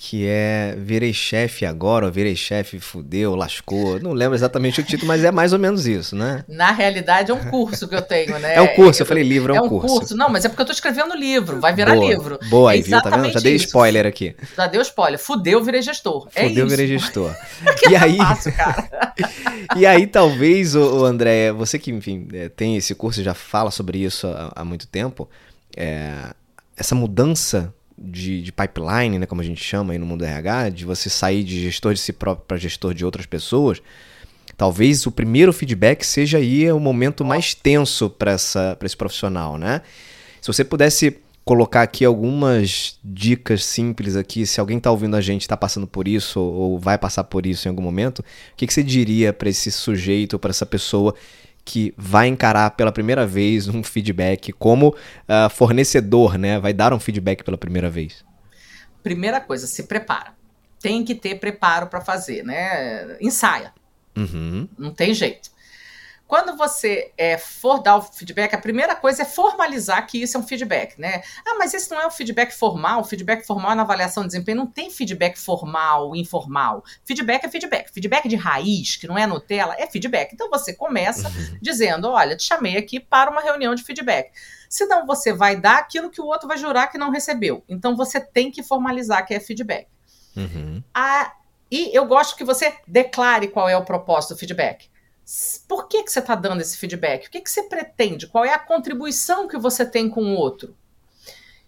que 0.03 0.25
é 0.27 0.75
Virei 0.79 1.13
Chefe 1.13 1.63
Agora, 1.63 2.07
ou 2.07 2.11
Virei 2.11 2.35
Chefe 2.35 2.79
Fudeu, 2.79 3.35
Lascou. 3.35 3.99
Não 3.99 4.13
lembro 4.13 4.33
exatamente 4.33 4.79
o 4.79 4.83
título, 4.83 5.07
mas 5.07 5.23
é 5.23 5.29
mais 5.29 5.53
ou 5.53 5.59
menos 5.59 5.85
isso, 5.85 6.15
né? 6.15 6.43
Na 6.47 6.71
realidade, 6.71 7.29
é 7.29 7.33
um 7.35 7.51
curso 7.51 7.87
que 7.87 7.93
eu 7.93 8.01
tenho, 8.01 8.39
né? 8.39 8.55
É 8.57 8.61
um 8.61 8.75
curso, 8.75 9.03
eu 9.03 9.05
falei 9.05 9.23
livro, 9.23 9.53
é 9.53 9.61
um, 9.61 9.63
é 9.63 9.67
um 9.67 9.69
curso. 9.69 9.99
curso. 9.99 10.17
Não, 10.17 10.27
mas 10.27 10.43
é 10.43 10.49
porque 10.49 10.63
eu 10.63 10.65
tô 10.65 10.71
escrevendo 10.71 11.13
livro, 11.15 11.59
vai 11.59 11.75
virar 11.75 11.93
boa, 11.93 12.07
livro. 12.07 12.39
Boa, 12.49 12.71
é 12.71 12.73
aí, 12.73 12.81
viu? 12.81 12.99
Tá 12.99 13.11
vendo? 13.11 13.31
Já 13.31 13.39
dei 13.39 13.53
isso. 13.53 13.67
spoiler 13.67 14.07
aqui. 14.07 14.35
Já 14.57 14.65
dei 14.65 14.81
spoiler. 14.81 15.19
Fudeu, 15.19 15.63
virei 15.63 15.83
gestor. 15.83 16.27
É 16.33 16.47
Fudeu, 16.47 16.65
isso. 16.65 16.75
virei 16.75 16.97
gestor. 16.97 17.35
e 17.87 17.95
aí, 17.95 18.17
fácil, 18.17 18.53
cara. 18.53 19.13
e 19.77 19.85
aí, 19.85 20.07
talvez, 20.07 20.73
o, 20.75 21.05
André, 21.05 21.51
você 21.51 21.77
que, 21.77 21.91
enfim, 21.91 22.27
é, 22.33 22.49
tem 22.49 22.75
esse 22.75 22.95
curso 22.95 23.21
e 23.21 23.23
já 23.23 23.35
fala 23.35 23.69
sobre 23.69 23.99
isso 23.99 24.25
há, 24.25 24.51
há 24.55 24.65
muito 24.65 24.87
tempo, 24.87 25.29
é, 25.77 26.11
essa 26.75 26.95
mudança 26.95 27.71
de, 28.03 28.41
de, 28.41 28.51
pipeline, 28.51 29.19
né, 29.19 29.25
como 29.25 29.41
a 29.41 29.43
gente 29.43 29.63
chama 29.63 29.93
aí 29.93 29.99
no 29.99 30.05
mundo 30.05 30.23
RH, 30.23 30.69
de 30.69 30.85
você 30.85 31.09
sair 31.09 31.43
de 31.43 31.61
gestor 31.61 31.93
de 31.93 31.99
si 31.99 32.11
próprio 32.13 32.45
para 32.47 32.57
gestor 32.57 32.93
de 32.93 33.05
outras 33.05 33.25
pessoas, 33.25 33.81
talvez 34.57 35.05
o 35.05 35.11
primeiro 35.11 35.53
feedback 35.53 36.05
seja 36.05 36.37
aí 36.37 36.71
o 36.71 36.79
momento 36.79 37.23
mais 37.23 37.53
tenso 37.53 38.09
para 38.09 38.33
esse 38.33 38.97
profissional, 38.97 39.57
né? 39.57 39.81
Se 40.41 40.47
você 40.47 40.63
pudesse 40.63 41.19
colocar 41.43 41.81
aqui 41.81 42.05
algumas 42.05 42.99
dicas 43.03 43.65
simples 43.65 44.15
aqui, 44.15 44.45
se 44.45 44.59
alguém 44.59 44.77
está 44.77 44.91
ouvindo 44.91 45.15
a 45.15 45.21
gente 45.21 45.41
está 45.41 45.57
passando 45.57 45.87
por 45.87 46.07
isso 46.07 46.39
ou 46.39 46.79
vai 46.79 46.97
passar 46.97 47.23
por 47.23 47.45
isso 47.45 47.67
em 47.67 47.69
algum 47.69 47.81
momento, 47.81 48.19
o 48.19 48.23
que, 48.55 48.67
que 48.67 48.73
você 48.73 48.83
diria 48.83 49.33
para 49.33 49.49
esse 49.49 49.71
sujeito, 49.71 50.37
para 50.37 50.51
essa 50.51 50.65
pessoa 50.65 51.15
que 51.64 51.93
vai 51.97 52.28
encarar 52.28 52.72
pela 52.72 52.91
primeira 52.91 53.26
vez 53.26 53.68
um 53.68 53.84
feedback 53.84 54.51
como 54.53 54.89
uh, 54.89 55.49
fornecedor, 55.49 56.38
né? 56.38 56.59
Vai 56.59 56.74
dar 56.74 56.93
um 56.93 56.99
feedback 56.99 57.43
pela 57.43 57.57
primeira 57.57 57.89
vez? 57.89 58.26
Primeira 59.03 59.39
coisa, 59.39 59.68
se 59.68 59.84
prepara. 59.84 60.34
Tem 60.80 61.03
que 61.03 61.14
ter 61.14 61.36
preparo 61.36 61.88
para 61.88 62.01
fazer, 62.01 62.43
né? 62.43 63.18
Ensaia. 63.22 63.74
Uhum. 64.18 64.68
Não 64.78 64.91
tem 64.91 65.14
jeito. 65.14 65.50
Quando 66.32 66.55
você 66.55 67.11
é, 67.17 67.38
for 67.38 67.84
dar 67.84 67.97
o 67.97 68.01
feedback, 68.01 68.53
a 68.53 68.57
primeira 68.57 68.95
coisa 68.95 69.23
é 69.23 69.25
formalizar 69.25 70.07
que 70.07 70.23
isso 70.23 70.38
é 70.38 70.39
um 70.39 70.47
feedback, 70.47 70.97
né? 70.97 71.21
Ah, 71.45 71.55
mas 71.59 71.73
esse 71.73 71.91
não 71.91 71.99
é 71.99 72.07
o 72.07 72.09
feedback 72.09 72.53
formal. 72.53 73.01
O 73.01 73.03
feedback 73.03 73.45
formal 73.45 73.75
na 73.75 73.82
avaliação 73.82 74.23
de 74.23 74.29
desempenho 74.29 74.59
não 74.59 74.65
tem 74.65 74.89
feedback 74.89 75.38
formal, 75.38 76.15
informal. 76.15 76.86
Feedback 77.03 77.43
é 77.43 77.49
feedback. 77.49 77.91
Feedback 77.91 78.29
de 78.29 78.38
raiz, 78.38 78.95
que 78.95 79.07
não 79.07 79.17
é 79.17 79.27
Nutella, 79.27 79.75
é 79.77 79.86
feedback. 79.88 80.32
Então 80.32 80.49
você 80.49 80.73
começa 80.73 81.27
uhum. 81.27 81.57
dizendo: 81.61 82.07
olha, 82.07 82.38
te 82.38 82.43
chamei 82.43 82.77
aqui 82.77 82.97
para 82.97 83.29
uma 83.29 83.41
reunião 83.41 83.75
de 83.75 83.84
feedback. 83.84 84.32
Senão 84.69 85.05
você 85.05 85.34
vai 85.34 85.57
dar 85.57 85.79
aquilo 85.79 86.09
que 86.09 86.21
o 86.21 86.25
outro 86.25 86.47
vai 86.47 86.57
jurar 86.57 86.88
que 86.88 86.97
não 86.97 87.11
recebeu. 87.11 87.61
Então 87.67 87.93
você 87.93 88.21
tem 88.21 88.49
que 88.49 88.63
formalizar 88.63 89.27
que 89.27 89.34
é 89.34 89.39
feedback. 89.41 89.86
Uhum. 90.38 90.82
Ah, 90.93 91.34
e 91.69 91.93
eu 91.93 92.05
gosto 92.05 92.38
que 92.38 92.45
você 92.45 92.73
declare 92.88 93.49
qual 93.49 93.67
é 93.67 93.75
o 93.75 93.84
propósito 93.84 94.34
do 94.34 94.39
feedback. 94.39 94.89
Por 95.67 95.88
que, 95.88 96.03
que 96.03 96.11
você 96.11 96.19
está 96.19 96.36
dando 96.36 96.61
esse 96.61 96.78
feedback? 96.78 97.28
O 97.28 97.32
que, 97.32 97.41
que 97.41 97.49
você 97.49 97.63
pretende? 97.63 98.28
Qual 98.28 98.43
é 98.43 98.53
a 98.53 98.59
contribuição 98.59 99.47
que 99.47 99.57
você 99.57 99.86
tem 99.86 100.09
com 100.09 100.22
o 100.24 100.36
outro? 100.36 100.76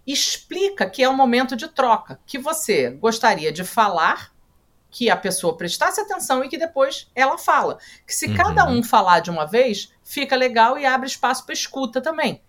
Explica 0.06 0.89
que 0.89 1.01
é 1.01 1.10
um 1.10 1.16
momento 1.16 1.56
de 1.56 1.68
troca, 1.68 2.20
que 2.26 2.38
você 2.38 2.89
gostaria 2.89 3.51
de 3.51 3.64
falar, 3.64 4.34
que 4.89 5.10
a 5.10 5.16
pessoa 5.16 5.56
prestasse 5.56 5.99
atenção 5.99 6.43
e 6.43 6.49
que 6.49 6.58
depois 6.58 7.10
ela 7.16 7.38
fala. 7.38 7.80
Que 8.06 8.14
se 8.14 8.28
uhum. 8.28 8.36
cada 8.36 8.70
um 8.70 8.84
falar 8.84 9.22
de 9.22 9.32
uma 9.32 9.45
vez, 9.45 9.91
fica 10.04 10.36
legal 10.36 10.78
e 10.78 10.86
abre 10.86 11.08
espaço 11.08 11.45
para 11.45 11.54
escuta 11.54 12.01
também. 12.01 12.41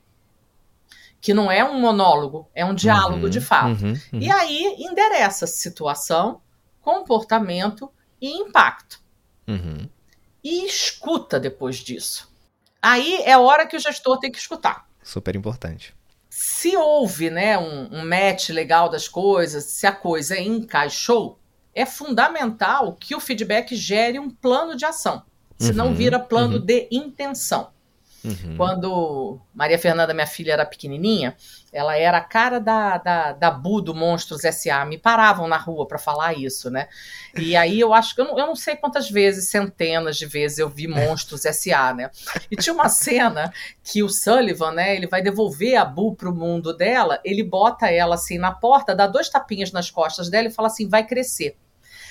Que 1.21 1.33
não 1.33 1.51
é 1.51 1.65
um 1.65 1.81
monólogo, 1.81 2.49
é 2.55 2.65
um 2.65 2.75
diálogo 2.75 3.25
uhum, 3.25 3.31
de 3.31 3.41
fato. 3.41 3.83
Uhum, 3.83 3.93
uhum. 4.13 4.21
e 4.21 4.31
aí 4.31 4.77
endereça 4.79 5.47
situação, 5.47 6.43
comportamento 6.81 7.91
e 8.21 8.29
impacto. 8.31 9.01
Uhum. 9.49 9.89
E 10.45 10.67
escuta 10.67 11.41
depois 11.41 11.79
disso. 11.79 12.31
Aí 12.83 13.23
é 13.23 13.33
a 13.33 13.41
hora 13.41 13.67
que 13.67 13.77
o 13.77 13.81
gestor 13.81 14.19
tem 14.19 14.31
que 14.31 14.39
escutar. 14.39 14.87
Super 15.03 15.35
importante. 15.35 15.95
Se 16.29 16.77
houve 16.77 17.31
né, 17.31 17.57
um, 17.57 17.89
um 17.91 18.05
match 18.07 18.51
legal 18.51 18.91
das 18.91 19.09
coisas, 19.09 19.65
se 19.65 19.87
a 19.87 19.93
coisa 19.93 20.39
encaixou, 20.39 21.39
é 21.75 21.87
fundamental 21.87 22.95
que 22.95 23.15
o 23.15 23.21
feedback 23.21 23.75
gere 23.75 24.19
um 24.19 24.29
plano 24.29 24.77
de 24.77 24.85
ação. 24.85 25.23
Senão 25.59 25.89
Uhum, 25.89 25.95
vira 25.95 26.19
plano 26.19 26.59
uhum. 26.59 26.65
de 26.65 26.89
intenção. 26.91 27.71
Uhum. 28.25 28.57
Quando 28.57 29.39
Maria 29.53 29.79
Fernanda, 29.79 30.15
minha 30.15 30.27
filha, 30.27 30.53
era 30.53 30.65
pequenininha, 30.65 31.37
ela 31.71 31.97
era 31.97 32.19
a 32.19 32.23
cara 32.23 32.59
da, 32.59 32.97
da, 32.97 33.33
da 33.33 33.51
Bu 33.51 33.83
do 33.83 33.95
Monstros 33.95 34.45
S.A. 34.45 34.85
Me 34.87 34.97
paravam 34.97 35.47
na 35.47 35.59
rua 35.59 35.87
para 35.87 35.99
falar 35.99 36.33
isso, 36.33 36.71
né? 36.71 36.89
E 37.37 37.55
aí 37.55 37.79
eu 37.79 37.93
acho 37.93 38.15
que 38.15 38.21
eu 38.21 38.25
não, 38.25 38.39
eu 38.39 38.47
não 38.47 38.57
sei 38.57 38.77
quantas 38.77 39.11
vezes, 39.11 39.49
centenas 39.51 40.17
de 40.17 40.25
vezes, 40.25 40.59
eu 40.59 40.69
vi 40.69 40.87
Monstros 40.87 41.45
S.A., 41.47 41.93
né? 41.93 42.11
E 42.51 42.57
tinha 42.57 42.73
uma 42.73 42.89
cena 42.89 43.53
que 43.83 44.03
o 44.03 44.09
Sullivan, 44.09 44.73
né, 44.73 44.97
ele 44.97 45.07
vai 45.07 45.21
devolver 45.21 45.77
a 45.77 45.85
Bu 45.85 46.15
pro 46.15 46.35
mundo 46.35 46.75
dela, 46.75 47.21
ele 47.25 47.43
bota 47.43 47.91
ela 47.91 48.15
assim 48.15 48.39
na 48.39 48.53
porta, 48.53 48.95
dá 48.95 49.07
dois 49.07 49.29
tapinhas 49.29 49.71
nas 49.71 49.91
costas 49.91 50.31
dela 50.31 50.49
e 50.49 50.53
fala 50.53 50.69
assim: 50.69 50.89
vai 50.89 51.07
crescer. 51.07 51.57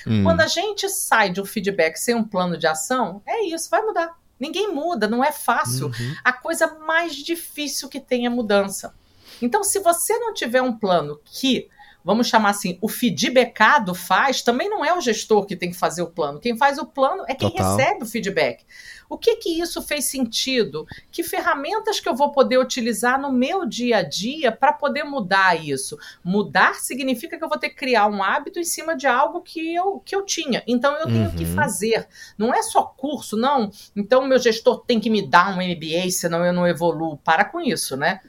Hum. 0.05 0.24
Quando 0.24 0.41
a 0.41 0.47
gente 0.47 0.89
sai 0.89 1.30
de 1.30 1.41
um 1.41 1.45
feedback 1.45 1.97
sem 1.97 2.14
um 2.14 2.24
plano 2.24 2.57
de 2.57 2.68
ação, 2.68 3.22
é 3.26 3.45
isso, 3.45 3.70
vai 3.70 3.82
mudar. 3.82 4.22
Ninguém 4.44 4.74
muda, 4.74 5.08
não 5.08 5.24
é 5.24 5.32
fácil. 5.32 5.88
Uhum. 5.88 6.16
A 6.22 6.34
coisa 6.34 6.68
mais 6.80 7.16
difícil 7.16 7.88
que 7.88 7.98
tem 7.98 8.26
é 8.26 8.30
mudança. 8.30 8.94
Então, 9.41 9.64
se 9.64 9.80
você 9.80 10.18
não 10.20 10.34
tiver 10.34 10.62
um 10.62 10.78
plano 10.78 11.18
que, 11.24 11.70
vamos 12.04 12.28
chamar 12.28 12.49
assim, 12.49 12.78
o 12.82 12.88
feedbackado 12.89 13.93
faz, 13.95 14.41
também 14.41 14.70
não 14.70 14.84
é 14.84 14.93
o 14.95 15.01
gestor 15.01 15.45
que 15.45 15.56
tem 15.56 15.72
que 15.72 15.78
fazer 15.78 16.01
o 16.01 16.08
plano. 16.12 16.39
Quem 16.39 16.58
faz 16.58 16.78
o 16.78 16.86
plano 16.86 17.24
é 17.28 17.34
quem 17.36 17.49
Total. 17.49 17.78
recebe 17.78 18.04
o 18.04 18.08
feedback. 18.08 18.64
O 19.10 19.18
que 19.18 19.36
que 19.36 19.62
isso 19.62 19.82
fez 19.82 20.06
sentido? 20.06 20.88
Que 21.12 21.22
ferramentas 21.24 21.99
que 21.99 22.10
eu 22.10 22.16
vou 22.16 22.32
poder 22.32 22.58
utilizar 22.58 23.20
no 23.22 23.32
meu 23.32 23.66
dia 23.66 23.97
a 23.97 24.01
dia 24.01 24.51
para 24.51 24.74
poder 24.74 25.04
mudar 25.04 25.64
isso? 25.64 25.97
Mudar 26.24 26.76
significa 26.76 27.38
que 27.38 27.43
eu 27.43 27.49
vou 27.49 27.60
ter 27.60 27.70
que 27.70 27.76
criar 27.76 28.08
um 28.08 28.24
hábito 28.24 28.60
em 28.60 28.64
cima 28.64 28.95
de 28.95 29.06
algo 29.06 29.41
que 29.41 29.74
eu, 29.74 29.99
que 29.99 30.16
eu 30.16 30.26
tinha. 30.26 30.64
Então 30.66 30.95
eu 30.97 31.06
tenho 31.08 31.32
que 31.32 31.43
Uhum. 31.45 31.54
fazer. 31.54 32.08
Não 32.38 32.54
é 32.54 32.64
só 32.64 32.84
curso, 32.84 33.38
não. 33.38 33.70
Então 33.95 34.24
o 34.24 34.28
meu 34.28 34.39
gestor 34.39 34.84
tem 34.86 34.99
que 34.99 35.10
me 35.10 35.22
dar 35.28 35.56
um 35.56 35.62
MBA, 35.62 36.10
senão 36.10 36.43
eu 36.43 36.54
não 36.54 36.66
evoluo. 36.68 37.18
Para 37.18 37.45
com 37.45 37.60
isso, 37.62 37.95
né? 37.95 38.20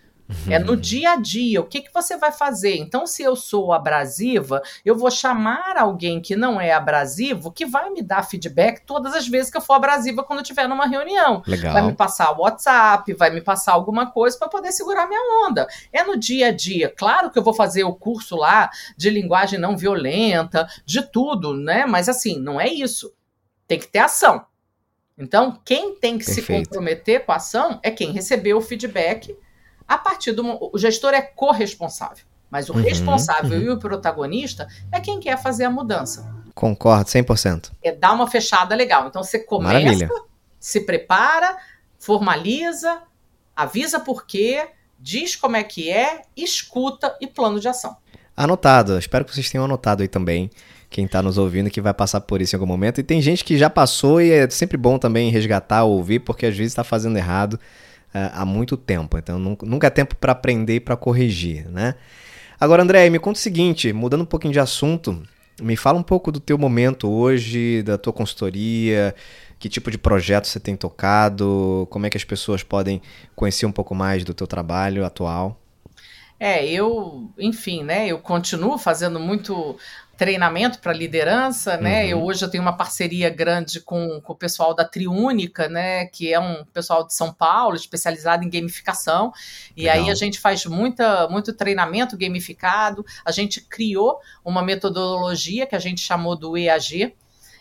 É 0.49 0.59
no 0.59 0.77
dia 0.77 1.13
a 1.13 1.17
dia. 1.17 1.61
O 1.61 1.65
que, 1.65 1.83
que 1.83 1.93
você 1.93 2.17
vai 2.17 2.33
fazer? 2.33 2.77
Então, 2.77 3.07
se 3.07 3.23
eu 3.23 3.37
sou 3.37 3.73
abrasiva, 3.73 4.63
eu 4.85 4.97
vou 4.97 5.11
chamar 5.11 5.77
alguém 5.77 6.21
que 6.21 6.35
não 6.35 6.61
é 6.61 6.73
abrasivo, 6.73 7.53
que 7.53 7.67
vai 7.67 7.91
me 7.91 8.03
dar 8.03 8.23
feedback 8.23 8.85
todas 8.87 9.15
as 9.15 9.29
vezes 9.29 9.51
que 9.51 9.57
eu 9.57 9.61
for 9.61 9.75
abrasiva 9.75 10.25
quando 10.25 10.39
eu 10.39 10.43
estiver 10.43 10.69
numa 10.69 10.87
reunião. 10.87 11.43
Legal. 11.47 11.73
Vai 11.73 11.83
me 11.83 11.93
passar 11.93 12.33
o 12.33 12.43
WhatsApp, 12.43 13.13
vai 13.15 13.31
me 13.31 13.41
passar 13.41 13.73
alguma 13.73 14.11
coisa 14.11 14.39
para 14.39 14.49
poder 14.49 14.73
segurar 14.73 15.07
minha 15.07 15.47
onda. 15.47 15.67
É 15.93 16.03
no 16.03 16.17
dia 16.17 16.49
a 16.49 16.53
dia. 16.53 16.89
Claro 16.89 17.31
que 17.31 17.39
eu 17.39 17.43
vou 17.43 17.55
fazer 17.55 17.85
o 17.85 17.95
curso 17.95 18.37
lá 18.37 18.71
de 18.97 19.11
linguagem 19.11 19.59
não 19.59 19.77
violenta, 19.77 20.67
de 20.87 21.03
tudo, 21.03 21.55
né? 21.55 21.85
Mas 21.85 22.09
assim, 22.09 22.39
não 22.39 22.61
é 22.61 22.69
isso. 22.69 23.13
Tem 23.67 23.79
que 23.79 23.89
ter 23.89 24.01
ação. 24.01 24.47
Então, 25.17 25.61
quem 25.65 25.95
tem 25.95 26.19
que 26.19 26.25
se 26.25 26.37
Perfeito. 26.37 26.69
comprometer 26.69 27.25
com 27.25 27.33
a 27.33 27.37
ação 27.37 27.79
é 27.83 27.91
quem 27.91 28.11
recebeu 28.11 28.59
o 28.59 28.63
feedback 28.63 29.37
a 29.87 29.99
partir 29.99 30.33
do. 30.33 30.45
O 30.73 30.79
gestor 30.79 31.15
é 31.15 31.23
corresponsável. 31.23 32.25
Mas 32.51 32.69
o 32.69 32.75
Uhum, 32.75 32.83
responsável 32.83 33.59
uhum. 33.59 33.65
e 33.65 33.71
o 33.71 33.79
protagonista 33.79 34.69
é 34.93 35.01
quem 35.01 35.19
quer 35.19 35.43
fazer 35.43 35.65
a 35.65 35.71
mudança. 35.71 36.25
Concordo, 36.55 37.11
100%. 37.11 37.73
É 37.83 37.91
dar 37.91 38.13
uma 38.13 38.29
fechada 38.29 38.77
legal. 38.77 39.09
Então 39.09 39.25
você 39.25 39.41
começa, 39.41 39.75
Maravilha. 39.75 40.09
se 40.61 40.81
prepara, 40.83 41.57
formaliza, 41.99 43.03
avisa 43.57 43.99
por 43.99 44.25
quê, 44.25 44.69
diz 45.01 45.35
como 45.35 45.57
é 45.57 45.65
que 45.65 45.91
é, 45.91 46.23
escuta 46.37 47.17
e 47.21 47.27
plano 47.27 47.59
de 47.59 47.67
ação. 47.67 47.97
Anotado. 48.37 48.99
Espero 48.99 49.25
que 49.25 49.35
vocês 49.35 49.51
tenham 49.51 49.65
anotado 49.65 50.03
aí 50.03 50.09
também. 50.09 50.49
Quem 50.89 51.09
tá 51.09 51.21
nos 51.21 51.39
ouvindo 51.39 51.71
que 51.71 51.81
vai 51.81 51.93
passar 51.93 52.21
por 52.21 52.41
isso 52.41 52.55
em 52.55 52.57
algum 52.57 52.67
momento. 52.67 53.01
E 53.01 53.03
tem 53.03 53.21
gente 53.21 53.45
que 53.45 53.59
já 53.59 53.69
passou 53.69 54.21
e 54.21 54.31
é 54.31 54.49
sempre 54.49 54.77
bom 54.77 54.97
também 54.97 55.29
resgatar, 55.29 55.83
ouvir, 55.83 56.21
porque 56.21 56.47
às 56.47 56.57
vezes 56.57 56.71
está 56.73 56.85
fazendo 56.85 57.17
errado 57.17 57.59
há 58.15 58.45
muito 58.45 58.77
tempo. 58.77 59.19
Então 59.19 59.39
nun- 59.39 59.57
nunca 59.63 59.89
é 59.89 59.91
tempo 59.91 60.15
para 60.17 60.33
aprender 60.33 60.77
e 60.77 60.81
para 60.81 60.97
corrigir, 60.97 61.69
né? 61.69 61.95
Agora, 62.59 62.83
André, 62.83 63.11
me 63.11 63.19
conta 63.19 63.39
o 63.39 63.43
seguinte, 63.43 63.93
mudando 63.93 64.23
um 64.23 64.27
pouquinho 64.27 64.53
de 64.53 64.61
assunto, 64.61 65.21
me 65.61 65.77
fala 65.77 65.99
um 65.99 66.03
pouco 66.03 66.31
do 66.33 66.41
teu 66.41 66.57
momento 66.57 67.11
hoje, 67.11 67.83
da 67.83 67.99
tua 67.99 68.13
consultoria, 68.13 69.15
que 69.59 69.69
tipo 69.69 69.91
de 69.91 69.99
projeto 69.99 70.47
você 70.47 70.61
tem 70.61 70.77
tocado, 70.77 71.87
como 71.91 72.07
é 72.07 72.11
que 72.11 72.17
as 72.17 72.25
pessoas 72.25 72.63
podem 72.63 73.03
conhecer 73.35 73.67
um 73.67 73.73
pouco 73.73 73.95
mais 73.95 74.25
do 74.25 74.33
teu 74.33 74.47
trabalho 74.47 75.05
atual. 75.05 75.61
É, 76.39 76.67
eu, 76.67 77.31
enfim, 77.39 77.85
né, 77.85 78.09
eu 78.09 78.19
continuo 78.19 78.77
fazendo 78.77 79.21
muito 79.21 79.79
treinamento 80.17 80.79
para 80.79 80.93
liderança, 80.93 81.77
né? 81.77 82.05
Uhum. 82.05 82.11
Eu 82.11 82.23
hoje 82.23 82.45
eu 82.45 82.51
tenho 82.51 82.63
uma 82.63 82.77
parceria 82.77 83.29
grande 83.31 83.81
com, 83.81 84.21
com 84.21 84.33
o 84.33 84.37
pessoal 84.37 84.75
da 84.75 84.85
Triúnica, 84.85 85.69
né, 85.69 86.07
que 86.07 86.33
é 86.33 86.39
um 86.39 86.65
pessoal 86.73 87.07
de 87.07 87.15
São 87.15 87.33
Paulo, 87.33 87.75
especializado 87.75 88.45
em 88.45 88.51
gamificação. 88.51 89.33
E 89.77 89.85
Legal. 89.85 90.05
aí 90.05 90.11
a 90.11 90.15
gente 90.15 90.39
faz 90.39 90.65
muita, 90.67 91.29
muito 91.29 91.53
treinamento 91.53 92.17
gamificado. 92.17 93.05
A 93.25 93.33
gente 93.33 93.61
criou 93.61 94.19
uma 94.45 94.63
metodologia 94.63 95.67
que 95.67 95.75
a 95.75 95.81
gente 95.81 96.01
chamou 96.01 96.37
do 96.37 96.57
EAG, 96.57 97.15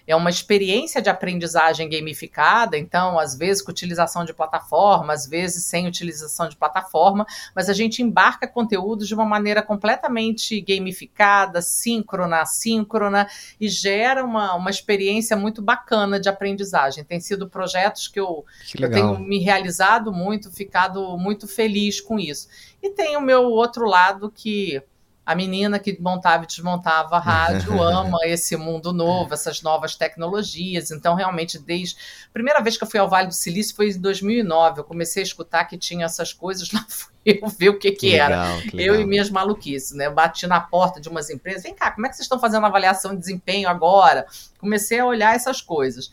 é 0.06 0.16
uma 0.16 0.30
experiência 0.30 1.01
de 1.01 1.10
aprendizagem 1.10 1.89
gamificada, 1.89 2.78
então, 2.78 3.18
às 3.18 3.36
vezes 3.36 3.62
com 3.62 3.72
utilização 3.72 4.26
de 4.26 4.34
plataforma, 4.34 5.14
às 5.14 5.28
vezes 5.28 5.66
sem 5.66 5.88
utilização 5.88 6.49
de 6.49 6.56
plataforma, 6.56 7.26
mas 7.56 7.70
a 7.70 7.74
gente 7.74 8.01
embarca 8.01 8.47
conteúdos 8.47 9.08
de 9.08 9.14
uma 9.14 9.26
maneira 9.26 9.62
completamente 9.62 10.60
gamificada, 10.62 11.62
síncrona, 11.62 12.41
assíncrona, 12.41 13.28
e 13.60 13.68
gera 13.68 14.24
uma, 14.24 14.56
uma 14.56 14.70
experiência 14.70 15.36
muito 15.38 15.62
bacana 15.62 16.20
de 16.20 16.30
aprendizagem. 16.30 17.04
Tem 17.04 17.20
sido 17.20 17.49
projetos 17.49 18.08
que 18.08 18.20
eu, 18.20 18.45
Que 18.70 18.84
eu 18.84 18.91
tenho 18.91 19.20
me 19.20 19.39
realizado 19.39 20.12
muito, 20.12 20.51
ficado 20.51 21.18
muito 21.18 21.47
feliz 21.47 22.01
com 22.01 22.20
isso. 22.20 22.47
E 22.82 22.89
tem 22.89 23.16
o 23.16 23.22
meu 23.22 23.43
outro 23.43 23.86
lado 23.86 24.30
que 24.30 24.82
a 25.26 25.34
menina 25.36 25.80
que 25.80 25.97
montava 26.01 26.43
e 26.43 26.47
desmontava 26.47 27.15
a 27.15 27.19
rádio 27.19 27.80
ama 27.82 28.17
esse 28.26 28.57
mundo 28.57 28.91
novo, 28.91 29.34
essas 29.34 29.61
novas 29.61 29.95
tecnologias. 29.95 30.91
Então, 30.91 31.15
realmente, 31.15 31.57
desde. 31.57 31.95
A 32.30 32.34
primeira 32.34 32.59
vez 32.61 32.78
que 32.78 32.84
eu 32.84 32.88
fui 32.89 32.99
ao 32.99 33.09
Vale 33.09 33.28
do 33.28 33.34
Silício 33.34 33.76
foi 33.76 33.89
em 33.89 33.99
2009. 33.99 34.82
Eu 34.82 34.84
comecei 34.84 35.24
a 35.24 35.26
escutar 35.26 35.63
que 35.65 35.78
tinha 35.78 36.05
essas 36.05 36.34
coisas, 36.34 36.69
lá 36.74 36.86
fui 36.89 37.13
eu 37.26 37.47
ver 37.47 37.69
o 37.69 37.80
que, 37.80 37.91
que 37.91 38.15
era. 38.15 38.43
Legal, 38.55 38.61
que 38.69 38.82
Eu 38.82 38.99
e 38.99 39.05
minhas 39.05 39.30
maluquices, 39.30 39.93
né? 39.93 40.07
Eu 40.07 40.13
bati 40.13 40.45
na 40.45 40.59
porta 40.59 40.99
de 40.99 41.07
umas 41.07 41.30
empresas. 41.30 41.63
Vem 41.63 41.74
cá, 41.74 41.91
como 41.91 42.05
é 42.05 42.09
que 42.09 42.15
vocês 42.15 42.26
estão 42.26 42.38
fazendo 42.39 42.65
avaliação 42.65 43.11
de 43.13 43.19
desempenho 43.21 43.69
agora? 43.69 44.26
Comecei 44.59 44.99
a 44.99 45.05
olhar 45.05 45.34
essas 45.34 45.61
coisas. 45.61 46.11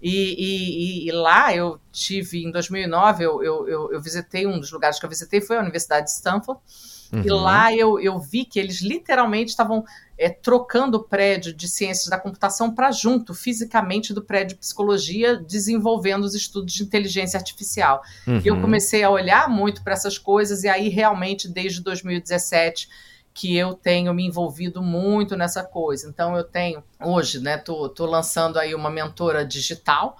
E, 0.00 0.34
e- 0.38 1.08
e 1.08 1.12
lá 1.12 1.54
eu 1.54 1.78
tive, 1.92 2.42
em 2.44 2.50
2009, 2.50 3.24
eu, 3.24 3.42
eu, 3.42 3.68
eu, 3.68 3.92
eu 3.92 4.00
visitei, 4.00 4.46
um 4.46 4.58
dos 4.58 4.70
lugares 4.72 4.98
que 4.98 5.04
eu 5.04 5.10
visitei 5.10 5.40
foi 5.42 5.56
a 5.56 5.60
Universidade 5.60 6.06
de 6.06 6.12
Stanford. 6.12 6.58
E 7.12 7.30
Uhum. 7.30 7.36
lá 7.42 7.72
eu, 7.74 7.98
eu 8.00 8.18
vi 8.18 8.44
que 8.44 8.58
eles 8.58 8.80
literalmente 8.80 9.50
estavam 9.50 9.84
é, 10.18 10.30
trocando 10.30 10.96
o 10.98 11.02
prédio 11.04 11.52
de 11.52 11.68
ciências 11.68 12.06
da 12.08 12.18
computação 12.18 12.74
para 12.74 12.90
junto, 12.90 13.34
fisicamente, 13.34 14.14
do 14.14 14.22
prédio 14.22 14.54
de 14.54 14.60
psicologia, 14.60 15.36
desenvolvendo 15.36 16.24
os 16.24 16.34
estudos 16.34 16.72
de 16.72 16.82
inteligência 16.82 17.36
artificial. 17.36 18.02
E 18.26 18.46
eu 18.46 18.54
Uhum. 18.54 18.62
comecei 18.62 19.02
a 19.02 19.10
olhar 19.10 19.48
muito 19.48 19.82
para 19.84 19.92
essas 19.92 20.16
coisas, 20.18 20.64
e 20.64 20.68
aí 20.68 20.88
realmente, 20.88 21.48
desde 21.48 21.82
2017, 21.82 22.88
que 23.34 23.54
eu 23.54 23.74
tenho 23.74 24.14
me 24.14 24.24
envolvido 24.26 24.80
muito 24.82 25.36
nessa 25.36 25.62
coisa. 25.62 26.08
Então, 26.08 26.34
eu 26.34 26.42
tenho, 26.44 26.82
hoje, 26.98 27.38
né, 27.38 27.58
tô, 27.58 27.86
tô 27.90 28.06
lançando 28.06 28.58
aí 28.58 28.74
uma 28.74 28.88
mentora 28.90 29.44
digital, 29.44 30.16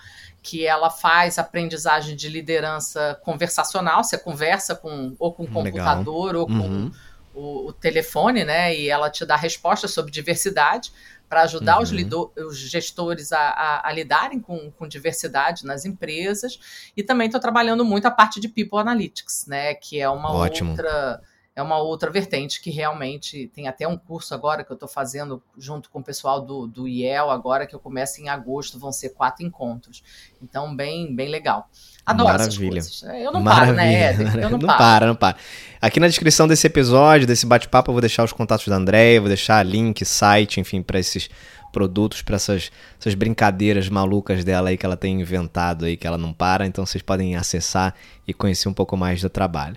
que 0.46 0.64
ela 0.64 0.90
faz 0.90 1.38
aprendizagem 1.38 2.14
de 2.14 2.28
liderança 2.28 3.18
conversacional, 3.24 4.04
você 4.04 4.16
conversa 4.16 4.76
com 4.76 5.16
ou 5.18 5.32
com 5.32 5.42
o 5.42 5.46
Legal. 5.46 5.62
computador 5.64 6.36
ou 6.36 6.46
com 6.46 6.52
Uhum. 6.52 6.92
o, 7.34 7.66
o 7.68 7.72
telefone, 7.72 8.44
né? 8.44 8.72
E 8.74 8.88
ela 8.88 9.10
te 9.10 9.26
dá 9.26 9.34
respostas 9.34 9.90
sobre 9.92 10.12
diversidade 10.12 10.92
para 11.28 11.42
ajudar 11.42 11.80
os, 11.82 11.90
Uhum. 11.90 11.96
lido- 11.96 12.32
os 12.36 12.56
gestores 12.56 13.32
a, 13.32 13.40
a- 13.40 13.88
a 13.88 13.92
lidarem 13.92 14.38
com, 14.38 14.70
com 14.70 14.86
diversidade 14.86 15.66
nas 15.66 15.84
empresas. 15.84 16.60
E 16.96 17.02
também 17.02 17.26
estou 17.26 17.40
trabalhando 17.40 17.84
muito 17.84 18.06
a 18.06 18.10
parte 18.12 18.38
de 18.38 18.48
People 18.48 18.78
Analytics, 18.78 19.46
né? 19.48 19.74
Que 19.74 20.00
é 20.00 20.08
uma 20.08 20.32
Ótimo. 20.32 20.70
outra 20.70 21.20
é 21.56 21.62
uma 21.62 21.78
outra 21.78 22.10
vertente 22.10 22.60
que 22.60 22.70
realmente 22.70 23.50
tem 23.54 23.66
até 23.66 23.88
um 23.88 23.96
curso 23.96 24.34
agora 24.34 24.62
que 24.62 24.70
eu 24.70 24.74
estou 24.74 24.88
fazendo 24.88 25.42
junto 25.56 25.88
com 25.88 26.00
o 26.00 26.04
pessoal 26.04 26.42
do, 26.42 26.66
do 26.66 26.86
IEL, 26.86 27.30
agora 27.30 27.66
que 27.66 27.74
eu 27.74 27.80
começo 27.80 28.20
em 28.20 28.28
agosto, 28.28 28.78
vão 28.78 28.92
ser 28.92 29.14
quatro 29.14 29.42
encontros. 29.42 30.02
Então, 30.42 30.76
bem, 30.76 31.16
bem 31.16 31.30
legal. 31.30 31.70
Adoro 32.04 32.28
Maravilha. 32.28 32.78
essas 32.78 33.00
coisas. 33.00 33.22
Eu 33.22 33.32
não 33.32 33.40
Maravilha. 33.40 33.74
paro, 33.74 33.76
né, 33.76 34.02
Éder? 34.02 34.36
Eu 34.36 34.50
não, 34.52 34.58
não 34.58 34.66
paro. 34.66 34.78
para, 34.78 35.06
não 35.06 35.16
para. 35.16 35.36
Aqui 35.80 35.98
na 35.98 36.08
descrição 36.08 36.46
desse 36.46 36.66
episódio, 36.66 37.26
desse 37.26 37.46
bate-papo, 37.46 37.90
eu 37.90 37.94
vou 37.94 38.02
deixar 38.02 38.22
os 38.22 38.34
contatos 38.34 38.68
da 38.68 38.76
Andréia, 38.76 39.18
vou 39.18 39.28
deixar 39.28 39.64
link, 39.64 40.04
site, 40.04 40.60
enfim, 40.60 40.82
para 40.82 40.98
esses 40.98 41.30
produtos, 41.72 42.20
para 42.20 42.36
essas, 42.36 42.70
essas 43.00 43.14
brincadeiras 43.14 43.88
malucas 43.88 44.44
dela 44.44 44.68
aí 44.68 44.76
que 44.76 44.84
ela 44.84 44.96
tem 44.96 45.22
inventado 45.22 45.86
aí, 45.86 45.96
que 45.96 46.06
ela 46.06 46.18
não 46.18 46.34
para. 46.34 46.66
Então 46.66 46.84
vocês 46.84 47.02
podem 47.02 47.34
acessar 47.34 47.94
e 48.28 48.34
conhecer 48.34 48.68
um 48.68 48.74
pouco 48.74 48.94
mais 48.94 49.22
do 49.22 49.30
trabalho. 49.30 49.76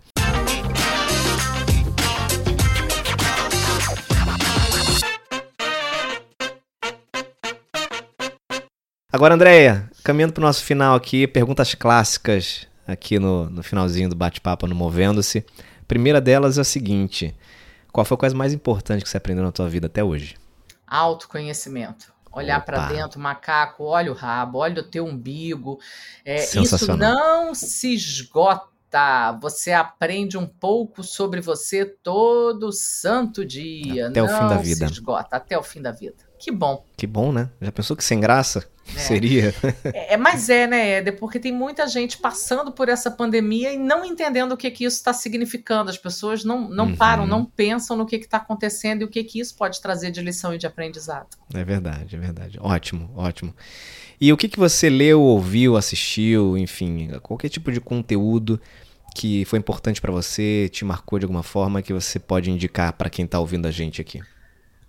Agora, 9.12 9.34
Andréia, 9.34 9.89
caminhando 10.03 10.34
para 10.34 10.41
o 10.41 10.45
nosso 10.45 10.64
final 10.64 10.95
aqui, 10.95 11.26
perguntas 11.26 11.74
clássicas 11.74 12.68
aqui 12.86 13.18
no, 13.18 13.49
no 13.49 13.64
finalzinho 13.64 14.07
do 14.07 14.16
bate-papo 14.16 14.68
no 14.68 14.76
Movendo-se. 14.76 15.43
Primeira 15.88 16.22
delas 16.22 16.60
é 16.60 16.62
a 16.62 16.64
seguinte: 16.64 17.36
qual 17.91 18.05
foi 18.05 18.14
a 18.14 18.20
coisa 18.20 18.36
mais 18.36 18.53
importante 18.53 19.01
que 19.03 19.10
você 19.10 19.18
aprendeu 19.18 19.43
na 19.43 19.51
tua 19.51 19.68
vida 19.68 19.88
até 19.88 20.03
hoje? 20.03 20.36
Autoconhecimento. 20.86 22.14
Olhar 22.32 22.64
para 22.64 22.88
dentro, 22.88 23.20
macaco, 23.20 23.86
olha 23.86 24.12
o 24.12 24.16
rabo, 24.16 24.60
olha 24.60 24.82
o 24.82 24.86
teu 24.86 25.05
umbigo. 25.05 25.80
É, 26.24 26.43
isso 26.43 26.95
não 26.95 27.55
se 27.55 27.95
esgota. 27.95 28.70
Você 29.41 29.72
aprende 29.72 30.38
um 30.38 30.45
pouco 30.45 31.03
sobre 31.03 31.41
você 31.41 31.84
todo 31.84 32.72
santo 32.72 33.43
dia. 33.43 34.10
Até 34.10 34.22
não 34.22 34.28
o 34.28 34.39
fim 34.39 34.47
da 34.47 34.57
vida. 34.57 34.88
se 34.88 34.93
esgota, 34.93 35.36
até 35.36 35.57
o 35.57 35.64
fim 35.64 35.82
da 35.82 35.91
vida. 35.91 36.29
Que 36.40 36.52
bom. 36.52 36.86
Que 36.96 37.06
bom, 37.06 37.32
né? 37.34 37.50
Já 37.62 37.72
pensou 37.72 37.98
que 37.98 38.04
sem 38.04 38.20
graça 38.20 38.66
é. 38.96 39.00
seria? 39.00 39.54
É, 39.84 40.18
mas 40.18 40.50
é, 40.50 40.66
né, 40.66 40.90
Éder? 40.92 41.18
Porque 41.20 41.40
tem 41.40 41.52
muita 41.52 41.88
gente 41.88 42.18
passando 42.18 42.72
por 42.72 42.88
essa 42.88 43.12
pandemia 43.12 43.74
e 43.74 43.78
não 43.78 44.06
entendendo 44.06 44.54
o 44.54 44.58
que, 44.58 44.72
que 44.72 44.86
isso 44.86 44.98
está 44.98 45.14
significando. 45.14 45.90
As 45.90 45.98
pessoas 45.98 46.44
não, 46.44 46.70
não 46.70 46.88
uhum. 46.88 46.96
param, 46.96 47.28
não 47.28 47.44
pensam 47.44 47.98
no 47.98 48.06
que 48.06 48.16
está 48.16 48.38
acontecendo 48.38 49.02
e 49.02 49.06
o 49.06 49.10
que, 49.10 49.24
que 49.24 49.40
isso 49.40 49.56
pode 49.56 49.82
trazer 49.82 50.12
de 50.12 50.22
lição 50.22 50.54
e 50.54 50.58
de 50.58 50.66
aprendizado. 50.66 51.28
É 51.54 51.64
verdade, 51.64 52.16
é 52.16 52.20
verdade. 52.20 52.58
Ótimo, 52.62 53.12
ótimo. 53.16 53.54
E 54.20 54.32
o 54.32 54.38
que, 54.38 54.48
que 54.48 54.60
você 54.60 54.90
leu, 54.90 55.22
ouviu, 55.22 55.76
assistiu, 55.78 56.58
enfim, 56.58 57.10
qualquer 57.22 57.50
tipo 57.50 57.72
de 57.72 57.82
conteúdo 57.82 58.60
que 59.16 59.44
foi 59.46 59.60
importante 59.60 60.00
para 60.00 60.12
você, 60.12 60.70
te 60.72 60.86
marcou 60.86 61.20
de 61.20 61.26
alguma 61.26 61.44
forma, 61.44 61.82
que 61.82 61.94
você 61.94 62.20
pode 62.20 62.50
indicar 62.52 62.94
para 62.94 63.10
quem 63.10 63.26
está 63.26 63.40
ouvindo 63.40 63.68
a 63.68 63.72
gente 63.72 64.00
aqui? 64.02 64.22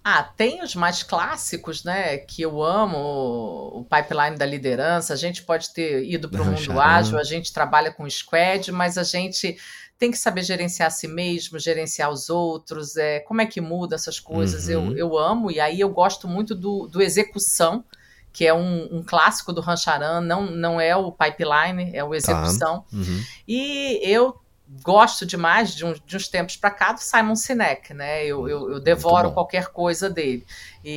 Ah, 0.03 0.23
tem 0.23 0.63
os 0.63 0.75
mais 0.75 1.03
clássicos, 1.03 1.85
né? 1.85 2.17
Que 2.19 2.41
eu 2.43 2.63
amo, 2.63 2.97
o 2.97 3.85
pipeline 3.85 4.37
da 4.37 4.47
liderança. 4.47 5.13
A 5.13 5.17
gente 5.17 5.43
pode 5.43 5.75
ter 5.75 6.05
ido 6.05 6.29
para 6.29 6.43
o 6.43 6.45
mundo 6.47 6.81
ágil, 6.81 7.19
a 7.19 7.23
gente 7.23 7.53
trabalha 7.53 7.93
com 7.93 8.09
squad, 8.09 8.73
mas 8.73 8.97
a 8.97 9.03
gente 9.03 9.59
tem 9.99 10.11
que 10.11 10.17
saber 10.17 10.43
gerenciar 10.43 10.87
a 10.87 10.91
si 10.91 11.07
mesmo, 11.07 11.59
gerenciar 11.59 12.11
os 12.11 12.31
outros. 12.31 12.97
É, 12.97 13.21
como 13.21 13.43
é 13.43 13.47
que 13.47 13.61
muda 13.61 13.95
essas 13.95 14.19
coisas? 14.19 14.69
Uhum. 14.69 14.93
Eu, 14.93 14.97
eu 14.97 15.19
amo, 15.19 15.51
e 15.51 15.61
aí 15.61 15.79
eu 15.79 15.91
gosto 15.91 16.27
muito 16.27 16.55
do, 16.55 16.87
do 16.87 17.03
execução, 17.03 17.85
que 18.33 18.47
é 18.47 18.55
um, 18.55 18.89
um 18.91 19.03
clássico 19.03 19.53
do 19.53 19.61
Rancharan, 19.61 20.23
não, 20.23 20.47
não 20.47 20.81
é 20.81 20.97
o 20.97 21.13
pipeline, 21.13 21.91
é 21.93 22.03
o 22.03 22.11
tá. 22.11 22.17
execução. 22.17 22.81
Tá. 22.91 22.97
Uhum. 22.97 23.23
E 23.47 24.01
eu 24.03 24.40
gosto 24.83 25.27
demais 25.27 25.75
de, 25.75 25.85
um, 25.85 25.93
de 25.93 26.17
uns 26.17 26.29
tempos 26.29 26.57
para 26.57 26.71
cá 26.71 26.93
do 26.93 27.01
Simon 27.01 27.35
Sinek, 27.35 27.93
né? 27.93 28.25
Eu, 28.25 28.49
eu, 28.49 28.71
eu 28.73 28.81
devoro 28.81 29.33
qualquer 29.33 29.67
coisa 29.69 30.09
dele. 30.09 30.47
E, 30.85 30.91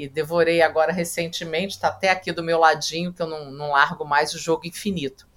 e, 0.00 0.04
e, 0.04 0.08
devorei 0.08 0.62
agora 0.62 0.92
recentemente, 0.92 1.74
está 1.74 1.88
até 1.88 2.10
aqui 2.10 2.32
do 2.32 2.42
meu 2.42 2.58
ladinho, 2.58 3.12
que 3.12 3.20
eu 3.20 3.26
não, 3.26 3.50
não 3.50 3.70
largo 3.70 4.04
mais 4.04 4.32
o 4.34 4.38
jogo 4.38 4.66
infinito. 4.66 5.27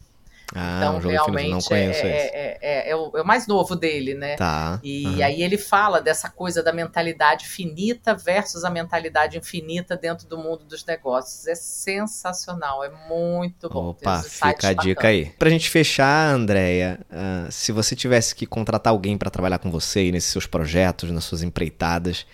Ah, 0.53 0.77
então, 0.77 0.99
realmente, 0.99 1.73
é, 1.73 1.85
é, 1.85 2.59
é, 2.61 2.89
é, 2.89 2.95
o, 2.95 3.11
é, 3.15 3.21
o, 3.21 3.25
mais 3.25 3.47
novo 3.47 3.75
dele, 3.75 4.13
né? 4.13 4.35
Tá. 4.35 4.79
E 4.83 5.05
uhum. 5.07 5.23
aí 5.23 5.41
ele 5.41 5.57
fala 5.57 6.01
dessa 6.01 6.29
coisa 6.29 6.61
da 6.61 6.73
mentalidade 6.73 7.47
finita 7.47 8.13
versus 8.13 8.65
a 8.65 8.69
mentalidade 8.69 9.37
infinita 9.37 9.95
dentro 9.95 10.27
do 10.27 10.37
mundo 10.37 10.65
dos 10.65 10.85
negócios. 10.85 11.47
É 11.47 11.55
sensacional, 11.55 12.83
é 12.83 12.89
muito 13.07 13.69
bom. 13.69 13.89
Opa, 13.89 14.21
fica 14.23 14.69
a 14.69 14.73
dica 14.73 15.07
aí. 15.07 15.27
Pra 15.39 15.49
gente 15.49 15.69
fechar, 15.69 16.33
Andréia, 16.33 16.99
uh, 17.09 17.51
se 17.51 17.71
você 17.71 17.95
tivesse 17.95 18.35
que 18.35 18.45
contratar 18.45 18.91
alguém 18.91 19.17
para 19.17 19.29
trabalhar 19.29 19.59
com 19.59 19.71
você 19.71 20.07
e 20.07 20.11
nesses 20.11 20.31
seus 20.31 20.45
projetos, 20.45 21.09
nas 21.11 21.23
suas 21.23 21.43
empreitadas, 21.43 22.25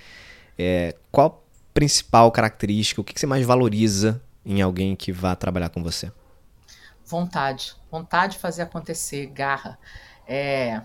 é, 0.58 0.96
qual 1.12 1.44
principal 1.72 2.32
característica, 2.32 3.00
o 3.00 3.04
que, 3.04 3.14
que 3.14 3.20
você 3.20 3.28
mais 3.28 3.46
valoriza 3.46 4.20
em 4.44 4.62
alguém 4.62 4.96
que 4.96 5.12
vá 5.12 5.36
trabalhar 5.36 5.70
com 5.70 5.84
você? 5.84 6.12
Vontade, 7.08 7.76
vontade 7.90 8.34
de 8.34 8.40
fazer 8.40 8.64
acontecer, 8.64 9.28
garra. 9.28 9.80
É, 10.28 10.82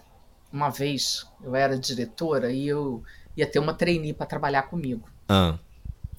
uma 0.52 0.70
vez 0.70 1.26
eu 1.42 1.54
era 1.54 1.76
diretora 1.76 2.52
e 2.52 2.68
eu 2.68 3.02
ia 3.36 3.46
ter 3.46 3.58
uma 3.58 3.74
trainee 3.74 4.12
para 4.12 4.26
trabalhar 4.26 4.62
comigo. 4.62 5.08
Ah. 5.28 5.58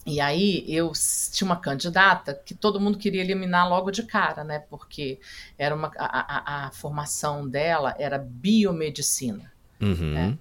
E 0.05 0.19
aí 0.19 0.65
eu 0.67 0.91
tinha 1.31 1.45
uma 1.45 1.55
candidata 1.55 2.33
que 2.33 2.53
todo 2.53 2.79
mundo 2.79 2.97
queria 2.97 3.21
eliminar 3.21 3.69
logo 3.69 3.89
de 3.89 4.03
cara, 4.03 4.43
né? 4.43 4.59
Porque 4.59 5.19
era 5.57 5.73
uma, 5.73 5.89
a, 5.97 6.65
a, 6.65 6.67
a 6.67 6.71
formação 6.71 7.47
dela 7.47 7.95
era 7.97 8.17
biomedicina. 8.17 9.53
Uhum. 9.81 10.13
Né? 10.13 10.37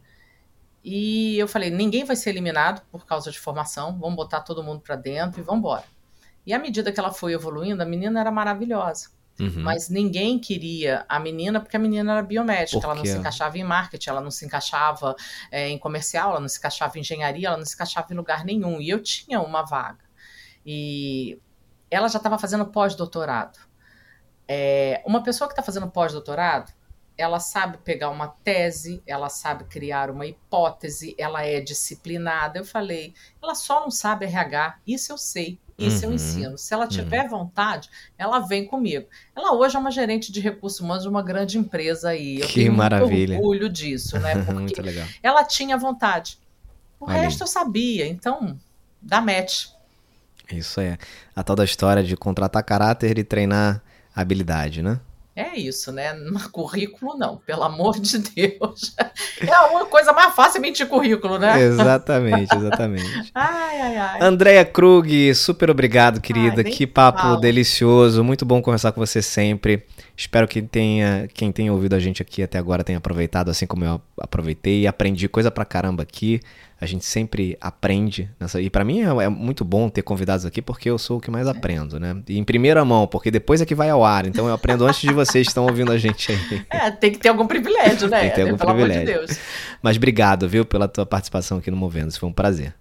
E 0.82 1.38
eu 1.38 1.46
falei, 1.46 1.70
ninguém 1.70 2.04
vai 2.04 2.16
ser 2.16 2.30
eliminado 2.30 2.82
por 2.90 3.06
causa 3.06 3.30
de 3.30 3.38
formação, 3.38 3.96
vamos 3.96 4.16
botar 4.16 4.40
todo 4.40 4.64
mundo 4.64 4.80
para 4.80 4.96
dentro 4.96 5.40
e 5.40 5.44
vamos 5.44 5.60
embora. 5.60 5.84
E 6.44 6.52
à 6.52 6.58
medida 6.58 6.90
que 6.90 6.98
ela 6.98 7.12
foi 7.12 7.32
evoluindo, 7.32 7.80
a 7.80 7.86
menina 7.86 8.18
era 8.18 8.32
maravilhosa. 8.32 9.10
Uhum. 9.40 9.62
Mas 9.62 9.88
ninguém 9.88 10.38
queria 10.38 11.04
a 11.08 11.18
menina 11.18 11.60
porque 11.60 11.76
a 11.76 11.80
menina 11.80 12.12
era 12.12 12.22
biomédica, 12.22 12.84
ela 12.84 12.94
não 12.94 13.04
se 13.04 13.16
encaixava 13.16 13.58
em 13.58 13.64
marketing, 13.64 14.10
ela 14.10 14.20
não 14.20 14.30
se 14.30 14.44
encaixava 14.44 15.16
é, 15.50 15.68
em 15.68 15.78
comercial, 15.78 16.30
ela 16.30 16.40
não 16.40 16.48
se 16.48 16.58
encaixava 16.58 16.98
em 16.98 17.00
engenharia, 17.00 17.48
ela 17.48 17.56
não 17.56 17.64
se 17.64 17.74
encaixava 17.74 18.12
em 18.12 18.16
lugar 18.16 18.44
nenhum. 18.44 18.80
E 18.80 18.90
eu 18.90 19.02
tinha 19.02 19.40
uma 19.40 19.62
vaga. 19.62 20.04
E 20.64 21.38
ela 21.90 22.08
já 22.08 22.18
estava 22.18 22.38
fazendo 22.38 22.66
pós-doutorado. 22.66 23.58
É, 24.46 25.02
uma 25.06 25.22
pessoa 25.22 25.48
que 25.48 25.52
está 25.52 25.62
fazendo 25.62 25.90
pós-doutorado, 25.90 26.72
ela 27.16 27.38
sabe 27.40 27.78
pegar 27.78 28.10
uma 28.10 28.28
tese, 28.28 29.02
ela 29.06 29.28
sabe 29.28 29.64
criar 29.64 30.10
uma 30.10 30.26
hipótese, 30.26 31.14
ela 31.18 31.44
é 31.44 31.60
disciplinada. 31.60 32.58
Eu 32.58 32.64
falei, 32.64 33.14
ela 33.42 33.54
só 33.54 33.80
não 33.80 33.90
sabe 33.90 34.26
RH, 34.26 34.78
isso 34.86 35.12
eu 35.12 35.18
sei. 35.18 35.60
Isso 35.78 36.04
uhum. 36.04 36.10
eu 36.10 36.14
ensino. 36.14 36.58
Se 36.58 36.72
ela 36.74 36.86
tiver 36.86 37.24
uhum. 37.24 37.30
vontade, 37.30 37.88
ela 38.16 38.40
vem 38.40 38.66
comigo. 38.66 39.06
Ela 39.34 39.52
hoje 39.54 39.76
é 39.76 39.78
uma 39.78 39.90
gerente 39.90 40.30
de 40.30 40.40
recursos 40.40 40.80
humanos 40.80 41.02
de 41.02 41.08
uma 41.08 41.22
grande 41.22 41.58
empresa 41.58 42.10
aí. 42.10 42.40
Eu 42.40 42.46
que 42.46 42.54
tenho 42.54 42.72
maravilha. 42.72 43.34
muito 43.34 43.46
orgulho 43.46 43.68
disso, 43.68 44.18
né? 44.18 44.34
Porque 44.44 44.82
ela 45.22 45.44
tinha 45.44 45.76
vontade. 45.76 46.38
O 47.00 47.06
resto 47.06 47.42
eu 47.42 47.48
sabia, 47.48 48.06
então 48.06 48.56
dá 49.00 49.20
match. 49.20 49.66
Isso 50.50 50.80
é. 50.80 50.98
A 51.34 51.42
tal 51.42 51.56
da 51.56 51.64
história 51.64 52.02
de 52.02 52.16
contratar 52.16 52.62
caráter 52.62 53.18
e 53.18 53.24
treinar 53.24 53.82
habilidade, 54.14 54.82
né? 54.82 55.00
É 55.34 55.58
isso, 55.58 55.90
né? 55.90 56.12
No 56.12 56.38
currículo, 56.50 57.16
não, 57.16 57.38
pelo 57.38 57.62
amor 57.62 57.98
de 57.98 58.18
Deus. 58.18 58.94
É 59.40 59.58
uma 59.70 59.86
coisa 59.86 60.12
mais 60.12 60.34
fácil 60.34 60.60
mentir 60.60 60.86
currículo, 60.86 61.36
né? 61.36 61.60
Exatamente, 61.60 62.54
exatamente. 62.54 63.32
ai, 63.34 63.80
ai, 63.80 63.96
ai. 63.96 64.18
Andréia 64.22 64.64
Krug, 64.64 65.34
super 65.34 65.68
obrigado, 65.68 66.20
querida. 66.20 66.62
Ai, 66.64 66.70
que 66.70 66.86
papo 66.86 67.22
falo. 67.22 67.36
delicioso. 67.38 68.22
Muito 68.22 68.44
bom 68.46 68.62
conversar 68.62 68.92
com 68.92 69.04
você 69.04 69.20
sempre. 69.20 69.84
Espero 70.16 70.46
que 70.46 70.62
tenha, 70.62 71.28
quem 71.34 71.50
tenha 71.50 71.72
ouvido 71.72 71.94
a 71.94 71.98
gente 71.98 72.22
aqui 72.22 72.40
até 72.42 72.56
agora 72.56 72.84
tenha 72.84 72.98
aproveitado 72.98 73.50
assim 73.50 73.66
como 73.66 73.84
eu 73.84 74.00
aproveitei 74.20 74.82
e 74.82 74.86
aprendi 74.86 75.28
coisa 75.28 75.50
pra 75.50 75.64
caramba 75.64 76.04
aqui. 76.04 76.40
A 76.82 76.86
gente 76.86 77.04
sempre 77.04 77.56
aprende 77.60 78.28
nessa. 78.40 78.60
E 78.60 78.68
para 78.68 78.84
mim 78.84 79.02
é, 79.02 79.24
é, 79.24 79.28
muito 79.28 79.64
bom 79.64 79.88
ter 79.88 80.02
convidados 80.02 80.44
aqui 80.44 80.60
porque 80.60 80.90
eu 80.90 80.98
sou 80.98 81.18
o 81.18 81.20
que 81.20 81.30
mais 81.30 81.46
aprendo, 81.46 82.00
né? 82.00 82.20
E 82.28 82.36
em 82.36 82.42
primeira 82.42 82.84
mão, 82.84 83.06
porque 83.06 83.30
depois 83.30 83.60
é 83.60 83.64
que 83.64 83.72
vai 83.72 83.88
ao 83.88 84.04
ar. 84.04 84.26
Então 84.26 84.48
eu 84.48 84.52
aprendo 84.52 84.84
antes 84.84 85.00
de 85.00 85.12
vocês 85.12 85.46
que 85.46 85.50
estão 85.52 85.64
ouvindo 85.64 85.92
a 85.92 85.96
gente 85.96 86.32
aí. 86.32 86.62
É, 86.68 86.90
tem 86.90 87.12
que 87.12 87.18
ter 87.18 87.28
algum 87.28 87.46
privilégio, 87.46 88.08
né? 88.08 88.20
tem 88.20 88.30
que 88.30 88.34
ter 88.34 88.42
algum 88.42 88.56
Pelo 88.56 88.74
privilégio. 88.74 89.02
Amor 89.02 89.20
de 89.20 89.26
Deus. 89.26 89.40
Mas 89.80 89.96
obrigado, 89.96 90.48
viu, 90.48 90.64
pela 90.64 90.88
tua 90.88 91.06
participação 91.06 91.58
aqui 91.58 91.70
no 91.70 91.76
Movendo. 91.76 92.10
Foi 92.18 92.28
um 92.28 92.32
prazer. 92.32 92.74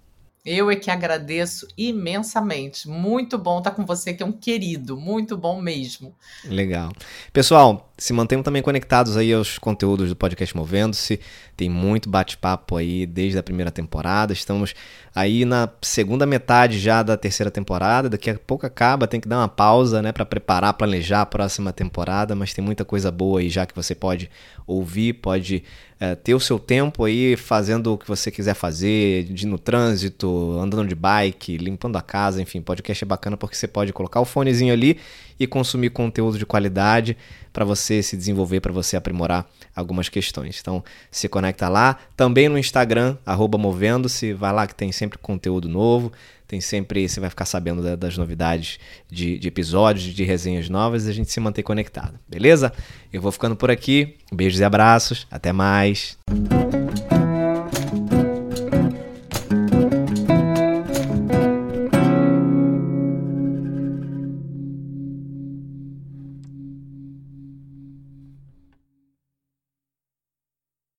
Eu 0.43 0.71
é 0.71 0.75
que 0.75 0.89
agradeço 0.89 1.67
imensamente. 1.77 2.87
Muito 2.87 3.37
bom 3.37 3.59
estar 3.59 3.71
com 3.71 3.85
você, 3.85 4.11
que 4.11 4.23
é 4.23 4.25
um 4.25 4.31
querido. 4.31 4.97
Muito 4.97 5.37
bom 5.37 5.61
mesmo. 5.61 6.15
Legal. 6.45 6.91
Pessoal, 7.31 7.90
se 8.01 8.13
mantenham 8.13 8.41
também 8.41 8.63
conectados 8.63 9.15
aí 9.15 9.31
aos 9.31 9.59
conteúdos 9.59 10.09
do 10.09 10.15
podcast 10.15 10.57
Movendo-se. 10.57 11.19
Tem 11.55 11.69
muito 11.69 12.09
bate-papo 12.09 12.75
aí 12.75 13.05
desde 13.05 13.37
a 13.37 13.43
primeira 13.43 13.69
temporada. 13.69 14.33
Estamos 14.33 14.73
aí 15.13 15.45
na 15.45 15.69
segunda 15.83 16.25
metade 16.25 16.79
já 16.79 17.03
da 17.03 17.15
terceira 17.15 17.51
temporada. 17.51 18.09
Daqui 18.09 18.31
a 18.31 18.39
pouco 18.39 18.65
acaba, 18.65 19.05
tem 19.05 19.19
que 19.19 19.27
dar 19.27 19.37
uma 19.37 19.47
pausa, 19.47 20.01
né, 20.01 20.11
para 20.11 20.25
preparar, 20.25 20.73
planejar 20.73 21.21
a 21.21 21.25
próxima 21.27 21.71
temporada, 21.71 22.33
mas 22.33 22.55
tem 22.55 22.65
muita 22.65 22.83
coisa 22.83 23.11
boa 23.11 23.39
aí 23.39 23.49
já 23.49 23.67
que 23.67 23.75
você 23.75 23.93
pode 23.93 24.31
ouvir, 24.65 25.13
pode 25.13 25.63
é, 25.99 26.15
ter 26.15 26.33
o 26.33 26.39
seu 26.39 26.57
tempo 26.57 27.03
aí 27.03 27.35
fazendo 27.35 27.93
o 27.93 27.97
que 27.99 28.07
você 28.07 28.31
quiser 28.31 28.55
fazer, 28.55 29.25
de 29.25 29.45
no 29.45 29.59
trânsito, 29.59 30.57
andando 30.59 30.87
de 30.87 30.95
bike, 30.95 31.55
limpando 31.57 31.97
a 31.97 32.01
casa, 32.01 32.41
enfim, 32.41 32.61
podcast 32.61 33.03
é 33.03 33.07
bacana 33.07 33.37
porque 33.37 33.55
você 33.55 33.67
pode 33.67 33.93
colocar 33.93 34.19
o 34.19 34.25
fonezinho 34.25 34.73
ali 34.73 34.97
e 35.41 35.47
consumir 35.47 35.89
conteúdo 35.89 36.37
de 36.37 36.45
qualidade 36.45 37.17
para 37.51 37.65
você 37.65 38.03
se 38.03 38.15
desenvolver, 38.15 38.59
para 38.59 38.71
você 38.71 38.95
aprimorar 38.95 39.49
algumas 39.75 40.07
questões. 40.07 40.59
Então, 40.61 40.83
se 41.09 41.27
conecta 41.27 41.67
lá, 41.67 41.97
também 42.15 42.47
no 42.47 42.59
Instagram, 42.59 43.17
movendo-se, 43.57 44.33
vai 44.33 44.53
lá 44.53 44.67
que 44.67 44.75
tem 44.75 44.91
sempre 44.91 45.17
conteúdo 45.17 45.67
novo, 45.67 46.11
tem 46.47 46.61
sempre, 46.61 47.09
você 47.09 47.19
vai 47.19 47.29
ficar 47.29 47.45
sabendo 47.45 47.97
das 47.97 48.17
novidades 48.17 48.77
de, 49.09 49.39
de 49.39 49.47
episódios, 49.47 50.13
de 50.13 50.23
resenhas 50.23 50.69
novas 50.69 51.07
e 51.07 51.09
a 51.09 51.13
gente 51.13 51.31
se 51.31 51.39
manter 51.39 51.63
conectado, 51.63 52.19
beleza? 52.29 52.71
Eu 53.11 53.19
vou 53.19 53.31
ficando 53.31 53.55
por 53.55 53.71
aqui, 53.71 54.17
beijos 54.31 54.59
e 54.59 54.63
abraços, 54.63 55.25
até 55.31 55.51
mais. 55.51 56.19